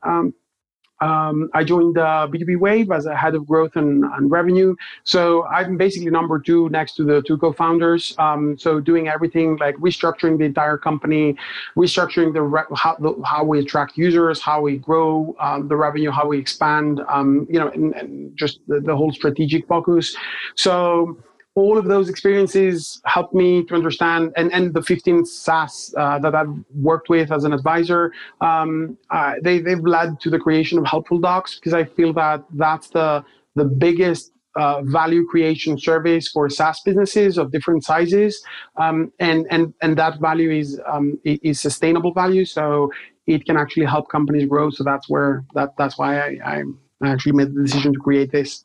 um, 1.00 1.48
I 1.54 1.64
joined 1.64 1.96
uh, 1.96 2.28
B2B 2.30 2.58
Wave 2.58 2.90
as 2.90 3.06
a 3.06 3.16
head 3.16 3.34
of 3.34 3.46
growth 3.46 3.76
and, 3.76 4.04
and, 4.04 4.30
revenue. 4.30 4.76
So 5.04 5.46
I'm 5.46 5.76
basically 5.76 6.10
number 6.10 6.38
two 6.38 6.68
next 6.68 6.94
to 6.96 7.04
the 7.04 7.22
two 7.22 7.38
co-founders. 7.38 8.14
Um, 8.18 8.58
so 8.58 8.80
doing 8.80 9.08
everything 9.08 9.56
like 9.56 9.76
restructuring 9.76 10.38
the 10.38 10.44
entire 10.44 10.76
company, 10.76 11.36
restructuring 11.76 12.34
the, 12.34 12.42
re- 12.42 12.62
how, 12.76 12.96
the 12.96 13.14
how, 13.24 13.44
we 13.44 13.60
attract 13.60 13.96
users, 13.96 14.40
how 14.40 14.60
we 14.60 14.76
grow 14.76 15.34
um, 15.40 15.68
the 15.68 15.76
revenue, 15.76 16.10
how 16.10 16.26
we 16.26 16.38
expand, 16.38 17.00
um, 17.08 17.46
you 17.48 17.58
know, 17.58 17.68
and, 17.68 17.94
and 17.94 18.36
just 18.36 18.60
the, 18.68 18.80
the, 18.80 18.94
whole 18.94 19.12
strategic 19.12 19.66
focus. 19.66 20.14
So 20.54 21.18
all 21.60 21.78
of 21.78 21.86
those 21.86 22.08
experiences 22.08 23.00
helped 23.04 23.34
me 23.34 23.64
to 23.64 23.74
understand, 23.74 24.32
and, 24.36 24.52
and 24.52 24.74
the 24.74 24.82
15 24.82 25.24
SaaS 25.24 25.94
uh, 25.96 26.18
that 26.18 26.34
I've 26.34 26.54
worked 26.74 27.08
with 27.08 27.30
as 27.32 27.44
an 27.44 27.52
advisor, 27.52 28.12
um, 28.40 28.98
uh, 29.10 29.34
they, 29.42 29.60
they've 29.60 29.84
led 29.96 30.20
to 30.20 30.30
the 30.30 30.38
creation 30.38 30.78
of 30.78 30.86
Helpful 30.86 31.18
Docs 31.18 31.56
because 31.56 31.74
I 31.74 31.84
feel 31.84 32.12
that 32.14 32.44
that's 32.54 32.88
the, 32.90 33.24
the 33.54 33.64
biggest 33.64 34.32
uh, 34.56 34.82
value 34.82 35.24
creation 35.26 35.78
surveys 35.78 36.28
for 36.28 36.48
SaaS 36.48 36.80
businesses 36.84 37.38
of 37.38 37.52
different 37.52 37.84
sizes, 37.84 38.42
um, 38.76 39.12
and 39.20 39.46
and 39.48 39.72
and 39.80 39.96
that 39.96 40.20
value 40.20 40.50
is 40.50 40.80
um, 40.92 41.20
is 41.24 41.60
sustainable 41.60 42.12
value. 42.12 42.44
So 42.44 42.90
it 43.26 43.44
can 43.44 43.56
actually 43.56 43.86
help 43.86 44.10
companies 44.10 44.48
grow. 44.48 44.70
So 44.70 44.82
that's 44.82 45.08
where 45.08 45.44
that 45.54 45.76
that's 45.78 45.98
why 45.98 46.20
I, 46.20 46.38
I 46.44 46.62
actually 47.04 47.32
made 47.32 47.54
the 47.54 47.62
decision 47.62 47.92
to 47.92 47.98
create 48.00 48.32
this. 48.32 48.64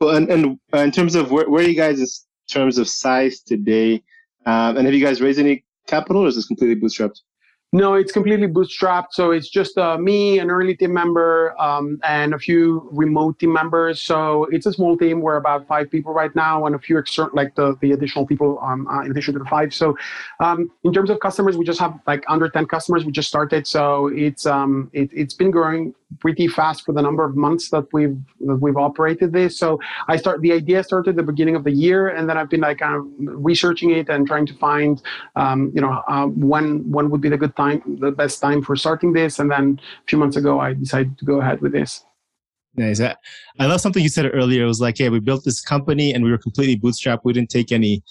Well, 0.00 0.16
and, 0.16 0.30
and 0.30 0.58
uh, 0.74 0.78
in 0.78 0.90
terms 0.90 1.14
of 1.14 1.30
where, 1.30 1.48
where 1.48 1.64
are 1.64 1.68
you 1.68 1.74
guys 1.74 2.00
in 2.00 2.06
terms 2.50 2.78
of 2.78 2.88
size 2.88 3.40
today, 3.40 4.02
um, 4.44 4.76
and 4.76 4.86
have 4.86 4.94
you 4.94 5.04
guys 5.04 5.20
raised 5.20 5.38
any 5.38 5.64
capital, 5.86 6.22
or 6.22 6.28
is 6.28 6.36
this 6.36 6.46
completely 6.46 6.80
bootstrapped? 6.80 7.20
No, 7.72 7.94
it's 7.94 8.12
completely 8.12 8.46
bootstrapped. 8.46 9.08
So 9.10 9.32
it's 9.32 9.48
just 9.48 9.76
uh, 9.76 9.98
me, 9.98 10.38
an 10.38 10.50
early 10.50 10.76
team 10.76 10.94
member, 10.94 11.60
um, 11.60 11.98
and 12.04 12.32
a 12.32 12.38
few 12.38 12.88
remote 12.92 13.38
team 13.38 13.52
members. 13.52 14.00
So 14.00 14.44
it's 14.52 14.66
a 14.66 14.72
small 14.72 14.96
team. 14.96 15.20
We're 15.20 15.36
about 15.36 15.66
five 15.66 15.90
people 15.90 16.12
right 16.12 16.34
now, 16.36 16.66
and 16.66 16.74
a 16.74 16.78
few 16.78 16.96
external, 16.96 17.32
like 17.34 17.54
the, 17.56 17.76
the 17.80 17.92
additional 17.92 18.24
people 18.26 18.58
um, 18.62 18.86
uh, 18.86 19.02
in 19.02 19.10
addition 19.10 19.34
to 19.34 19.40
the 19.40 19.46
five. 19.46 19.74
So 19.74 19.96
um, 20.40 20.70
in 20.84 20.92
terms 20.92 21.10
of 21.10 21.18
customers, 21.20 21.56
we 21.56 21.64
just 21.64 21.80
have 21.80 21.98
like 22.06 22.24
under 22.28 22.48
10 22.48 22.66
customers. 22.66 23.04
We 23.04 23.12
just 23.12 23.28
started. 23.28 23.66
So 23.66 24.08
it's 24.08 24.46
um, 24.46 24.88
it, 24.92 25.10
it's 25.12 25.34
been 25.34 25.50
growing 25.50 25.94
pretty 26.20 26.48
fast 26.48 26.84
for 26.84 26.92
the 26.92 27.02
number 27.02 27.24
of 27.24 27.36
months 27.36 27.70
that 27.70 27.84
we've 27.92 28.16
that 28.40 28.56
we've 28.56 28.76
operated 28.76 29.32
this. 29.32 29.58
So 29.58 29.78
I 30.08 30.16
start 30.16 30.40
the 30.40 30.52
idea 30.52 30.82
started 30.82 31.10
at 31.10 31.16
the 31.16 31.22
beginning 31.22 31.56
of 31.56 31.64
the 31.64 31.72
year, 31.72 32.08
and 32.08 32.28
then 32.28 32.38
I've 32.38 32.48
been 32.48 32.60
like 32.60 32.78
kind 32.78 32.94
of 32.96 33.04
researching 33.18 33.90
it 33.90 34.08
and 34.08 34.26
trying 34.26 34.46
to 34.46 34.54
find, 34.54 35.02
um, 35.34 35.72
you 35.74 35.80
know, 35.80 36.02
uh, 36.08 36.26
when 36.26 36.90
when 36.90 37.10
would 37.10 37.20
be 37.20 37.28
the 37.28 37.36
good 37.36 37.54
time 37.54 37.66
time, 37.66 37.98
the 38.00 38.10
best 38.10 38.40
time 38.40 38.62
for 38.62 38.76
starting 38.76 39.12
this. 39.12 39.38
And 39.38 39.50
then 39.50 39.80
a 39.80 40.06
few 40.06 40.18
months 40.18 40.36
ago, 40.36 40.60
I 40.60 40.74
decided 40.74 41.18
to 41.18 41.24
go 41.24 41.40
ahead 41.40 41.60
with 41.60 41.72
this. 41.72 42.04
Nice. 42.74 43.00
I, 43.00 43.16
I 43.58 43.66
love 43.66 43.80
something 43.80 44.02
you 44.02 44.08
said 44.08 44.30
earlier. 44.32 44.64
It 44.64 44.66
was 44.66 44.80
like, 44.80 44.98
hey, 44.98 45.08
we 45.08 45.20
built 45.20 45.44
this 45.44 45.62
company 45.62 46.12
and 46.12 46.22
we 46.22 46.30
were 46.30 46.38
completely 46.38 46.76
bootstrapped. 46.76 47.20
We 47.24 47.32
didn't 47.32 47.50
take 47.50 47.72
any 47.72 48.02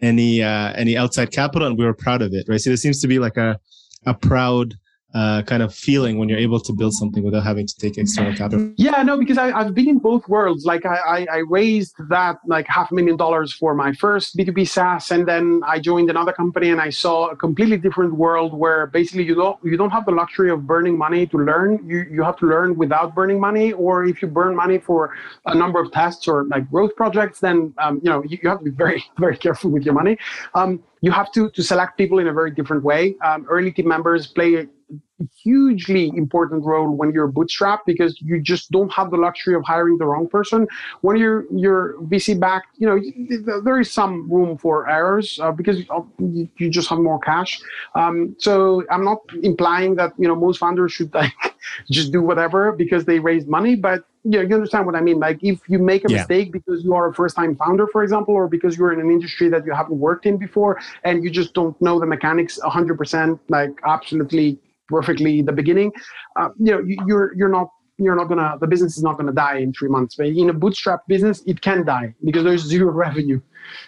any 0.00 0.42
uh, 0.42 0.72
any 0.74 0.96
outside 0.96 1.30
capital, 1.30 1.66
and 1.68 1.78
we 1.78 1.84
were 1.84 1.94
proud 1.94 2.22
of 2.22 2.32
it, 2.32 2.46
right? 2.48 2.60
So 2.60 2.70
there 2.70 2.76
seems 2.76 3.00
to 3.00 3.08
be 3.08 3.18
like 3.18 3.36
a 3.36 3.58
a 4.06 4.14
proud 4.14 4.74
uh, 5.14 5.42
kind 5.42 5.62
of 5.62 5.74
feeling 5.74 6.18
when 6.18 6.28
you're 6.28 6.38
able 6.38 6.60
to 6.60 6.72
build 6.72 6.94
something 6.94 7.22
without 7.22 7.44
having 7.44 7.66
to 7.66 7.76
take 7.76 7.98
external 7.98 8.34
capital? 8.34 8.72
Yeah, 8.76 9.02
no, 9.02 9.18
because 9.18 9.38
I, 9.38 9.48
have 9.62 9.74
been 9.74 9.88
in 9.88 9.98
both 9.98 10.26
worlds. 10.28 10.64
Like 10.64 10.86
I, 10.86 10.96
I, 10.96 11.26
I, 11.32 11.36
raised 11.48 11.94
that 12.08 12.38
like 12.46 12.66
half 12.66 12.90
a 12.90 12.94
million 12.94 13.16
dollars 13.16 13.52
for 13.52 13.74
my 13.74 13.92
first 13.92 14.36
B2B 14.36 14.68
SaaS, 14.68 15.10
and 15.10 15.26
then 15.28 15.60
I 15.66 15.80
joined 15.80 16.08
another 16.08 16.32
company 16.32 16.70
and 16.70 16.80
I 16.80 16.90
saw 16.90 17.28
a 17.28 17.36
completely 17.36 17.76
different 17.76 18.14
world 18.14 18.54
where 18.54 18.86
basically 18.86 19.24
you 19.24 19.34
don't 19.34 19.58
you 19.62 19.76
don't 19.76 19.90
have 19.90 20.06
the 20.06 20.12
luxury 20.12 20.50
of 20.50 20.66
burning 20.66 20.96
money 20.96 21.26
to 21.26 21.36
learn. 21.36 21.86
You 21.86 22.06
you 22.10 22.22
have 22.22 22.38
to 22.38 22.46
learn 22.46 22.76
without 22.76 23.14
burning 23.14 23.38
money, 23.38 23.72
or 23.72 24.04
if 24.04 24.22
you 24.22 24.28
burn 24.28 24.56
money 24.56 24.78
for 24.78 25.14
a 25.46 25.54
number 25.54 25.80
of 25.80 25.92
tests 25.92 26.26
or 26.26 26.44
like 26.46 26.70
growth 26.70 26.96
projects, 26.96 27.40
then 27.40 27.74
um, 27.78 28.00
you 28.02 28.10
know 28.10 28.22
you, 28.24 28.38
you, 28.42 28.48
have 28.48 28.58
to 28.58 28.64
be 28.64 28.70
very 28.70 29.04
very 29.18 29.36
careful 29.36 29.70
with 29.70 29.84
your 29.84 29.94
money. 29.94 30.16
Um, 30.54 30.82
you 31.02 31.10
have 31.10 31.30
to 31.32 31.50
to 31.50 31.62
select 31.62 31.98
people 31.98 32.18
in 32.18 32.28
a 32.28 32.32
very 32.32 32.50
different 32.50 32.82
way. 32.82 33.16
Um, 33.24 33.46
early 33.50 33.72
team 33.72 33.88
members 33.88 34.26
play 34.26 34.68
hugely 35.42 36.12
important 36.16 36.64
role 36.64 36.90
when 36.90 37.12
you're 37.12 37.30
bootstrapped 37.30 37.84
because 37.86 38.20
you 38.20 38.40
just 38.40 38.70
don't 38.70 38.92
have 38.92 39.10
the 39.10 39.16
luxury 39.16 39.54
of 39.54 39.64
hiring 39.64 39.98
the 39.98 40.06
wrong 40.06 40.28
person. 40.28 40.66
When 41.00 41.16
you're 41.16 41.44
you're 41.52 41.94
VC 42.02 42.38
backed, 42.38 42.76
you 42.78 42.86
know 42.86 43.60
there 43.62 43.80
is 43.80 43.92
some 43.92 44.30
room 44.30 44.58
for 44.58 44.88
errors 44.88 45.38
uh, 45.42 45.52
because 45.52 45.78
you, 46.18 46.48
you, 46.56 46.70
just 46.70 46.88
have 46.88 46.98
more 46.98 47.18
cash. 47.18 47.60
Um, 47.94 48.34
so 48.38 48.84
I'm 48.90 49.04
not 49.04 49.18
implying 49.42 49.96
that 49.96 50.12
you 50.18 50.28
know 50.28 50.36
most 50.36 50.58
founders 50.58 50.92
should 50.92 51.12
like 51.22 51.32
just 51.90 52.12
do 52.12 52.22
whatever 52.22 52.72
because 52.72 53.04
they 53.04 53.18
raised 53.18 53.48
money, 53.48 53.76
but 53.76 54.04
you, 54.24 54.30
know, 54.30 54.40
you 54.40 54.54
understand 54.54 54.86
what 54.86 54.94
I 54.94 55.00
mean. 55.00 55.18
Like 55.18 55.38
if 55.42 55.60
you 55.68 55.78
make 55.78 56.04
a 56.04 56.10
yeah. 56.10 56.18
mistake 56.18 56.52
because 56.52 56.84
you 56.84 56.94
are 56.94 57.08
a 57.08 57.14
first 57.14 57.36
time 57.36 57.56
founder, 57.56 57.86
for 57.86 58.02
example, 58.02 58.34
or 58.34 58.48
because 58.48 58.76
you're 58.76 58.92
in 58.92 59.00
an 59.00 59.10
industry 59.10 59.48
that 59.48 59.64
you 59.66 59.72
haven't 59.72 59.98
worked 59.98 60.26
in 60.26 60.36
before 60.36 60.80
and 61.04 61.24
you 61.24 61.30
just 61.30 61.54
don't 61.54 61.80
know 61.80 61.98
the 61.98 62.06
mechanics 62.06 62.58
100%, 62.62 63.38
like 63.48 63.70
absolutely 63.84 64.58
perfectly 64.92 65.38
in 65.40 65.46
the 65.46 65.56
beginning, 65.60 65.90
uh, 66.38 66.50
you 66.58 66.72
know, 66.72 66.80
you, 66.80 66.96
you're 67.06 67.34
you're 67.36 67.54
not 67.58 67.68
you're 67.98 68.16
not 68.16 68.28
gonna 68.28 68.56
the 68.60 68.66
business 68.66 68.96
is 68.96 69.02
not 69.02 69.16
gonna 69.16 69.32
die 69.32 69.58
in 69.58 69.72
three 69.72 69.88
months. 69.88 70.16
But 70.16 70.26
in 70.26 70.50
a 70.50 70.52
bootstrap 70.52 71.00
business, 71.08 71.42
it 71.46 71.60
can 71.60 71.84
die 71.84 72.14
because 72.24 72.44
there's 72.44 72.62
zero 72.74 72.90
revenue. 72.90 73.40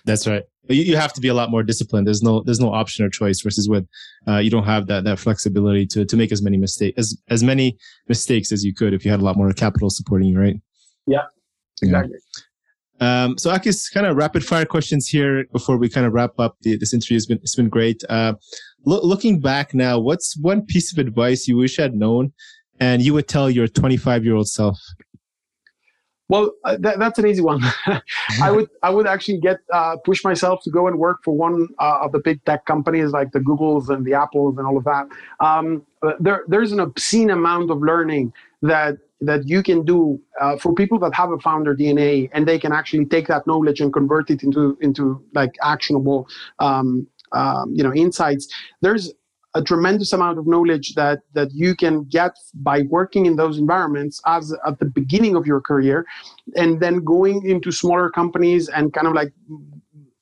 That's 0.05 0.27
right. 0.27 0.45
You, 0.69 0.83
you 0.83 0.97
have 0.97 1.13
to 1.15 1.21
be 1.21 1.29
a 1.29 1.35
lot 1.35 1.51
more 1.51 1.63
disciplined. 1.63 2.07
There's 2.07 2.23
no 2.23 2.43
there's 2.43 2.61
no 2.61 2.73
option 2.73 3.05
or 3.05 3.11
choice 3.11 3.41
versus 3.41 3.69
with 3.69 3.87
uh, 4.27 4.39
you 4.39 4.51
don't 4.51 4.65
have 4.65 4.87
that 4.87 5.05
that 5.05 5.19
flexibility 5.19 5.87
to 5.87 6.05
to 6.05 6.17
make 6.17 6.33
as 6.33 6.43
many 6.43 6.57
mistakes 6.57 6.99
as 6.99 7.17
as 7.29 7.43
many 7.43 7.77
mistakes 8.09 8.53
as 8.53 8.65
you 8.65 8.75
could 8.75 8.95
if 8.95 9.05
you 9.05 9.11
had 9.11 9.21
a 9.21 9.25
lot 9.25 9.37
more 9.37 9.53
capital 9.53 9.91
supporting 9.91 10.29
you, 10.29 10.39
right? 10.39 10.57
Yeah, 11.07 11.27
exactly. 11.83 12.15
Yeah. 12.15 12.44
Um, 13.01 13.37
so 13.39 13.51
Akis, 13.51 13.93
kind 13.93 14.07
of 14.07 14.17
rapid 14.17 14.45
fire 14.45 14.65
questions 14.65 15.09
here 15.09 15.45
before 15.53 15.77
we 15.77 15.89
kind 15.89 16.07
of 16.07 16.13
wrap 16.13 16.39
up 16.39 16.57
the, 16.63 16.77
this 16.77 16.95
interview. 16.95 17.17
It's 17.17 17.27
been, 17.27 17.39
it's 17.39 17.57
been 17.57 17.69
great. 17.69 18.03
Uh, 18.09 18.35
lo- 18.85 19.01
looking 19.03 19.41
back 19.41 19.75
now, 19.75 19.99
what's 19.99 20.37
one 20.37 20.65
piece 20.65 20.93
of 20.93 20.99
advice 20.99 21.49
you 21.49 21.57
wish 21.57 21.77
had 21.77 21.95
known 21.95 22.33
and 22.81 23.03
you 23.03 23.15
would 23.15 23.29
tell 23.29 23.51
your 23.51 23.67
25 23.69 24.25
year 24.25 24.35
old 24.35 24.49
self? 24.49 24.79
Well, 26.29 26.53
uh, 26.65 26.79
th- 26.79 26.97
that's 26.99 27.19
an 27.19 27.27
easy 27.27 27.43
one. 27.43 27.61
I 28.43 28.51
would 28.51 28.71
I 28.83 28.89
would 28.89 29.07
actually 29.07 29.41
get 29.41 29.59
uh, 29.73 29.97
push 30.05 30.25
myself 30.25 30.63
to 30.65 30.71
go 30.71 30.87
and 30.89 30.99
work 30.99 31.19
for 31.23 31.37
one 31.37 31.69
uh, 31.79 31.99
of 32.01 32.13
the 32.13 32.19
big 32.19 32.43
tech 32.45 32.65
companies 32.65 33.11
like 33.11 33.33
the 33.33 33.41
Googles 33.41 33.91
and 33.91 34.07
the 34.07 34.15
Apples 34.15 34.57
and 34.57 34.67
all 34.67 34.79
of 34.79 34.85
that. 34.85 35.07
Um, 35.41 35.85
there 36.21 36.45
there's 36.49 36.73
an 36.73 36.81
obscene 36.81 37.29
amount 37.29 37.71
of 37.71 37.83
learning 37.83 38.33
that 38.63 38.97
that 39.27 39.49
you 39.49 39.63
can 39.63 39.85
do 39.85 40.21
uh, 40.41 40.57
for 40.57 40.75
people 40.75 40.99
that 40.99 41.15
have 41.15 41.31
a 41.31 41.39
founder 41.39 41.75
DNA 41.75 42.29
and 42.33 42.47
they 42.47 42.59
can 42.59 42.73
actually 42.73 43.05
take 43.05 43.27
that 43.29 43.47
knowledge 43.47 43.81
and 43.81 43.93
convert 43.93 44.31
it 44.31 44.43
into 44.43 44.77
into 44.81 45.25
like 45.35 45.55
actionable 45.63 46.29
um, 46.59 47.07
um, 47.33 47.73
you 47.75 47.83
know 47.83 47.95
insights. 47.95 48.49
There's 48.81 49.13
a 49.55 49.63
tremendous 49.63 50.13
amount 50.13 50.39
of 50.39 50.47
knowledge 50.47 50.95
that 50.95 51.21
that 51.33 51.53
you 51.53 51.75
can 51.75 52.05
get 52.05 52.33
by 52.55 52.83
working 52.83 53.27
in 53.27 53.37
those 53.37 53.59
environments 53.59 54.21
as 54.27 54.55
at 54.67 54.79
the 54.81 54.85
beginning 54.85 55.37
of 55.37 55.47
your 55.47 55.61
career 55.61 56.05
and 56.57 56.81
then 56.81 57.05
going 57.05 57.49
into 57.49 57.71
smaller 57.71 58.11
companies 58.11 58.69
and 58.69 58.93
kind 58.93 59.07
of 59.07 59.15
like 59.15 59.33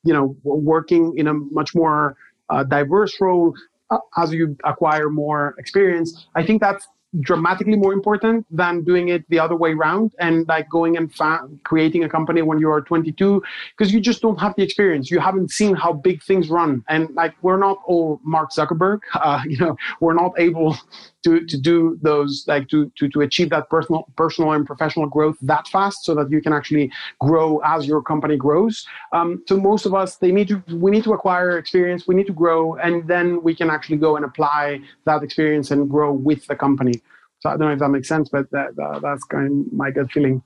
you 0.04 0.12
know 0.12 0.36
working 0.42 1.16
in 1.16 1.28
a 1.28 1.34
much 1.34 1.74
more 1.74 2.16
uh, 2.50 2.62
diverse 2.64 3.18
role 3.20 3.54
uh, 3.90 3.98
as 4.18 4.32
you 4.32 4.56
acquire 4.64 5.08
more 5.08 5.54
experience 5.58 6.26
i 6.34 6.44
think 6.44 6.60
that's 6.60 6.86
dramatically 7.20 7.76
more 7.76 7.92
important 7.92 8.46
than 8.50 8.82
doing 8.84 9.08
it 9.08 9.28
the 9.28 9.38
other 9.38 9.54
way 9.54 9.72
around 9.72 10.12
and 10.18 10.48
like 10.48 10.68
going 10.70 10.96
and 10.96 11.14
fa- 11.14 11.46
creating 11.64 12.04
a 12.04 12.08
company 12.08 12.42
when 12.42 12.58
you 12.58 12.70
are 12.70 12.80
22 12.80 13.42
because 13.76 13.92
you 13.92 14.00
just 14.00 14.22
don't 14.22 14.40
have 14.40 14.54
the 14.56 14.62
experience. 14.62 15.10
You 15.10 15.20
haven't 15.20 15.50
seen 15.50 15.74
how 15.74 15.92
big 15.92 16.22
things 16.22 16.48
run. 16.48 16.82
And 16.88 17.14
like 17.14 17.34
we're 17.42 17.58
not 17.58 17.78
all 17.86 18.20
mark 18.24 18.50
zuckerberg 18.52 19.00
uh, 19.14 19.42
you 19.46 19.58
know 19.58 19.76
we're 20.00 20.14
not 20.14 20.32
able 20.38 20.76
to 21.22 21.44
to 21.46 21.56
do 21.58 21.98
those 22.02 22.44
like 22.46 22.68
to 22.68 22.90
to 22.96 23.08
to 23.08 23.20
achieve 23.20 23.50
that 23.50 23.68
personal 23.70 24.04
personal 24.16 24.52
and 24.52 24.66
professional 24.66 25.06
growth 25.06 25.36
that 25.42 25.66
fast 25.68 26.04
so 26.04 26.14
that 26.14 26.30
you 26.30 26.40
can 26.40 26.52
actually 26.52 26.90
grow 27.20 27.60
as 27.64 27.86
your 27.86 28.02
company 28.02 28.36
grows. 28.36 28.86
Um, 29.12 29.42
so 29.46 29.56
most 29.56 29.86
of 29.86 29.94
us 29.94 30.16
they 30.16 30.32
need 30.32 30.48
to 30.48 30.62
we 30.68 30.90
need 30.90 31.04
to 31.04 31.12
acquire 31.12 31.58
experience 31.58 32.06
we 32.06 32.14
need 32.14 32.26
to 32.26 32.32
grow 32.32 32.74
and 32.76 33.06
then 33.08 33.42
we 33.42 33.54
can 33.54 33.70
actually 33.70 33.98
go 33.98 34.16
and 34.16 34.24
apply 34.24 34.80
that 35.04 35.22
experience 35.22 35.70
and 35.70 35.88
grow 35.88 36.12
with 36.12 36.46
the 36.46 36.56
company. 36.56 37.00
So 37.40 37.50
i 37.50 37.56
don't 37.56 37.66
know 37.68 37.72
if 37.72 37.80
that 37.80 37.88
makes 37.88 38.08
sense 38.08 38.28
but 38.28 38.50
that, 38.50 38.76
that 38.76 39.00
that's 39.02 39.24
kind 39.24 39.66
of 39.66 39.72
my 39.72 39.90
gut 39.90 40.10
feeling. 40.12 40.42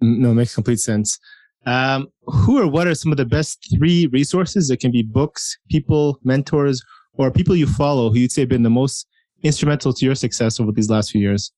No 0.00 0.34
makes 0.34 0.54
complete 0.54 0.80
sense. 0.80 1.18
Um, 1.64 2.08
who 2.26 2.60
or 2.60 2.68
what 2.68 2.86
are 2.86 2.94
some 2.94 3.10
of 3.10 3.18
the 3.18 3.24
best 3.24 3.74
three 3.76 4.06
resources 4.06 4.70
it 4.70 4.78
can 4.78 4.92
be 4.92 5.02
books 5.02 5.58
people 5.68 6.20
mentors 6.22 6.80
or 7.14 7.32
people 7.32 7.56
you 7.56 7.66
follow 7.66 8.10
who 8.10 8.18
you'd 8.20 8.30
say 8.30 8.42
have 8.42 8.48
been 8.48 8.62
the 8.62 8.70
most 8.70 9.08
instrumental 9.42 9.92
to 9.92 10.04
your 10.04 10.14
success 10.14 10.60
over 10.60 10.72
these 10.72 10.90
last 10.90 11.10
few 11.12 11.20
years? 11.20 11.52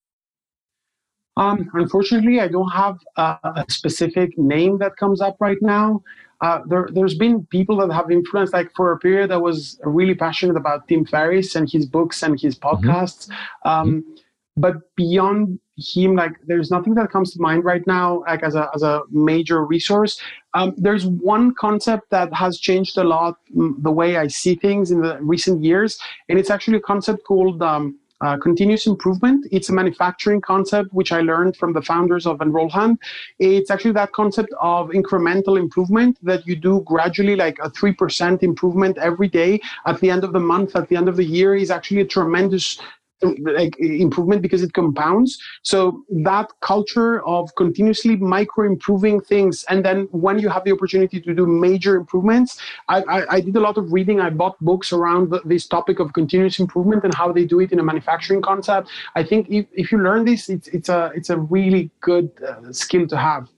Um, 1.36 1.70
unfortunately, 1.74 2.40
I 2.40 2.48
don't 2.48 2.70
have 2.70 2.98
a, 3.16 3.38
a, 3.44 3.64
specific 3.68 4.36
name 4.36 4.78
that 4.78 4.96
comes 4.96 5.20
up 5.20 5.36
right 5.38 5.56
now. 5.62 6.02
Uh, 6.40 6.60
there, 6.66 6.88
has 7.00 7.14
been 7.14 7.46
people 7.46 7.76
that 7.76 7.92
have 7.92 8.10
influenced. 8.10 8.52
Like 8.52 8.72
for 8.74 8.90
a 8.92 8.98
period, 8.98 9.30
I 9.30 9.36
was 9.36 9.78
really 9.84 10.16
passionate 10.16 10.56
about 10.56 10.88
Tim 10.88 11.04
Ferriss 11.04 11.54
and 11.54 11.70
his 11.70 11.86
books 11.86 12.24
and 12.24 12.40
his 12.40 12.58
mm-hmm. 12.58 12.88
podcasts. 12.88 13.28
Mm-hmm. 13.28 13.68
Um, 13.68 14.16
but 14.56 14.74
beyond 14.96 15.60
him 15.78 16.16
like 16.16 16.32
there's 16.46 16.70
nothing 16.70 16.94
that 16.94 17.10
comes 17.10 17.32
to 17.32 17.40
mind 17.40 17.64
right 17.64 17.86
now 17.86 18.22
like 18.26 18.42
as 18.42 18.54
a 18.54 18.68
as 18.74 18.82
a 18.82 19.02
major 19.10 19.64
resource 19.64 20.20
um, 20.54 20.74
there's 20.76 21.06
one 21.06 21.54
concept 21.54 22.10
that 22.10 22.32
has 22.32 22.58
changed 22.58 22.98
a 22.98 23.04
lot 23.04 23.36
mm, 23.54 23.80
the 23.82 23.90
way 23.90 24.16
i 24.16 24.26
see 24.26 24.54
things 24.54 24.90
in 24.90 25.00
the 25.00 25.18
recent 25.20 25.62
years 25.62 25.98
and 26.28 26.38
it's 26.38 26.50
actually 26.50 26.76
a 26.76 26.80
concept 26.80 27.24
called 27.24 27.62
um, 27.62 27.98
uh, 28.20 28.36
continuous 28.36 28.86
improvement. 28.86 29.46
It's 29.52 29.68
a 29.68 29.72
manufacturing 29.72 30.40
concept 30.40 30.92
which 30.92 31.12
I 31.12 31.20
learned 31.20 31.56
from 31.56 31.72
the 31.72 31.82
founders 31.82 32.26
of 32.26 32.38
Enrollhand. 32.38 32.96
It's 33.38 33.70
actually 33.70 33.92
that 33.92 34.12
concept 34.12 34.52
of 34.60 34.88
incremental 34.88 35.56
improvement 35.58 36.18
that 36.22 36.46
you 36.46 36.56
do 36.56 36.82
gradually, 36.84 37.36
like 37.36 37.58
a 37.62 37.70
3% 37.70 38.42
improvement 38.42 38.98
every 38.98 39.28
day 39.28 39.60
at 39.86 40.00
the 40.00 40.10
end 40.10 40.24
of 40.24 40.32
the 40.32 40.40
month, 40.40 40.74
at 40.74 40.88
the 40.88 40.96
end 40.96 41.08
of 41.08 41.16
the 41.16 41.24
year, 41.24 41.54
is 41.54 41.70
actually 41.70 42.00
a 42.00 42.06
tremendous 42.06 42.80
like 43.22 43.78
improvement 43.78 44.42
because 44.42 44.62
it 44.62 44.72
compounds. 44.72 45.38
So 45.62 46.02
that 46.24 46.48
culture 46.60 47.26
of 47.26 47.54
continuously 47.56 48.16
micro 48.16 48.66
improving 48.66 49.20
things, 49.20 49.64
and 49.68 49.84
then 49.84 50.08
when 50.12 50.38
you 50.38 50.48
have 50.48 50.64
the 50.64 50.72
opportunity 50.72 51.20
to 51.20 51.34
do 51.34 51.46
major 51.46 51.96
improvements, 51.96 52.60
I, 52.88 53.02
I, 53.02 53.34
I 53.36 53.40
did 53.40 53.56
a 53.56 53.60
lot 53.60 53.78
of 53.78 53.92
reading. 53.92 54.20
I 54.20 54.30
bought 54.30 54.58
books 54.60 54.92
around 54.92 55.30
the, 55.30 55.40
this 55.44 55.66
topic 55.66 55.98
of 55.98 56.12
continuous 56.12 56.58
improvement 56.58 57.04
and 57.04 57.14
how 57.14 57.32
they 57.32 57.44
do 57.44 57.60
it 57.60 57.72
in 57.72 57.78
a 57.78 57.84
manufacturing 57.84 58.42
concept. 58.42 58.88
I 59.14 59.22
think 59.22 59.48
if, 59.50 59.66
if 59.72 59.92
you 59.92 59.98
learn 59.98 60.24
this, 60.24 60.48
it's 60.48 60.68
it's 60.68 60.88
a 60.88 61.12
it's 61.14 61.30
a 61.30 61.38
really 61.38 61.90
good 62.00 62.30
uh, 62.46 62.72
skill 62.72 63.06
to 63.08 63.16
have. 63.16 63.48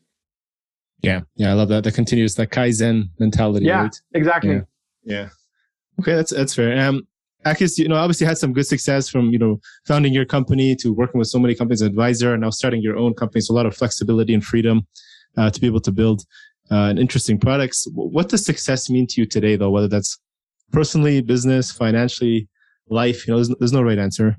Yeah, 1.03 1.21
yeah, 1.37 1.51
I 1.51 1.55
love 1.55 1.69
that. 1.69 1.85
The 1.85 1.93
continuous, 1.93 2.35
that 2.35 2.51
kaizen 2.51 3.09
mentality. 3.19 3.67
Yeah, 3.67 3.83
right? 3.83 4.01
exactly. 4.15 4.55
Yeah. 4.55 4.63
yeah. 5.05 5.29
Okay, 6.01 6.15
that's 6.15 6.31
that's 6.31 6.55
fair. 6.55 6.79
Um, 6.79 7.07
Akis, 7.47 7.79
you 7.79 7.89
know, 7.89 7.97
obviously 7.97 8.27
had 8.27 8.37
some 8.37 8.53
good 8.53 8.67
success 8.67 9.09
from, 9.09 9.31
you 9.31 9.39
know, 9.39 9.61
founding 9.87 10.13
your 10.13 10.27
company 10.27 10.77
to 10.77 10.93
working 10.93 11.19
with 11.19 11.29
so 11.29 11.39
many 11.39 11.55
companies 11.55 11.81
advisor 11.81 12.35
and 12.35 12.43
now 12.43 12.51
starting 12.51 12.83
your 12.83 12.97
own 12.99 13.15
company. 13.15 13.41
So 13.41 13.55
a 13.55 13.57
lot 13.57 13.67
of 13.67 13.75
flexibility 13.75 14.35
and 14.35 14.45
freedom 14.45 14.87
uh, 15.37 15.51
to 15.51 15.61
be 15.61 15.67
able 15.67 15.81
to 15.81 15.93
build 15.93 16.25
uh, 16.71 16.95
interesting 16.99 17.39
products. 17.39 17.87
What 17.95 18.29
does 18.29 18.45
success 18.45 18.91
mean 18.91 19.07
to 19.09 19.21
you 19.21 19.27
today, 19.27 19.57
though? 19.57 19.71
Whether 19.71 19.89
that's 19.89 20.19
personally, 20.71 21.23
business, 21.23 21.73
financially, 21.73 22.49
life, 22.89 23.27
you 23.27 23.33
know, 23.33 23.39
there's, 23.39 23.49
there's 23.59 23.73
no 23.73 23.83
right 23.83 23.99
answer. 23.99 24.37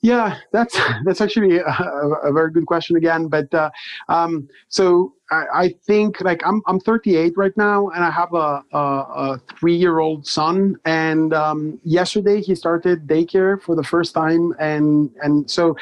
Yeah, 0.00 0.38
that's 0.52 0.78
that's 1.04 1.20
actually 1.20 1.58
a, 1.58 1.64
a, 1.64 2.32
very 2.32 2.50
good 2.50 2.66
question 2.66 2.96
again. 2.96 3.28
But 3.28 3.52
uh, 3.54 3.70
um, 4.08 4.48
so 4.68 5.14
I, 5.30 5.44
I, 5.54 5.74
think 5.86 6.20
like 6.20 6.42
I'm 6.46 6.62
I'm 6.66 6.80
38 6.80 7.34
right 7.36 7.56
now, 7.56 7.88
and 7.90 8.04
I 8.04 8.10
have 8.10 8.32
a, 8.32 8.62
a, 8.72 8.78
a 8.78 9.40
three 9.58 9.76
year 9.76 9.98
old 9.98 10.26
son. 10.26 10.76
And 10.84 11.32
um, 11.34 11.80
yesterday 11.84 12.40
he 12.40 12.54
started 12.54 13.06
daycare 13.06 13.60
for 13.60 13.74
the 13.74 13.84
first 13.84 14.14
time, 14.14 14.54
and 14.58 15.10
and 15.22 15.50
so 15.50 15.76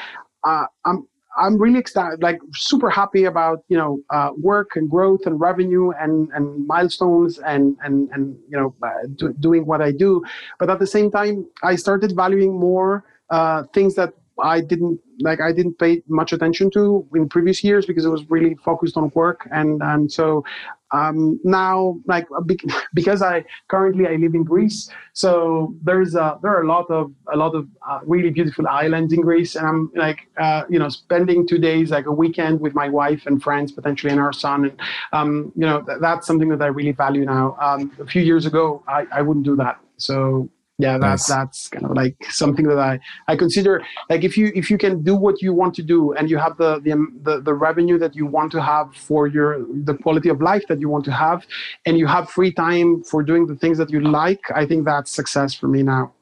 uh, 0.45 0.67
I'm 0.85 1.07
I'm 1.37 1.59
really 1.59 1.79
excited, 1.79 2.23
like 2.23 2.41
super 2.55 2.89
happy 2.89 3.25
about 3.25 3.65
you 3.69 3.77
know 3.77 3.99
uh, 4.11 4.31
work 4.39 4.77
and 4.77 4.89
growth 4.89 5.27
and 5.27 5.41
revenue 5.41 5.91
and 5.91 6.31
and 6.33 6.67
milestones 6.67 7.39
and 7.39 7.77
and 7.83 8.09
and 8.13 8.37
you 8.49 8.57
know 8.59 8.75
uh, 8.83 9.07
do, 9.17 9.33
doing 9.41 9.67
what 9.67 9.83
I 9.83 9.91
do. 9.91 10.23
But 10.59 10.71
at 10.71 10.79
the 10.79 10.87
same 10.87 11.11
time, 11.11 11.47
I 11.63 11.77
started 11.77 12.15
valuing 12.15 12.59
more 12.59 13.05
uh, 13.35 13.65
things 13.77 13.95
that 14.01 14.11
I 14.43 14.61
didn't 14.61 15.01
like 15.21 15.41
I 15.41 15.53
didn't 15.53 15.79
pay 15.79 16.03
much 16.09 16.33
attention 16.33 16.71
to 16.73 17.07
in 17.15 17.29
previous 17.29 17.63
years 17.63 17.87
because 17.87 18.05
it 18.05 18.09
was 18.17 18.29
really 18.29 18.55
focused 18.57 18.97
on 18.97 19.11
work. 19.15 19.49
And 19.53 19.83
and 19.83 20.11
so 20.11 20.45
um, 20.91 21.41
now 21.45 21.97
like 22.07 22.27
because 22.95 23.23
I 23.23 23.45
currently 23.69 24.07
I 24.07 24.17
live 24.25 24.35
in 24.35 24.45
Greece 24.45 24.91
so 25.13 25.75
there's 25.83 26.15
a, 26.17 26.39
there 26.43 26.53
are 26.57 26.63
a 26.63 26.67
lot 26.67 26.91
of 26.91 27.13
a 27.33 27.37
lot 27.37 27.55
of 27.55 27.69
uh, 27.89 28.01
really 28.05 28.31
beautiful 28.31 28.67
islands 28.67 29.13
in 29.13 29.21
Greece. 29.21 29.55
And 29.55 29.67
I'm 29.67 29.93
like 29.95 30.21
uh, 30.37 30.65
you 30.69 30.81
know 30.81 30.89
spending 30.89 31.47
two 31.47 31.59
days 31.59 31.91
like 31.91 32.07
a 32.07 32.13
weekend 32.13 32.61
with 32.61 32.75
my 32.75 32.89
wife 32.89 33.23
and 33.27 33.41
friends 33.41 33.71
potentially 33.71 34.11
and 34.11 34.21
our 34.21 34.33
son. 34.33 34.65
And 34.67 34.81
um, 35.13 35.53
you 35.55 35.67
know 35.69 35.83
th- 35.83 35.99
that's 36.01 36.27
something 36.27 36.49
that 36.49 36.61
I 36.61 36.67
really 36.67 36.93
value 36.93 37.25
now. 37.25 37.57
Um, 37.61 37.93
a 38.01 38.07
few 38.07 38.23
years 38.23 38.47
ago 38.47 38.83
I, 38.89 39.07
I 39.13 39.23
wouldn't 39.23 39.47
do 39.47 39.57
that. 39.57 39.79
So 39.97 40.49
yeah 40.79 40.99
that's 40.99 41.29
nice. 41.29 41.37
that's 41.37 41.69
kind 41.69 41.85
of 41.85 41.93
like 41.93 42.17
something 42.31 42.67
that 42.67 42.79
i 42.79 42.99
i 43.29 43.37
consider 43.37 43.83
like 44.11 44.25
if 44.25 44.37
you 44.37 44.51
if 44.55 44.71
you 44.71 44.77
can 44.77 45.03
do 45.03 45.15
what 45.15 45.41
you 45.41 45.53
want 45.53 45.73
to 45.75 45.83
do 45.83 46.13
and 46.15 46.29
you 46.29 46.37
have 46.37 46.57
the 46.57 46.81
the 46.81 46.93
um, 46.93 47.17
the, 47.23 47.41
the 47.41 47.55
revenue 47.55 47.99
that 47.99 48.17
you 48.17 48.27
want 48.27 48.51
to 48.51 48.61
have 48.61 48.95
for 48.95 49.29
your 49.29 49.65
the 49.85 49.95
quality 49.95 50.29
of 50.29 50.41
life 50.41 50.65
that 50.69 50.81
you 50.81 50.89
want 50.89 51.05
to 51.05 51.13
have 51.13 51.47
and 51.87 51.97
you 51.97 52.07
have 52.07 52.29
free 52.29 52.53
time 52.53 53.05
for 53.05 53.23
doing 53.23 53.47
the 53.47 53.55
things 53.55 53.79
that 53.79 53.91
you 53.91 54.01
like 54.01 54.41
i 54.55 54.67
think 54.67 54.85
that's 54.85 55.11
success 55.11 55.55
for 55.55 55.69
me 55.69 55.83
now. 55.83 56.13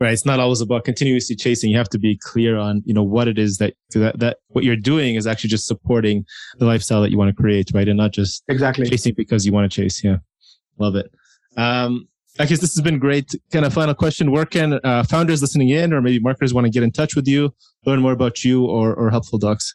Right 0.00 0.12
it's 0.12 0.24
not 0.24 0.38
always 0.38 0.60
about 0.60 0.84
continuously 0.84 1.34
chasing. 1.34 1.70
You 1.70 1.78
have 1.78 1.88
to 1.88 1.98
be 1.98 2.16
clear 2.16 2.56
on 2.56 2.82
you 2.84 2.94
know 2.94 3.02
what 3.02 3.26
it 3.26 3.36
is 3.36 3.58
that 3.58 3.74
that, 3.94 4.20
that 4.20 4.36
what 4.48 4.62
you're 4.62 4.76
doing 4.76 5.16
is 5.16 5.26
actually 5.26 5.50
just 5.50 5.66
supporting 5.66 6.24
the 6.58 6.66
lifestyle 6.66 7.02
that 7.02 7.10
you 7.10 7.18
want 7.18 7.30
to 7.30 7.42
create 7.42 7.72
right? 7.74 7.88
And 7.88 7.98
not 7.98 8.12
just 8.12 8.44
exactly. 8.48 8.88
chasing 8.88 9.14
because 9.16 9.44
you 9.44 9.52
want 9.52 9.70
to 9.70 9.82
chase 9.82 10.04
yeah. 10.04 10.18
Love 10.78 10.94
it. 10.94 11.10
Um 11.56 12.06
Akis 12.38 12.60
this 12.60 12.74
has 12.74 12.80
been 12.82 12.98
great. 13.00 13.34
Kind 13.52 13.64
of 13.64 13.74
final 13.74 13.94
question: 13.94 14.30
Where 14.30 14.46
can 14.46 14.78
uh, 14.84 15.02
founders 15.02 15.40
listening 15.40 15.70
in, 15.70 15.92
or 15.92 16.00
maybe 16.00 16.20
marketers, 16.20 16.54
want 16.54 16.66
to 16.66 16.70
get 16.70 16.84
in 16.84 16.92
touch 16.92 17.16
with 17.16 17.26
you, 17.26 17.52
learn 17.84 18.00
more 18.00 18.12
about 18.12 18.44
you, 18.44 18.64
or, 18.64 18.94
or 18.94 19.10
Helpful 19.10 19.38
Docs? 19.38 19.74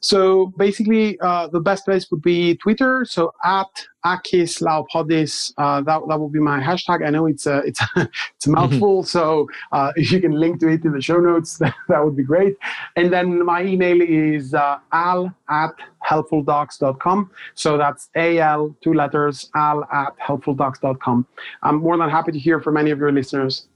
So 0.00 0.52
basically, 0.56 1.18
uh, 1.20 1.48
the 1.48 1.60
best 1.60 1.84
place 1.84 2.10
would 2.10 2.22
be 2.22 2.56
Twitter. 2.56 3.04
So 3.04 3.32
at 3.44 3.68
Akis 4.04 4.60
Laopodis, 4.60 5.52
uh, 5.58 5.80
that 5.82 6.00
that 6.08 6.18
would 6.18 6.32
be 6.32 6.40
my 6.40 6.60
hashtag. 6.60 7.06
I 7.06 7.10
know 7.10 7.26
it's 7.26 7.46
a 7.46 7.58
it's 7.58 7.80
a, 7.80 7.86
it's 7.96 8.46
a 8.46 8.48
mm-hmm. 8.48 8.52
mouthful, 8.52 9.04
so 9.04 9.48
uh, 9.70 9.92
if 9.96 10.10
you 10.10 10.20
can 10.20 10.32
link 10.32 10.60
to 10.60 10.68
it 10.68 10.84
in 10.84 10.92
the 10.92 11.00
show 11.00 11.18
notes, 11.18 11.58
that, 11.58 11.74
that 11.88 12.04
would 12.04 12.16
be 12.16 12.24
great. 12.24 12.56
And 12.96 13.12
then 13.12 13.44
my 13.44 13.62
email 13.62 14.00
is 14.00 14.54
uh, 14.54 14.78
al 14.92 15.34
at 15.48 15.74
helpfuldocs.com. 16.04 17.30
So 17.54 17.76
that's 17.76 18.08
al 18.16 18.76
two 18.82 18.94
letters 18.94 19.50
al 19.54 19.84
at 19.92 20.18
helpfuldocs.com. 20.18 21.26
I'm 21.62 21.76
more 21.76 21.96
than 21.96 22.10
happy 22.10 22.32
to 22.32 22.38
hear 22.38 22.60
from 22.60 22.76
any 22.76 22.90
of 22.90 22.98
your 22.98 23.12
listeners. 23.12 23.66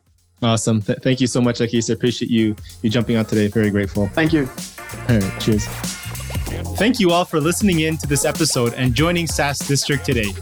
Awesome. 0.43 0.83
Th- 0.83 0.99
thank 0.99 1.21
you 1.21 1.27
so 1.27 1.41
much, 1.41 1.61
Akis. 1.61 1.89
I 1.89 1.95
appreciate 1.95 2.31
you 2.31 2.57
you 2.83 2.91
jumping 2.91 3.17
on 3.17 3.25
today. 3.25 3.47
Very 3.47 3.71
grateful. 3.71 4.09
Thank 4.09 4.33
you. 4.33 4.49
All 5.09 5.19
right. 5.19 5.41
Cheers. 5.41 5.67
Thank 6.77 7.01
you 7.01 7.11
all 7.11 7.25
for 7.25 7.41
listening 7.41 7.81
in 7.81 7.97
to 7.99 8.07
this 8.07 8.25
episode 8.25 8.75
and 8.75 8.95
joining 8.95 9.27
SaaS 9.27 9.59
District 9.59 10.05
today. 10.05 10.33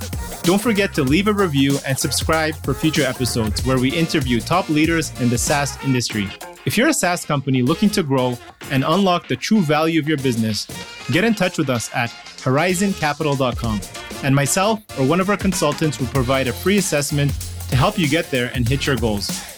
Don't 0.42 0.60
forget 0.60 0.92
to 0.94 1.02
leave 1.02 1.28
a 1.28 1.32
review 1.32 1.78
and 1.86 1.98
subscribe 1.98 2.54
for 2.56 2.74
future 2.74 3.04
episodes 3.04 3.64
where 3.64 3.78
we 3.78 3.90
interview 3.90 4.40
top 4.40 4.68
leaders 4.68 5.12
in 5.20 5.30
the 5.30 5.38
SaaS 5.38 5.78
industry. 5.84 6.28
If 6.66 6.76
you're 6.76 6.88
a 6.88 6.94
SaaS 6.94 7.24
company 7.24 7.62
looking 7.62 7.88
to 7.90 8.02
grow 8.02 8.36
and 8.70 8.84
unlock 8.84 9.28
the 9.28 9.36
true 9.36 9.60
value 9.60 10.00
of 10.00 10.08
your 10.08 10.18
business, 10.18 10.66
get 11.10 11.24
in 11.24 11.34
touch 11.34 11.56
with 11.56 11.70
us 11.70 11.88
at 11.94 12.10
horizoncapital.com. 12.10 13.80
And 14.22 14.34
myself 14.34 14.80
or 14.98 15.06
one 15.06 15.20
of 15.20 15.30
our 15.30 15.36
consultants 15.36 16.00
will 16.00 16.08
provide 16.08 16.48
a 16.48 16.52
free 16.52 16.78
assessment 16.78 17.32
to 17.70 17.76
help 17.76 17.98
you 17.98 18.08
get 18.08 18.30
there 18.30 18.50
and 18.54 18.68
hit 18.68 18.86
your 18.86 18.96
goals. 18.96 19.53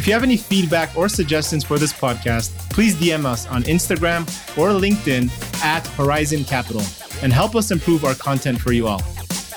If 0.00 0.06
you 0.06 0.14
have 0.14 0.22
any 0.22 0.38
feedback 0.38 0.96
or 0.96 1.10
suggestions 1.10 1.62
for 1.62 1.78
this 1.78 1.92
podcast, 1.92 2.56
please 2.70 2.94
DM 2.94 3.26
us 3.26 3.46
on 3.48 3.64
Instagram 3.64 4.22
or 4.56 4.70
LinkedIn 4.70 5.28
at 5.62 5.86
Horizon 5.88 6.42
Capital 6.44 6.80
and 7.22 7.30
help 7.30 7.54
us 7.54 7.70
improve 7.70 8.06
our 8.06 8.14
content 8.14 8.58
for 8.58 8.72
you 8.72 8.86
all. 8.88 9.00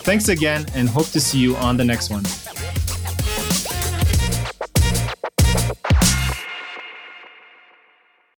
Thanks 0.03 0.27
again 0.27 0.65
and 0.73 0.89
hope 0.89 1.07
to 1.11 1.21
see 1.21 1.39
you 1.39 1.55
on 1.55 1.77
the 1.77 1.85
next 1.85 2.09
one. 2.09 2.25